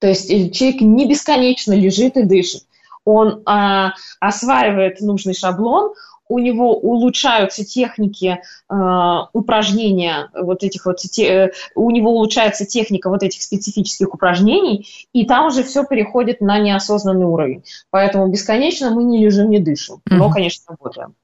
То 0.00 0.08
есть 0.08 0.30
э, 0.30 0.50
человек 0.50 0.80
не 0.80 1.08
бесконечно 1.08 1.72
лежит 1.72 2.16
и 2.16 2.24
дышит. 2.24 2.64
Он 3.04 3.42
а, 3.46 3.94
осваивает 4.20 5.00
нужный 5.00 5.34
шаблон, 5.34 5.92
у 6.28 6.38
него 6.38 6.74
улучшаются 6.74 7.64
техники 7.64 8.40
э, 8.70 8.74
упражнения 9.32 10.30
вот 10.34 10.64
этих 10.64 10.86
вот, 10.86 10.98
те, 10.98 11.26
э, 11.26 11.50
у 11.74 11.90
него 11.90 12.10
улучшается 12.12 12.64
техника 12.64 13.10
вот 13.10 13.22
этих 13.22 13.42
специфических 13.42 14.14
упражнений, 14.14 14.86
и 15.12 15.26
там 15.26 15.46
уже 15.46 15.62
все 15.62 15.84
переходит 15.84 16.40
на 16.40 16.58
неосознанный 16.58 17.26
уровень. 17.26 17.64
Поэтому 17.90 18.28
бесконечно 18.28 18.90
мы 18.90 19.04
не 19.04 19.22
лежим, 19.22 19.50
не 19.50 19.58
дышим, 19.58 20.00
но, 20.06 20.30
конечно, 20.30 20.64
работаем. 20.68 21.14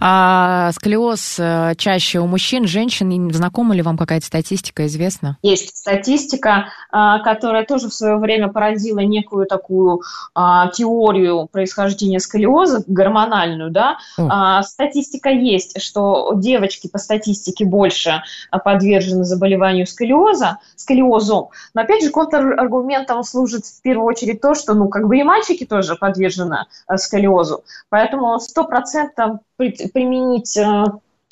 А 0.00 0.72
сколиоз 0.72 1.36
э, 1.38 1.74
чаще 1.76 2.20
у 2.20 2.26
мужчин, 2.26 2.66
женщин. 2.66 3.32
Знакома 3.32 3.74
ли 3.74 3.82
вам 3.82 3.96
какая-то 3.96 4.26
статистика, 4.26 4.86
известна? 4.86 5.36
Есть 5.42 5.76
статистика, 5.76 6.68
а, 6.90 7.18
которая 7.20 7.64
тоже 7.64 7.88
в 7.88 7.94
свое 7.94 8.16
время 8.16 8.48
поразила 8.48 9.00
некую 9.00 9.46
такую 9.46 10.02
а, 10.34 10.68
теорию 10.68 11.48
происхождения 11.50 12.20
сколиоза, 12.20 12.82
гормональную, 12.86 13.70
да. 13.70 13.98
О. 14.16 14.62
Статистика 14.62 15.30
есть, 15.30 15.80
что 15.82 16.32
девочки 16.36 16.88
по 16.88 16.98
статистике 16.98 17.64
больше 17.64 18.22
подвержены 18.64 19.24
заболеванию 19.24 19.86
сколиоза, 19.86 20.58
сколиозом. 20.76 21.48
Но 21.74 21.82
опять 21.82 22.04
же 22.04 22.10
контраргументом 22.10 23.22
служит 23.22 23.66
в 23.66 23.82
первую 23.82 24.06
очередь 24.06 24.40
то, 24.40 24.54
что 24.54 24.74
ну 24.74 24.88
как 24.88 25.06
бы 25.06 25.18
и 25.18 25.22
мальчики 25.22 25.64
тоже 25.64 25.96
подвержены 25.96 26.66
э, 26.88 26.96
сколиозу. 26.96 27.64
Поэтому 27.88 28.36
100% 28.36 29.38
применить 29.68 30.56
э, 30.56 30.84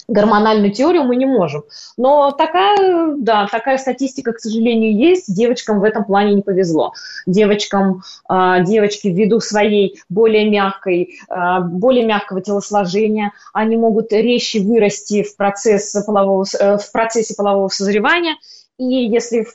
гормональную 0.07 0.73
теорию 0.73 1.05
мы 1.05 1.17
не 1.17 1.27
можем. 1.27 1.65
Но 1.97 2.31
такая, 2.31 3.15
да, 3.17 3.47
такая 3.47 3.79
статистика, 3.79 4.33
к 4.33 4.39
сожалению, 4.39 4.97
есть. 4.97 5.35
Девочкам 5.35 5.81
в 5.81 5.85
этом 5.85 6.05
плане 6.05 6.35
не 6.35 6.43
повезло. 6.43 6.93
Девочкам, 7.27 8.03
э, 8.31 8.65
девочки 8.65 9.09
ввиду 9.09 9.41
своей 9.41 10.01
более 10.09 10.49
мягкой, 10.49 11.19
э, 11.29 11.61
более 11.61 12.07
мягкого 12.07 12.41
телосложения, 12.41 13.33
они 13.53 13.77
могут 13.77 14.13
резче 14.13 14.61
вырасти 14.61 15.23
в, 15.23 15.37
процесс 15.37 15.93
полового, 16.07 16.45
в 16.45 16.93
процессе 16.93 17.35
полового 17.35 17.69
созревания. 17.69 18.37
И 18.79 18.85
если 18.85 19.47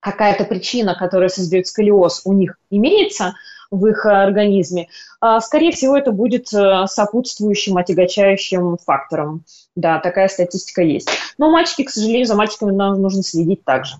какая-то 0.00 0.44
причина, 0.44 0.94
которая 0.94 1.28
создает 1.28 1.66
сколиоз, 1.66 2.22
у 2.24 2.32
них 2.32 2.56
имеется– 2.70 3.34
в 3.70 3.86
их 3.86 4.04
организме, 4.06 4.88
а, 5.20 5.40
скорее 5.40 5.72
всего, 5.72 5.96
это 5.96 6.12
будет 6.12 6.52
э, 6.52 6.86
сопутствующим, 6.86 7.76
отягощающим 7.76 8.78
фактором. 8.78 9.44
Да, 9.76 9.98
такая 9.98 10.28
статистика 10.28 10.82
есть. 10.82 11.08
Но 11.38 11.50
мальчики, 11.50 11.84
к 11.84 11.90
сожалению, 11.90 12.26
за 12.26 12.34
мальчиками 12.34 12.72
нам 12.72 13.00
нужно 13.00 13.22
следить 13.22 13.64
также. 13.64 13.96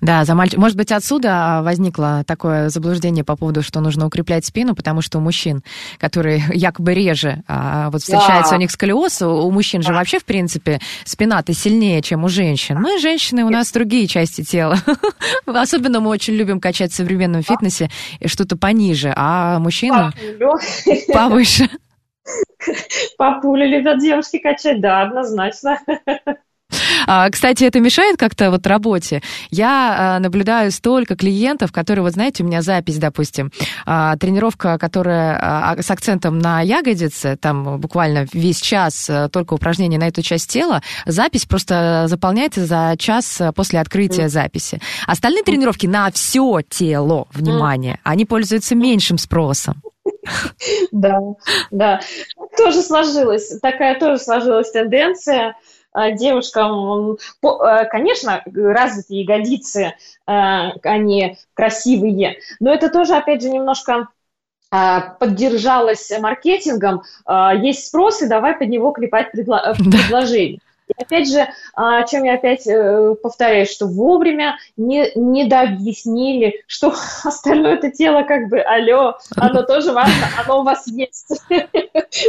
Да, 0.00 0.24
за 0.24 0.34
мальч... 0.34 0.54
может 0.56 0.76
быть, 0.76 0.92
отсюда 0.92 1.60
возникло 1.62 2.24
такое 2.26 2.68
заблуждение 2.68 3.24
по 3.24 3.36
поводу, 3.36 3.62
что 3.62 3.80
нужно 3.80 4.06
укреплять 4.06 4.44
спину, 4.44 4.74
потому 4.74 5.02
что 5.02 5.18
у 5.18 5.20
мужчин, 5.20 5.62
которые 5.98 6.42
якобы 6.54 6.94
реже, 6.94 7.42
а 7.46 7.90
вот 7.90 8.02
встречается 8.02 8.50
да. 8.50 8.56
у 8.56 8.60
них 8.60 8.70
сколиоз, 8.70 9.22
у 9.22 9.50
мужчин 9.50 9.82
же 9.82 9.92
вообще, 9.92 10.18
в 10.18 10.24
принципе, 10.24 10.80
спина-то 11.04 11.52
сильнее, 11.54 12.02
чем 12.02 12.24
у 12.24 12.28
женщин. 12.28 12.78
Мы, 12.80 12.98
женщины, 12.98 13.44
у 13.44 13.50
нас 13.50 13.70
другие 13.72 14.06
части 14.06 14.42
тела. 14.42 14.76
Особенно 15.46 16.00
мы 16.00 16.10
очень 16.10 16.34
любим 16.34 16.60
качать 16.60 16.92
в 16.92 16.94
современном 16.94 17.42
фитнесе 17.42 17.90
что-то 18.24 18.56
пониже, 18.56 19.12
а 19.16 19.58
мужчины 19.58 20.12
повыше. 21.12 21.68
Папуля 23.16 23.66
любят 23.66 23.98
девушки 24.00 24.38
качать, 24.38 24.80
да, 24.80 25.02
однозначно. 25.02 25.78
А, 27.06 27.28
кстати, 27.30 27.64
это 27.64 27.80
мешает 27.80 28.16
как-то 28.16 28.50
вот 28.50 28.66
работе? 28.66 29.22
Я 29.50 30.16
а, 30.16 30.18
наблюдаю 30.18 30.70
столько 30.70 31.16
клиентов, 31.16 31.72
которые, 31.72 32.02
вот 32.02 32.12
знаете, 32.12 32.42
у 32.42 32.46
меня 32.46 32.62
запись, 32.62 32.98
допустим, 32.98 33.50
а, 33.86 34.16
тренировка, 34.16 34.78
которая 34.78 35.76
с 35.80 35.90
акцентом 35.90 36.38
на 36.38 36.60
ягодицы, 36.60 37.36
там 37.36 37.78
буквально 37.78 38.26
весь 38.32 38.60
час 38.60 39.10
только 39.32 39.54
упражнения 39.54 39.98
на 39.98 40.08
эту 40.08 40.22
часть 40.22 40.50
тела, 40.50 40.82
запись 41.06 41.46
просто 41.46 42.04
заполняется 42.06 42.66
за 42.66 42.94
час 42.98 43.40
после 43.54 43.80
открытия 43.80 44.28
записи. 44.28 44.80
Остальные 45.06 45.42
тренировки 45.42 45.86
на 45.86 46.10
все 46.10 46.60
тело, 46.68 47.26
внимание, 47.32 48.00
они 48.04 48.24
пользуются 48.24 48.74
меньшим 48.74 49.18
спросом. 49.18 49.82
Да, 50.92 51.18
да. 51.70 52.00
Тоже 52.56 52.82
сложилась, 52.82 53.58
такая 53.60 53.98
тоже 53.98 54.18
сложилась 54.18 54.70
тенденция. 54.70 55.56
А, 55.92 56.12
девушкам, 56.12 57.16
э, 57.42 57.84
конечно, 57.90 58.42
развитые 58.46 59.22
ягодицы, 59.22 59.80
э, 59.80 59.92
они 60.26 61.36
красивые, 61.54 62.38
но 62.60 62.72
это 62.72 62.90
тоже, 62.90 63.16
опять 63.16 63.42
же, 63.42 63.50
немножко 63.50 64.08
поддержалось 65.18 66.12
маркетингом. 66.20 67.02
Есть 67.60 67.88
спрос, 67.88 68.22
и 68.22 68.28
давай 68.28 68.54
под 68.54 68.68
него 68.68 68.92
клепать 68.92 69.34
предло- 69.34 69.74
предложение. 69.74 70.60
И 70.90 71.02
опять 71.02 71.30
же, 71.30 71.46
о 71.74 72.02
чем 72.04 72.24
я 72.24 72.34
опять 72.34 72.66
э, 72.66 73.14
повторяю, 73.22 73.66
что 73.66 73.86
вовремя 73.86 74.56
не, 74.76 75.10
не 75.14 75.46
дообъяснили, 75.46 76.62
что 76.66 76.92
остальное 77.24 77.74
это 77.74 77.90
тело 77.90 78.22
как 78.22 78.48
бы, 78.48 78.60
алло, 78.60 79.16
оно 79.36 79.62
тоже 79.62 79.92
важно, 79.92 80.26
оно 80.44 80.60
у 80.60 80.64
вас 80.64 80.86
есть. 80.88 81.40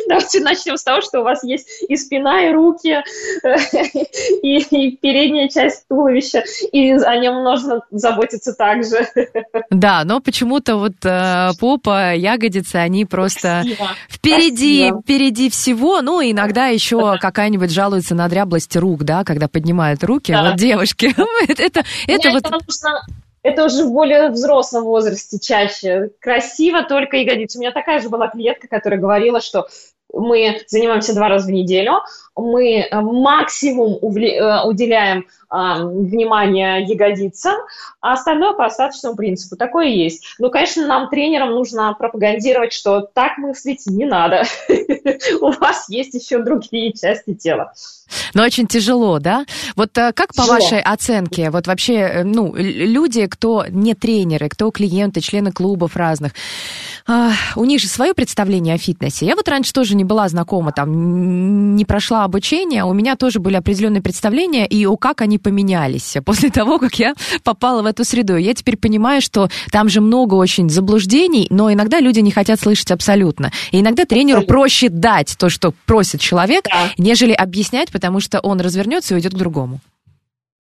Давайте 0.07 0.39
начнем 0.41 0.77
с 0.77 0.83
того, 0.83 1.01
что 1.01 1.21
у 1.21 1.23
вас 1.23 1.43
есть 1.43 1.83
и 1.87 1.95
спина, 1.95 2.47
и 2.47 2.51
руки, 2.51 3.03
и, 4.43 4.57
и 4.57 4.97
передняя 4.97 5.47
часть 5.49 5.87
туловища, 5.87 6.43
и 6.71 6.91
о 6.91 7.17
нем 7.17 7.43
нужно 7.43 7.81
заботиться 7.89 8.53
также. 8.53 9.07
Да, 9.69 10.03
но 10.05 10.19
почему-то 10.19 10.75
вот 10.75 10.93
э, 11.03 11.49
попа, 11.59 12.13
ягодицы, 12.13 12.75
они 12.75 13.05
просто 13.05 13.63
Спасибо. 13.63 13.89
впереди, 14.09 14.77
Спасибо. 14.79 15.01
впереди 15.01 15.49
всего. 15.49 16.01
Ну, 16.01 16.21
иногда 16.21 16.67
еще 16.67 17.17
какая-нибудь 17.19 17.71
жалуется 17.71 18.15
на 18.15 18.27
дряблость 18.51 18.75
рук, 18.75 19.03
да, 19.03 19.23
когда 19.23 19.47
поднимают 19.47 20.03
руки. 20.03 20.31
Да. 20.31 20.49
Вот 20.49 20.55
девушки, 20.57 21.13
это, 21.47 21.83
это 22.07 22.29
вот... 22.31 22.43
Это 23.43 23.65
уже 23.65 23.85
в 23.85 23.91
более 23.91 24.29
взрослом 24.29 24.83
возрасте 24.83 25.39
чаще. 25.39 26.11
Красиво 26.19 26.83
только 26.83 27.17
ягодицы. 27.17 27.57
У 27.57 27.61
меня 27.61 27.71
такая 27.71 27.99
же 27.99 28.07
была 28.07 28.27
клиентка, 28.27 28.67
которая 28.67 28.99
говорила, 28.99 29.41
что 29.41 29.67
мы 30.13 30.61
занимаемся 30.67 31.13
два 31.13 31.29
раза 31.29 31.47
в 31.47 31.51
неделю, 31.51 32.01
мы 32.35 32.79
э, 32.79 33.01
максимум 33.01 33.93
э, 33.93 34.63
уделяем 34.63 35.25
а, 35.53 35.85
внимание 35.85 36.81
ягодицам, 36.83 37.55
а 37.99 38.13
остальное 38.13 38.53
по 38.53 38.65
остаточному 38.65 39.17
принципу. 39.17 39.57
Такое 39.57 39.87
есть. 39.87 40.35
Но, 40.39 40.49
конечно, 40.49 40.87
нам, 40.87 41.09
тренерам, 41.09 41.49
нужно 41.49 41.93
пропагандировать, 41.93 42.71
что 42.71 43.01
так 43.01 43.37
мыслить 43.37 43.85
не 43.85 44.05
надо. 44.05 44.43
У 45.41 45.51
вас 45.51 45.89
есть 45.89 46.13
еще 46.13 46.41
другие 46.41 46.93
части 46.93 47.33
тела. 47.33 47.73
Но 48.33 48.43
очень 48.43 48.65
тяжело, 48.65 49.19
да? 49.19 49.45
Вот 49.75 49.97
э, 49.97 50.13
как 50.13 50.33
по 50.33 50.43
вашей 50.43 50.81
оценке, 50.81 51.49
вот 51.49 51.67
вообще, 51.67 52.21
ну, 52.23 52.53
люди, 52.55 53.27
кто 53.27 53.65
не 53.67 53.93
тренеры, 53.93 54.47
кто 54.47 54.71
клиенты, 54.71 55.19
члены 55.19 55.51
клубов 55.51 55.97
разных, 55.97 56.31
а, 57.07 57.31
у 57.55 57.65
них 57.65 57.79
же 57.79 57.87
свое 57.87 58.13
представление 58.13 58.75
о 58.75 58.77
фитнесе. 58.77 59.25
Я 59.25 59.35
вот 59.35 59.47
раньше 59.47 59.73
тоже 59.73 59.95
не 59.95 60.03
была 60.03 60.29
знакома, 60.29 60.71
там, 60.71 61.75
не 61.75 61.85
прошла 61.85 62.23
обучение, 62.23 62.83
у 62.83 62.93
меня 62.93 63.15
тоже 63.15 63.39
были 63.39 63.55
определенные 63.55 64.01
представления, 64.01 64.67
и 64.67 64.85
о 64.85 64.97
как 64.97 65.21
они 65.21 65.37
поменялись 65.37 66.15
после 66.25 66.49
того, 66.49 66.79
как 66.79 66.95
я 66.99 67.13
попала 67.43 67.81
в 67.81 67.85
эту 67.85 68.03
среду. 68.03 68.37
Я 68.37 68.53
теперь 68.53 68.77
понимаю, 68.77 69.21
что 69.21 69.49
там 69.71 69.89
же 69.89 70.01
много 70.01 70.35
очень 70.35 70.69
заблуждений, 70.69 71.47
но 71.49 71.71
иногда 71.71 71.99
люди 71.99 72.19
не 72.19 72.31
хотят 72.31 72.59
слышать 72.59 72.91
абсолютно. 72.91 73.51
И 73.71 73.79
иногда 73.79 74.05
тренеру 74.05 74.39
абсолютно. 74.39 74.53
проще 74.53 74.89
дать 74.89 75.35
то, 75.37 75.49
что 75.49 75.73
просит 75.85 76.21
человек, 76.21 76.65
да. 76.69 76.89
нежели 76.97 77.33
объяснять, 77.33 77.91
потому 77.91 78.19
что 78.19 78.39
он 78.39 78.61
развернется 78.61 79.13
и 79.13 79.17
уйдет 79.17 79.33
к 79.33 79.37
другому. 79.37 79.79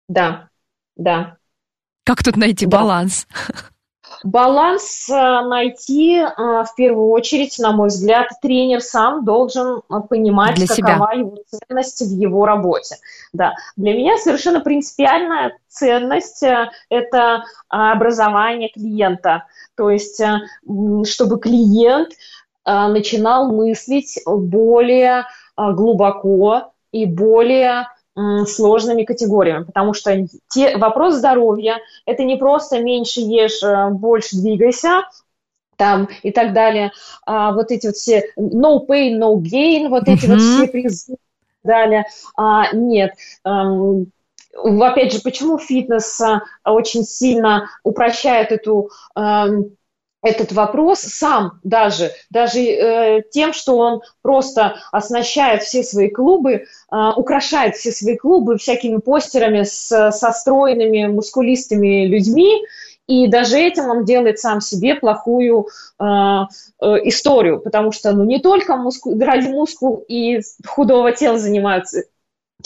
Да, 0.09 0.49
да. 0.97 1.37
Как 2.05 2.23
тут 2.23 2.37
найти 2.37 2.67
да. 2.67 2.79
баланс? 2.79 3.27
Баланс 4.25 5.09
э, 5.09 5.15
найти 5.15 6.19
э, 6.19 6.27
в 6.37 6.69
первую 6.77 7.09
очередь, 7.11 7.59
на 7.59 7.73
мой 7.73 7.89
взгляд, 7.89 8.29
тренер 8.43 8.81
сам 8.81 9.25
должен 9.25 9.79
э, 9.79 10.01
понимать, 10.09 10.57
для 10.57 10.67
какова 10.67 11.11
себя. 11.11 11.11
его 11.13 11.37
ценность 11.49 12.01
в 12.01 12.11
его 12.11 12.47
работе. 12.47 12.97
Да. 13.33 13.55
Для 13.77 13.95
меня 13.95 14.17
совершенно 14.19 14.61
принципиальная 14.61 15.57
ценность– 15.69 16.43
это 16.89 17.45
образование 17.69 18.71
клиента. 18.71 19.45
То 19.77 19.91
есть, 19.91 20.23
чтобы 21.05 21.39
клиент 21.39 22.09
начинал 22.65 23.53
мыслить 23.53 24.19
более 24.25 25.27
глубоко 25.57 26.73
и 26.93 27.05
более 27.05 27.89
сложными 28.47 29.05
категориями, 29.05 29.65
потому 29.65 29.93
что 29.93 30.27
те, 30.49 30.77
вопрос 30.79 31.17
здоровья– 31.17 31.79
это 32.07 32.25
не 32.25 32.37
просто 32.37 32.81
меньше 32.81 33.21
ешь, 33.21 33.63
э, 33.63 33.91
больше 33.91 34.37
двигайся, 34.37 35.03
там 35.77 36.09
и 36.23 36.33
так 36.33 36.53
далее. 36.53 36.93
А, 37.25 37.53
вот 37.53 37.71
эти 37.71 37.87
вот 37.87 37.97
все 37.97 38.25
no 38.39 38.87
pain, 38.87 39.19
no 39.19 39.37
gain, 39.37 39.89
вот 39.89 40.09
эти 40.09 40.25
mm-hmm. 40.25 40.29
вот 40.29 40.41
все 40.41 40.69
призывы 40.69 41.17
и 41.17 41.67
далее. 41.67 42.07
А, 42.37 42.73
нет. 42.73 43.13
Um, 43.47 44.07
опять 44.55 45.13
же, 45.13 45.21
почему 45.21 45.59
фитнес 45.59 46.21
а, 46.21 46.43
очень 46.65 47.05
сильно 47.05 47.69
упрощает 47.83 48.53
эту 48.53 48.91
этот 50.27 50.53
вопрос 50.53 51.01
сам 51.01 51.61
даже, 51.63 52.13
даже 52.31 52.61
э, 52.61 53.23
тем, 53.31 53.53
что 53.53 53.77
он 53.79 54.03
просто 54.23 54.77
оснащает 54.93 55.63
все 55.63 55.83
свои 55.83 56.09
клубы, 56.09 56.53
э, 56.53 56.97
украшает 57.17 57.77
все 57.77 57.93
свои 57.93 58.17
клубы 58.17 58.59
всякими 58.59 58.99
постерами 58.99 59.63
с, 59.63 60.11
со 60.11 60.33
стройными, 60.33 61.07
мускулистыми 61.07 62.07
людьми, 62.07 62.63
и 63.07 63.29
даже 63.29 63.59
этим 63.59 63.89
он 63.89 64.05
делает 64.05 64.41
сам 64.41 64.61
себе 64.61 64.97
плохую 64.97 65.69
э, 65.99 66.05
э, 66.05 66.87
историю, 67.05 67.61
потому 67.61 67.93
что 67.93 68.13
ну, 68.13 68.25
не 68.25 68.41
только 68.41 68.77
мускул, 68.77 69.19
ради 69.21 69.49
мускул 69.49 70.05
и 70.09 70.41
худого 70.67 71.13
тела 71.13 71.39
занимаются 71.39 72.03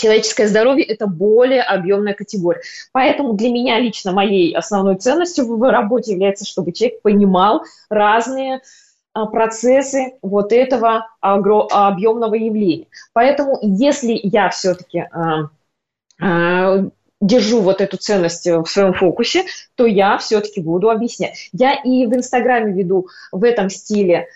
человеческое 0.01 0.49
здоровье– 0.49 0.85
это 0.87 1.07
более 1.07 1.63
объемная 1.63 2.15
категория. 2.15 2.63
Поэтому 2.93 3.35
для 3.35 3.51
меня 3.51 3.79
лично 3.79 4.13
моей 4.13 4.55
основной 4.55 4.97
ценностью 4.97 5.47
в 5.47 5.71
работе 5.71 6.13
является, 6.13 6.47
чтобы 6.47 6.73
человек 6.73 7.03
понимал 7.03 7.65
разные 7.89 8.63
а, 9.13 9.27
процессы 9.27 10.15
вот 10.23 10.53
этого 10.53 11.09
объемного 11.21 12.35
явления. 12.35 12.87
Поэтому 13.13 13.59
если 13.61 14.19
я 14.23 14.49
все-таки 14.49 15.01
а, 15.11 15.51
а, 16.21 16.85
держу 17.21 17.61
вот 17.61 17.81
эту 17.83 17.99
ценность 17.99 18.47
в 18.47 18.67
своем 18.67 18.95
фокусе, 18.95 19.45
то 19.75 19.85
я 19.85 20.17
все-таки 20.19 20.63
буду 20.63 20.89
объяснять. 20.91 21.51
Я 21.53 21.75
и 21.75 22.07
в 22.07 22.15
Инстаграме 22.15 22.73
веду 22.73 23.09
в 23.33 23.45
этом 23.45 23.69
стиле 23.69 24.29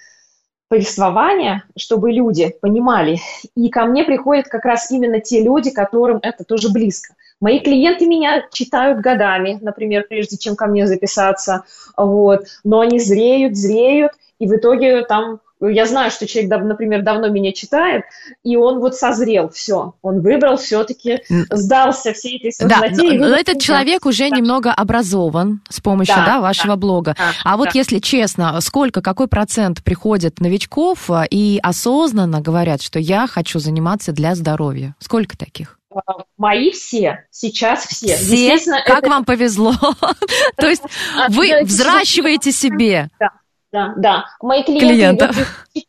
повествования, 0.74 1.62
чтобы 1.76 2.10
люди 2.10 2.52
понимали. 2.60 3.18
И 3.54 3.68
ко 3.68 3.84
мне 3.84 4.02
приходят 4.02 4.48
как 4.48 4.64
раз 4.64 4.90
именно 4.90 5.20
те 5.20 5.40
люди, 5.40 5.70
которым 5.70 6.18
это 6.20 6.42
тоже 6.42 6.68
близко. 6.68 7.14
Мои 7.40 7.60
клиенты 7.60 8.06
меня 8.06 8.44
читают 8.52 9.00
годами, 9.00 9.58
например, 9.60 10.04
прежде 10.08 10.36
чем 10.36 10.56
ко 10.56 10.66
мне 10.66 10.88
записаться, 10.88 11.62
вот. 11.96 12.46
но 12.64 12.80
они 12.80 12.98
зреют, 12.98 13.56
зреют, 13.56 14.12
и 14.40 14.48
в 14.48 14.56
итоге 14.56 15.04
там 15.04 15.38
я 15.68 15.86
знаю, 15.86 16.10
что 16.10 16.26
человек, 16.26 16.50
например, 16.62 17.02
давно 17.02 17.28
меня 17.28 17.52
читает, 17.52 18.04
и 18.42 18.56
он 18.56 18.80
вот 18.80 18.96
созрел, 18.96 19.48
все, 19.48 19.94
он 20.02 20.20
выбрал 20.20 20.56
все-таки, 20.56 21.22
сдался 21.50 22.12
всей 22.12 22.38
этой 22.38 22.52
сознательной. 22.52 23.18
Да, 23.18 23.24
но, 23.24 23.30
но 23.30 23.36
этот 23.36 23.60
человек 23.60 24.06
уже 24.06 24.28
да. 24.28 24.36
немного 24.36 24.72
образован 24.72 25.62
с 25.68 25.80
помощью 25.80 26.16
да, 26.16 26.26
да, 26.26 26.40
вашего 26.40 26.74
да, 26.74 26.76
блога. 26.76 27.14
Да, 27.16 27.32
а 27.44 27.56
вот 27.56 27.66
да. 27.66 27.70
если 27.74 27.98
честно, 27.98 28.60
сколько, 28.60 29.00
какой 29.02 29.28
процент 29.28 29.82
приходит 29.82 30.40
новичков 30.40 31.10
а, 31.10 31.24
и 31.28 31.58
осознанно 31.62 32.40
говорят, 32.40 32.82
что 32.82 32.98
я 32.98 33.26
хочу 33.26 33.58
заниматься 33.58 34.12
для 34.12 34.34
здоровья? 34.34 34.94
Сколько 34.98 35.36
таких? 35.36 35.78
А, 35.94 36.00
мои 36.36 36.70
все, 36.72 37.24
сейчас 37.30 37.86
все. 37.86 38.16
Все? 38.16 38.56
Как 38.86 38.98
это... 38.98 39.10
вам 39.10 39.24
повезло? 39.24 39.74
То 40.56 40.68
есть 40.68 40.82
вы 41.28 41.62
взращиваете 41.64 42.52
себе. 42.52 43.10
Да 43.20 43.30
да, 43.74 43.92
да. 43.96 44.24
Мои 44.40 44.62
клиенты 44.62 45.24
идут 45.24 45.36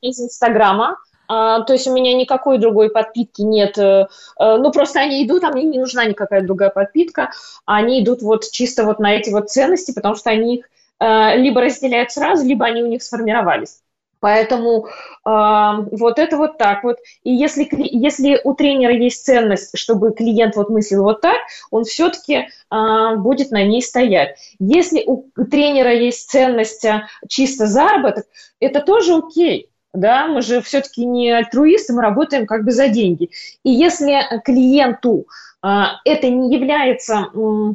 из 0.01 0.19
Инстаграма, 0.19 0.97
а, 1.27 1.61
то 1.61 1.73
есть 1.73 1.87
у 1.87 1.93
меня 1.93 2.15
никакой 2.15 2.57
другой 2.57 2.89
подпитки 2.89 3.43
нет. 3.43 3.77
А, 3.77 4.07
ну, 4.39 4.71
просто 4.71 4.99
они 4.99 5.23
идут, 5.23 5.43
а 5.43 5.51
мне 5.51 5.63
не 5.63 5.77
нужна 5.77 6.05
никакая 6.05 6.41
другая 6.41 6.71
подпитка. 6.71 7.29
Они 7.65 8.01
идут 8.01 8.23
вот 8.23 8.49
чисто 8.51 8.85
вот 8.85 8.97
на 8.99 9.13
эти 9.13 9.29
вот 9.29 9.51
ценности, 9.51 9.91
потому 9.93 10.15
что 10.15 10.31
они 10.31 10.57
их 10.57 10.65
а, 10.97 11.35
либо 11.35 11.61
разделяют 11.61 12.11
сразу, 12.11 12.43
либо 12.43 12.65
они 12.65 12.81
у 12.81 12.87
них 12.87 13.03
сформировались. 13.03 13.81
Поэтому 14.19 14.87
э, 14.87 14.89
вот 15.23 16.19
это 16.19 16.37
вот 16.37 16.57
так 16.57 16.83
вот. 16.83 16.97
И 17.23 17.31
если, 17.31 17.67
если 17.71 18.39
у 18.43 18.53
тренера 18.53 18.93
есть 18.93 19.25
ценность, 19.25 19.77
чтобы 19.77 20.13
клиент 20.13 20.55
вот 20.55 20.69
мыслил 20.69 21.03
вот 21.03 21.21
так, 21.21 21.37
он 21.71 21.83
все-таки 21.83 22.33
э, 22.35 23.15
будет 23.17 23.51
на 23.51 23.63
ней 23.63 23.81
стоять. 23.81 24.37
Если 24.59 25.03
у 25.05 25.25
тренера 25.49 25.93
есть 25.93 26.29
ценность 26.29 26.85
э, 26.85 27.07
чисто 27.27 27.67
заработок, 27.67 28.25
это 28.59 28.81
тоже 28.81 29.15
окей. 29.15 29.69
Да, 29.93 30.27
мы 30.27 30.41
же 30.41 30.61
все-таки 30.61 31.05
не 31.05 31.31
альтруисты, 31.31 31.93
мы 31.93 32.01
работаем 32.01 32.45
как 32.45 32.65
бы 32.65 32.71
за 32.71 32.89
деньги. 32.89 33.29
И 33.63 33.69
если 33.69 34.41
клиенту 34.43 35.27
э, 35.63 35.67
это 36.03 36.29
не 36.29 36.53
является 36.53 37.29
Э, 37.35 37.73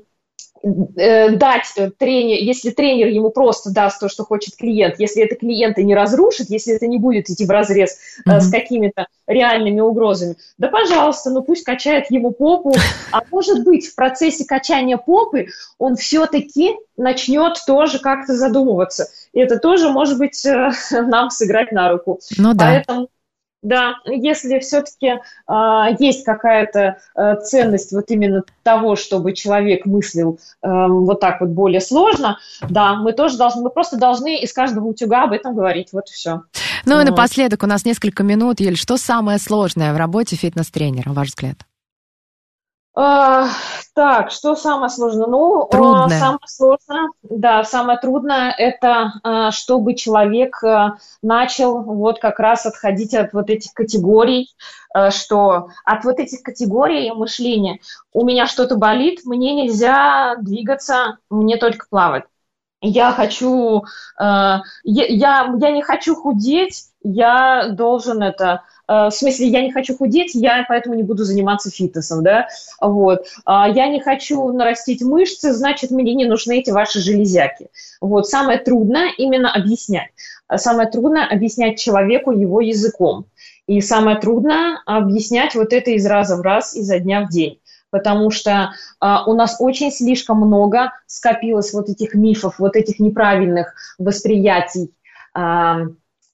дать 0.62 1.72
э, 1.76 1.90
тренер, 1.90 2.42
если 2.42 2.70
тренер 2.70 3.08
ему 3.08 3.30
просто 3.30 3.70
даст 3.70 4.00
то, 4.00 4.08
что 4.08 4.24
хочет 4.24 4.56
клиент, 4.56 4.96
если 4.98 5.22
это 5.22 5.34
клиента 5.34 5.82
не 5.82 5.94
разрушит, 5.94 6.50
если 6.50 6.74
это 6.74 6.86
не 6.86 6.98
будет 6.98 7.30
идти 7.30 7.46
в 7.46 7.50
разрез 7.50 7.98
mm-hmm. 8.26 8.40
с 8.40 8.50
какими-то 8.50 9.06
реальными 9.26 9.80
угрозами, 9.80 10.36
да, 10.58 10.68
пожалуйста, 10.68 11.30
ну 11.30 11.42
пусть 11.42 11.64
качает 11.64 12.10
ему 12.10 12.32
попу, 12.32 12.74
а 13.10 13.22
может 13.30 13.64
быть 13.64 13.86
в 13.86 13.94
процессе 13.94 14.44
качания 14.44 14.96
попы 14.96 15.46
он 15.78 15.96
все-таки 15.96 16.76
начнет 16.96 17.56
тоже 17.66 17.98
как-то 17.98 18.34
задумываться. 18.34 19.08
И 19.32 19.40
это 19.40 19.58
тоже 19.58 19.90
может 19.90 20.18
быть 20.18 20.46
нам 20.90 21.30
сыграть 21.30 21.72
на 21.72 21.90
руку. 21.90 22.20
Ну 22.36 22.54
да. 22.54 22.66
Поэтому 22.66 23.08
Да, 23.62 23.96
если 24.06 24.58
все-таки 24.58 25.06
э, 25.06 25.18
а, 25.46 25.90
есть 25.98 26.24
какая-то 26.24 26.96
э, 27.14 27.36
ценность 27.42 27.92
вот 27.92 28.06
именно 28.08 28.42
того, 28.62 28.96
чтобы 28.96 29.34
человек 29.34 29.84
мыслил 29.84 30.38
э, 30.62 30.68
вот 30.68 31.20
так 31.20 31.42
вот 31.42 31.50
более 31.50 31.82
сложно, 31.82 32.38
да, 32.68 32.94
мы 32.94 33.12
тоже 33.12 33.36
должны, 33.36 33.62
мы 33.62 33.70
просто 33.70 33.98
должны 33.98 34.40
из 34.40 34.54
каждого 34.54 34.86
утюга 34.86 35.24
об 35.24 35.32
этом 35.32 35.54
говорить, 35.54 35.88
вот 35.92 36.08
и 36.08 36.12
все. 36.12 36.42
Ну 36.86 36.94
вот. 36.94 37.02
и 37.02 37.04
напоследок 37.04 37.62
у 37.62 37.66
нас 37.66 37.84
несколько 37.84 38.22
минут, 38.22 38.60
Ель, 38.60 38.78
что 38.78 38.96
самое 38.96 39.38
сложное 39.38 39.92
в 39.92 39.98
работе 39.98 40.36
фитнес-тренера, 40.36 41.10
ваш 41.12 41.28
взгляд? 41.28 41.58
А, 42.94 43.46
так, 43.94 44.30
что 44.32 44.56
самое 44.56 44.90
сложное? 44.90 45.26
Ну, 45.26 45.68
трудное. 45.70 46.18
самое 46.18 46.40
сложное, 46.46 47.08
да, 47.22 47.62
самое 47.62 47.98
трудное 47.98 48.52
это, 48.56 49.12
а, 49.22 49.50
чтобы 49.52 49.94
человек 49.94 50.62
а, 50.64 50.96
начал 51.22 51.82
вот 51.82 52.18
как 52.18 52.40
раз 52.40 52.66
отходить 52.66 53.14
от 53.14 53.32
вот 53.32 53.48
этих 53.48 53.72
категорий, 53.74 54.50
что 55.10 55.68
от 55.84 56.04
вот 56.04 56.18
этих 56.18 56.42
категорий 56.42 57.12
мышления 57.12 57.78
у 58.12 58.24
меня 58.24 58.46
что-то 58.46 58.74
болит, 58.76 59.20
мне 59.24 59.54
нельзя 59.54 60.34
двигаться, 60.40 61.18
мне 61.30 61.58
только 61.58 61.86
плавать. 61.88 62.24
Я 62.82 63.12
хочу, 63.12 63.84
я, 64.18 64.62
я 64.84 65.70
не 65.70 65.82
хочу 65.82 66.14
худеть, 66.14 66.86
я 67.02 67.68
должен 67.68 68.22
это 68.22 68.62
Э, 68.90 69.08
в 69.08 69.12
смысле, 69.12 69.46
я 69.46 69.62
не 69.62 69.70
хочу 69.70 69.96
худеть, 69.96 70.34
я 70.34 70.64
поэтому 70.68 70.96
не 70.96 71.04
буду 71.04 71.22
заниматься 71.24 71.70
фитнесом, 71.70 72.24
да, 72.24 72.48
вот. 72.80 73.24
А 73.44 73.68
я 73.68 73.86
не 73.86 74.00
хочу 74.00 74.52
нарастить 74.52 75.00
мышцы, 75.00 75.52
значит, 75.52 75.92
мне 75.92 76.14
не 76.14 76.24
нужны 76.24 76.58
эти 76.58 76.70
ваши 76.70 76.98
железяки. 76.98 77.68
Вот, 78.00 78.26
самое 78.26 78.58
трудное 78.58 79.12
именно 79.16 79.52
объяснять. 79.52 80.10
Самое 80.52 80.90
трудное 80.90 81.26
объяснять 81.26 81.78
человеку 81.78 82.32
его 82.32 82.60
языком. 82.60 83.26
И 83.68 83.80
самое 83.80 84.18
трудное 84.18 84.80
объяснять 84.84 85.54
вот 85.54 85.72
это 85.72 85.92
из 85.92 86.04
раза 86.04 86.36
в 86.36 86.40
раз, 86.40 86.74
изо 86.74 86.98
дня 86.98 87.24
в 87.24 87.28
день 87.28 87.59
потому 87.90 88.30
что 88.30 88.72
а, 89.00 89.24
у 89.26 89.34
нас 89.34 89.56
очень 89.58 89.92
слишком 89.92 90.38
много 90.38 90.92
скопилось 91.06 91.72
вот 91.72 91.88
этих 91.88 92.14
мифов, 92.14 92.58
вот 92.58 92.76
этих 92.76 92.98
неправильных 93.00 93.74
восприятий 93.98 94.92
а, 95.34 95.86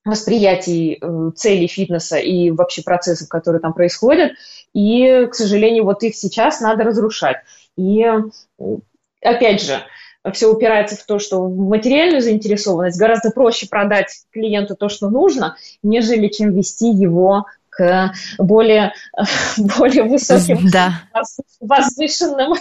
восприятий 0.06 0.98
э, 1.00 1.30
целей 1.34 1.66
фитнеса 1.66 2.16
и 2.18 2.52
вообще 2.52 2.82
процессов, 2.82 3.28
которые 3.28 3.60
там 3.60 3.72
происходят. 3.72 4.34
И, 4.72 5.26
к 5.28 5.34
сожалению, 5.34 5.84
вот 5.84 6.04
их 6.04 6.14
сейчас 6.14 6.60
надо 6.60 6.84
разрушать. 6.84 7.38
И, 7.76 8.06
опять 9.20 9.62
же, 9.62 9.82
все 10.32 10.46
упирается 10.46 10.96
в 10.96 11.04
то, 11.04 11.18
что 11.18 11.48
материальную 11.48 12.20
заинтересованность 12.20 12.98
гораздо 12.98 13.30
проще 13.30 13.68
продать 13.68 14.24
клиенту 14.30 14.76
то, 14.76 14.88
что 14.88 15.10
нужно, 15.10 15.56
нежели 15.82 16.28
чем 16.28 16.52
вести 16.52 16.88
его 16.88 17.46
к 17.76 18.12
более, 18.38 18.92
более 19.58 20.04
высоким, 20.04 20.70
да. 20.70 21.02
возвышенным, 21.60 22.54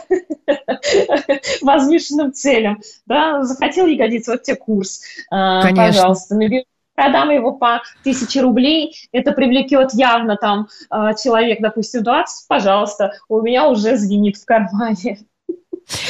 возвышенным 1.61 2.33
целям. 2.33 2.81
Да? 3.05 3.43
Захотел 3.43 3.87
ягодиться, 3.87 4.31
вот 4.31 4.43
тебе 4.43 4.57
курс, 4.57 5.01
э, 5.31 5.61
Конечно. 5.61 5.85
пожалуйста, 5.85 6.35
набери 6.35 6.65
продам 6.95 7.29
его 7.29 7.51
по 7.51 7.81
тысяче 8.03 8.41
рублей, 8.41 8.95
это 9.11 9.33
привлекет 9.33 9.93
явно 9.93 10.37
там 10.37 10.69
а, 10.89 11.13
человек, 11.13 11.59
допустим, 11.61 12.03
20, 12.03 12.47
пожалуйста, 12.47 13.11
у 13.27 13.41
меня 13.41 13.67
уже 13.67 13.97
звенит 13.97 14.37
в 14.37 14.45
кармане. 14.45 15.19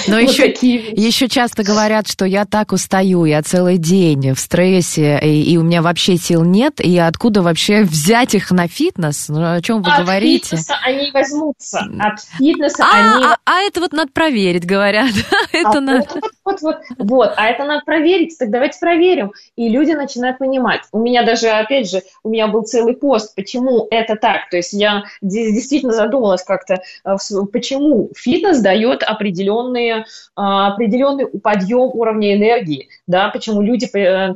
Но 0.08 0.20
вот 0.20 0.30
еще, 0.30 0.50
еще 0.50 1.28
часто 1.28 1.64
говорят, 1.64 2.08
что 2.08 2.26
я 2.26 2.46
так 2.46 2.72
устаю, 2.72 3.26
я 3.26 3.42
целый 3.44 3.78
день 3.78 4.34
в 4.34 4.40
стрессе, 4.40 5.20
и, 5.22 5.52
и 5.52 5.58
у 5.58 5.64
меня 5.64 5.82
вообще 5.82 6.18
сил 6.18 6.44
нет, 6.44 6.80
и 6.80 6.98
откуда 6.98 7.42
вообще 7.42 7.82
взять 7.84 8.36
их 8.36 8.52
на 8.52 8.68
фитнес? 8.68 9.30
Ну, 9.30 9.56
о 9.56 9.62
чем 9.62 9.82
вы 9.82 9.92
от 9.92 10.02
говорите? 10.02 10.56
От 10.56 10.62
фитнеса 10.62 10.76
они 10.84 11.12
возьмутся, 11.12 11.80
от 12.00 12.20
фитнеса 12.38 12.84
а, 12.84 13.16
они... 13.16 13.26
А, 13.26 13.38
а 13.46 13.62
это 13.62 13.80
вот 13.82 13.94
надо 13.94 14.12
проверить, 14.12 14.66
говорят. 14.66 15.12
это 15.52 15.70
а 15.70 15.82
надо... 15.82 16.08
вот, 16.14 16.24
вот, 16.46 16.62
вот, 16.62 16.78
вот, 17.00 17.34
а 17.36 17.48
это 17.48 17.66
надо 17.66 17.84
проверить, 17.84 18.38
так 18.38 18.52
давайте 18.52 18.80
проверим. 18.80 19.34
И 19.56 19.68
люди 19.68 19.92
начинают 19.92 20.38
понимать. 20.38 20.82
У 20.92 21.00
меня 21.00 21.24
даже, 21.24 21.50
опять 21.50 21.90
же, 21.90 22.04
у 22.24 22.30
меня 22.30 22.48
был 22.48 22.62
целый 22.64 22.96
пост, 22.96 23.36
почему 23.36 23.88
это 23.90 24.16
так. 24.16 24.50
То 24.50 24.58
есть 24.58 24.74
я 24.74 25.04
действительно 25.22 25.94
задумалась 25.94 26.44
как-то, 26.44 26.76
э, 27.04 27.16
почему 27.52 28.12
фитнес 28.16 28.62
дает 28.62 29.04
определенные, 29.04 30.06
а, 30.36 30.68
определенный 30.68 31.28
подъем 31.28 31.90
уровня 31.94 32.36
энергии, 32.36 32.90
да, 33.08 33.30
почему 33.30 33.62
люди 33.62 33.90
э, 33.98 34.36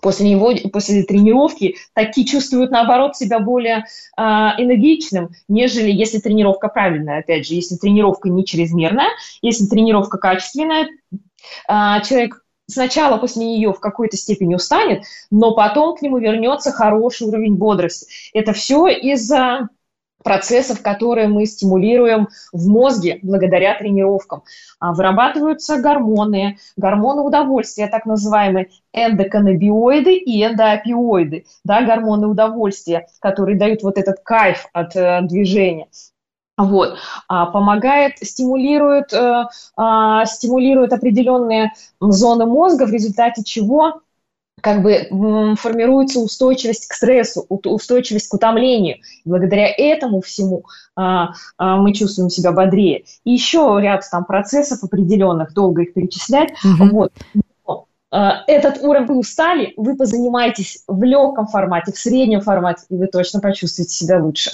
после 0.00 0.30
него, 0.30 0.52
после 0.72 1.02
тренировки 1.02 1.76
такие 1.94 2.26
чувствуют, 2.26 2.70
наоборот, 2.70 3.16
себя 3.16 3.40
более 3.40 3.84
э, 4.16 4.22
энергичным, 4.22 5.30
нежели 5.48 5.90
если 5.90 6.18
тренировка 6.18 6.68
правильная. 6.68 7.20
Опять 7.20 7.46
же, 7.46 7.54
если 7.54 7.76
тренировка 7.76 8.28
не 8.28 8.44
чрезмерная, 8.44 9.08
если 9.42 9.66
тренировка 9.66 10.18
качественная, 10.18 10.88
э, 11.12 11.16
человек 11.68 12.44
сначала 12.66 13.18
после 13.18 13.46
нее 13.46 13.72
в 13.72 13.80
какой-то 13.80 14.16
степени 14.16 14.54
устанет, 14.54 15.04
но 15.30 15.54
потом 15.54 15.96
к 15.96 16.02
нему 16.02 16.18
вернется 16.18 16.72
хороший 16.72 17.26
уровень 17.26 17.56
бодрости. 17.56 18.06
Это 18.32 18.52
все 18.52 18.86
из-за 18.86 19.68
процессов, 20.22 20.82
которые 20.82 21.28
мы 21.28 21.46
стимулируем 21.46 22.28
в 22.52 22.68
мозге 22.68 23.18
благодаря 23.22 23.74
тренировкам. 23.74 24.42
А, 24.78 24.92
вырабатываются 24.92 25.78
гормоны, 25.78 26.58
гормоны 26.76 27.22
удовольствия, 27.22 27.86
так 27.86 28.06
называемые 28.06 28.68
эндоканнабиоиды 28.92 30.14
и 30.14 30.44
эндоопиоиды, 30.44 31.46
да, 31.64 31.82
гормоны 31.82 32.26
удовольствия, 32.26 33.06
которые 33.20 33.58
дают 33.58 33.82
вот 33.82 33.98
этот 33.98 34.20
кайф 34.22 34.66
от 34.72 34.94
э, 34.96 35.20
движения. 35.22 35.88
Вот. 36.64 36.96
А, 37.28 37.46
помогает, 37.46 38.18
стимулирует, 38.18 39.12
э, 39.12 39.44
а, 39.76 40.26
стимулирует 40.26 40.92
определенные 40.92 41.72
зоны 42.00 42.46
мозга, 42.46 42.86
в 42.86 42.92
результате 42.92 43.42
чего 43.44 44.00
как 44.60 44.82
бы 44.82 45.56
формируется 45.56 46.20
устойчивость 46.20 46.86
к 46.86 46.92
стрессу, 46.92 47.46
устойчивость 47.48 48.28
к 48.28 48.34
утомлению. 48.34 48.96
И 49.24 49.28
благодаря 49.28 49.66
этому 49.68 50.20
всему 50.20 50.64
а, 50.96 51.32
а, 51.56 51.76
мы 51.76 51.94
чувствуем 51.94 52.30
себя 52.30 52.52
бодрее. 52.52 53.04
И 53.24 53.32
еще 53.32 53.78
ряд 53.80 54.04
там 54.10 54.24
процессов 54.24 54.84
определенных, 54.84 55.54
долго 55.54 55.82
их 55.82 55.94
перечислять. 55.94 56.50
Mm-hmm. 56.64 56.88
Вот. 56.90 57.12
А, 58.12 58.42
этот 58.48 58.82
уровень 58.82 59.06
вы 59.06 59.18
устали, 59.18 59.72
вы 59.76 59.96
позанимаетесь 59.96 60.82
в 60.88 61.02
легком 61.04 61.46
формате, 61.46 61.92
в 61.92 61.98
среднем 61.98 62.40
формате, 62.40 62.82
и 62.90 62.96
вы 62.96 63.06
точно 63.06 63.40
почувствуете 63.40 63.94
себя 63.94 64.22
лучше. 64.22 64.50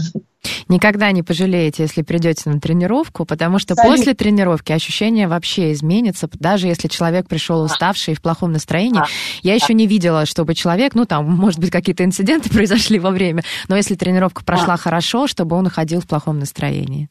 Никогда 0.69 1.11
не 1.13 1.23
пожалеете, 1.23 1.85
если 1.85 2.03
придете 2.03 2.51
на 2.51 2.61
тренировку, 2.61 3.25
потому 3.25 3.59
что 3.59 3.73
Абсолютно. 3.73 3.97
после 3.97 4.15
тренировки 4.15 4.73
ощущение 4.73 5.27
вообще 5.27 5.73
изменится, 5.73 6.29
даже 6.35 6.67
если 6.67 6.89
человек 6.89 7.29
пришел 7.29 7.63
уставший 7.63 8.13
и 8.13 8.17
в 8.17 8.21
плохом 8.21 8.53
настроении. 8.53 9.01
А. 9.01 9.07
Я 9.43 9.55
еще 9.55 9.73
не 9.73 9.87
видела, 9.87 10.27
чтобы 10.27 10.55
человек, 10.55 10.95
ну 10.95 11.07
там, 11.07 11.25
может 11.25 11.59
быть, 11.59 11.71
какие-то 11.71 12.05
инциденты 12.05 12.51
произошли 12.53 12.99
во 12.99 13.11
время, 13.11 13.43
но 13.69 13.77
если 13.77 13.95
тренировка 13.95 14.45
прошла 14.45 14.75
а. 14.75 14.79
хорошо, 14.79 15.27
чтобы 15.27 15.57
он 15.57 15.67
уходил 15.67 16.01
в 16.01 16.07
плохом 16.07 16.39
настроении. 16.39 17.09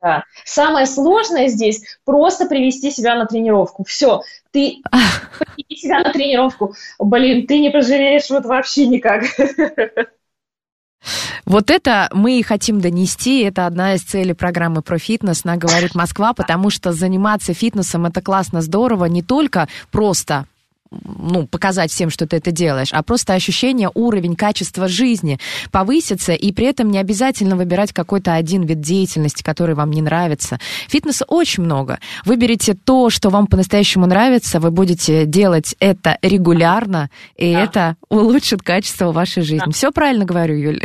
Да. 0.00 0.24
Самое 0.44 0.86
сложное 0.86 1.48
здесь 1.48 1.82
просто 2.04 2.46
привести 2.46 2.90
себя 2.90 3.16
на 3.16 3.26
тренировку. 3.26 3.84
Все, 3.84 4.22
ты 4.52 4.80
привести 5.56 5.76
себя 5.76 6.00
на 6.00 6.12
тренировку. 6.12 6.74
Блин, 6.98 7.46
ты 7.46 7.58
не 7.58 7.70
пожалеешь 7.70 8.30
вот 8.30 8.44
вообще 8.44 8.86
никак. 8.86 9.24
Вот 11.44 11.70
это 11.70 12.10
мы 12.12 12.38
и 12.38 12.42
хотим 12.42 12.80
донести. 12.80 13.40
Это 13.40 13.66
одна 13.66 13.94
из 13.94 14.02
целей 14.02 14.34
программы 14.34 14.82
про 14.82 14.98
фитнес 14.98 15.44
на 15.44 15.56
«Говорит 15.56 15.94
Москва», 15.94 16.34
потому 16.34 16.70
что 16.70 16.92
заниматься 16.92 17.54
фитнесом– 17.54 18.04
это 18.06 18.20
классно, 18.20 18.60
здорово, 18.60 19.06
не 19.06 19.22
только 19.22 19.68
просто 19.90 20.46
ну, 20.90 21.46
показать 21.46 21.90
всем, 21.90 22.10
что 22.10 22.26
ты 22.26 22.36
это 22.36 22.50
делаешь, 22.50 22.88
а 22.92 23.02
просто 23.02 23.34
ощущение, 23.34 23.90
уровень, 23.94 24.36
качество 24.36 24.88
жизни 24.88 25.38
повысится, 25.70 26.32
и 26.32 26.52
при 26.52 26.66
этом 26.66 26.90
не 26.90 26.98
обязательно 26.98 27.56
выбирать 27.56 27.92
какой-то 27.92 28.34
один 28.34 28.62
вид 28.62 28.80
деятельности, 28.80 29.42
который 29.42 29.74
вам 29.74 29.90
не 29.90 30.02
нравится. 30.02 30.58
Фитнеса 30.88 31.24
очень 31.26 31.64
много. 31.64 31.98
Выберите 32.24 32.74
то, 32.74 33.10
что 33.10 33.30
вам 33.30 33.46
по-настоящему 33.46 34.06
нравится, 34.06 34.60
вы 34.60 34.70
будете 34.70 35.26
делать 35.26 35.74
это 35.80 36.18
регулярно, 36.22 37.10
и 37.36 37.52
да. 37.52 37.60
это 37.60 37.96
улучшит 38.08 38.62
качество 38.62 39.12
вашей 39.12 39.42
жизни. 39.42 39.66
Да. 39.66 39.72
Все 39.72 39.90
правильно 39.90 40.24
говорю, 40.24 40.56
Юль? 40.56 40.82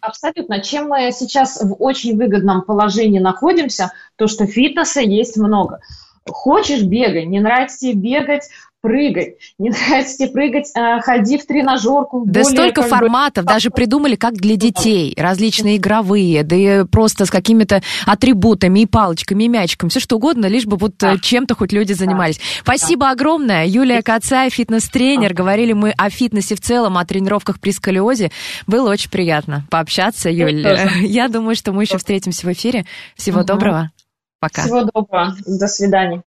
Абсолютно. 0.00 0.62
Чем 0.62 0.88
мы 0.88 1.12
сейчас 1.12 1.60
в 1.62 1.74
очень 1.78 2.16
выгодном 2.16 2.62
положении 2.62 3.18
находимся, 3.18 3.92
то, 4.16 4.26
что 4.26 4.46
фитнеса 4.46 5.00
есть 5.00 5.36
много. 5.36 5.80
Хочешь, 6.28 6.82
бегай. 6.82 7.26
Не 7.26 7.40
нравится 7.40 7.78
тебе 7.78 7.94
бегать, 7.94 8.48
прыгай. 8.80 9.36
Не 9.58 9.70
нравится 9.88 10.18
тебе 10.18 10.28
прыгать, 10.30 10.70
а, 10.76 11.00
ходи 11.00 11.38
в 11.38 11.46
тренажерку. 11.46 12.24
Да 12.26 12.42
более, 12.42 12.44
столько 12.44 12.82
как 12.82 12.90
бы, 12.90 12.96
форматов, 12.96 13.44
даже 13.44 13.70
придумали, 13.70 14.16
как 14.16 14.34
для 14.34 14.56
детей, 14.56 15.14
различные 15.16 15.76
игровые, 15.76 16.42
да 16.42 16.56
и 16.56 16.84
просто 16.84 17.26
с 17.26 17.30
какими-то 17.30 17.82
атрибутами, 18.06 18.80
и 18.80 18.86
палочками, 18.86 19.44
и 19.44 19.48
мячиками, 19.48 19.90
все 19.90 20.00
что 20.00 20.16
угодно, 20.16 20.46
лишь 20.46 20.66
бы 20.66 20.76
вот 20.76 20.94
Да. 20.98 21.16
чем-то 21.18 21.54
хоть 21.54 21.72
люди 21.72 21.92
занимались. 21.92 22.40
Спасибо 22.62 23.10
огромное. 23.10 23.66
Юлия 23.66 24.02
Кацай, 24.02 24.50
фитнес-тренер. 24.50 25.34
Говорили 25.34 25.72
мы 25.72 25.90
о 25.96 26.10
фитнесе 26.10 26.54
в 26.54 26.60
целом, 26.60 26.98
о 26.98 27.04
тренировках 27.04 27.60
при 27.60 27.70
сколиозе. 27.72 28.30
Было 28.66 28.90
очень 28.90 29.10
приятно 29.10 29.64
пообщаться, 29.70 30.30
тоже. 30.30 30.90
Я 31.02 31.28
думаю, 31.28 31.54
что 31.54 31.72
мы 31.72 31.82
еще 31.84 31.98
встретимся 31.98 32.46
в 32.46 32.52
эфире. 32.52 32.84
Всего 33.16 33.38
Мгм. 33.38 33.46
доброго. 33.46 33.90
Пока. 34.40 34.62
Всего 34.62 34.84
доброго. 34.84 35.36
До 35.46 35.66
свидания. 35.68 36.18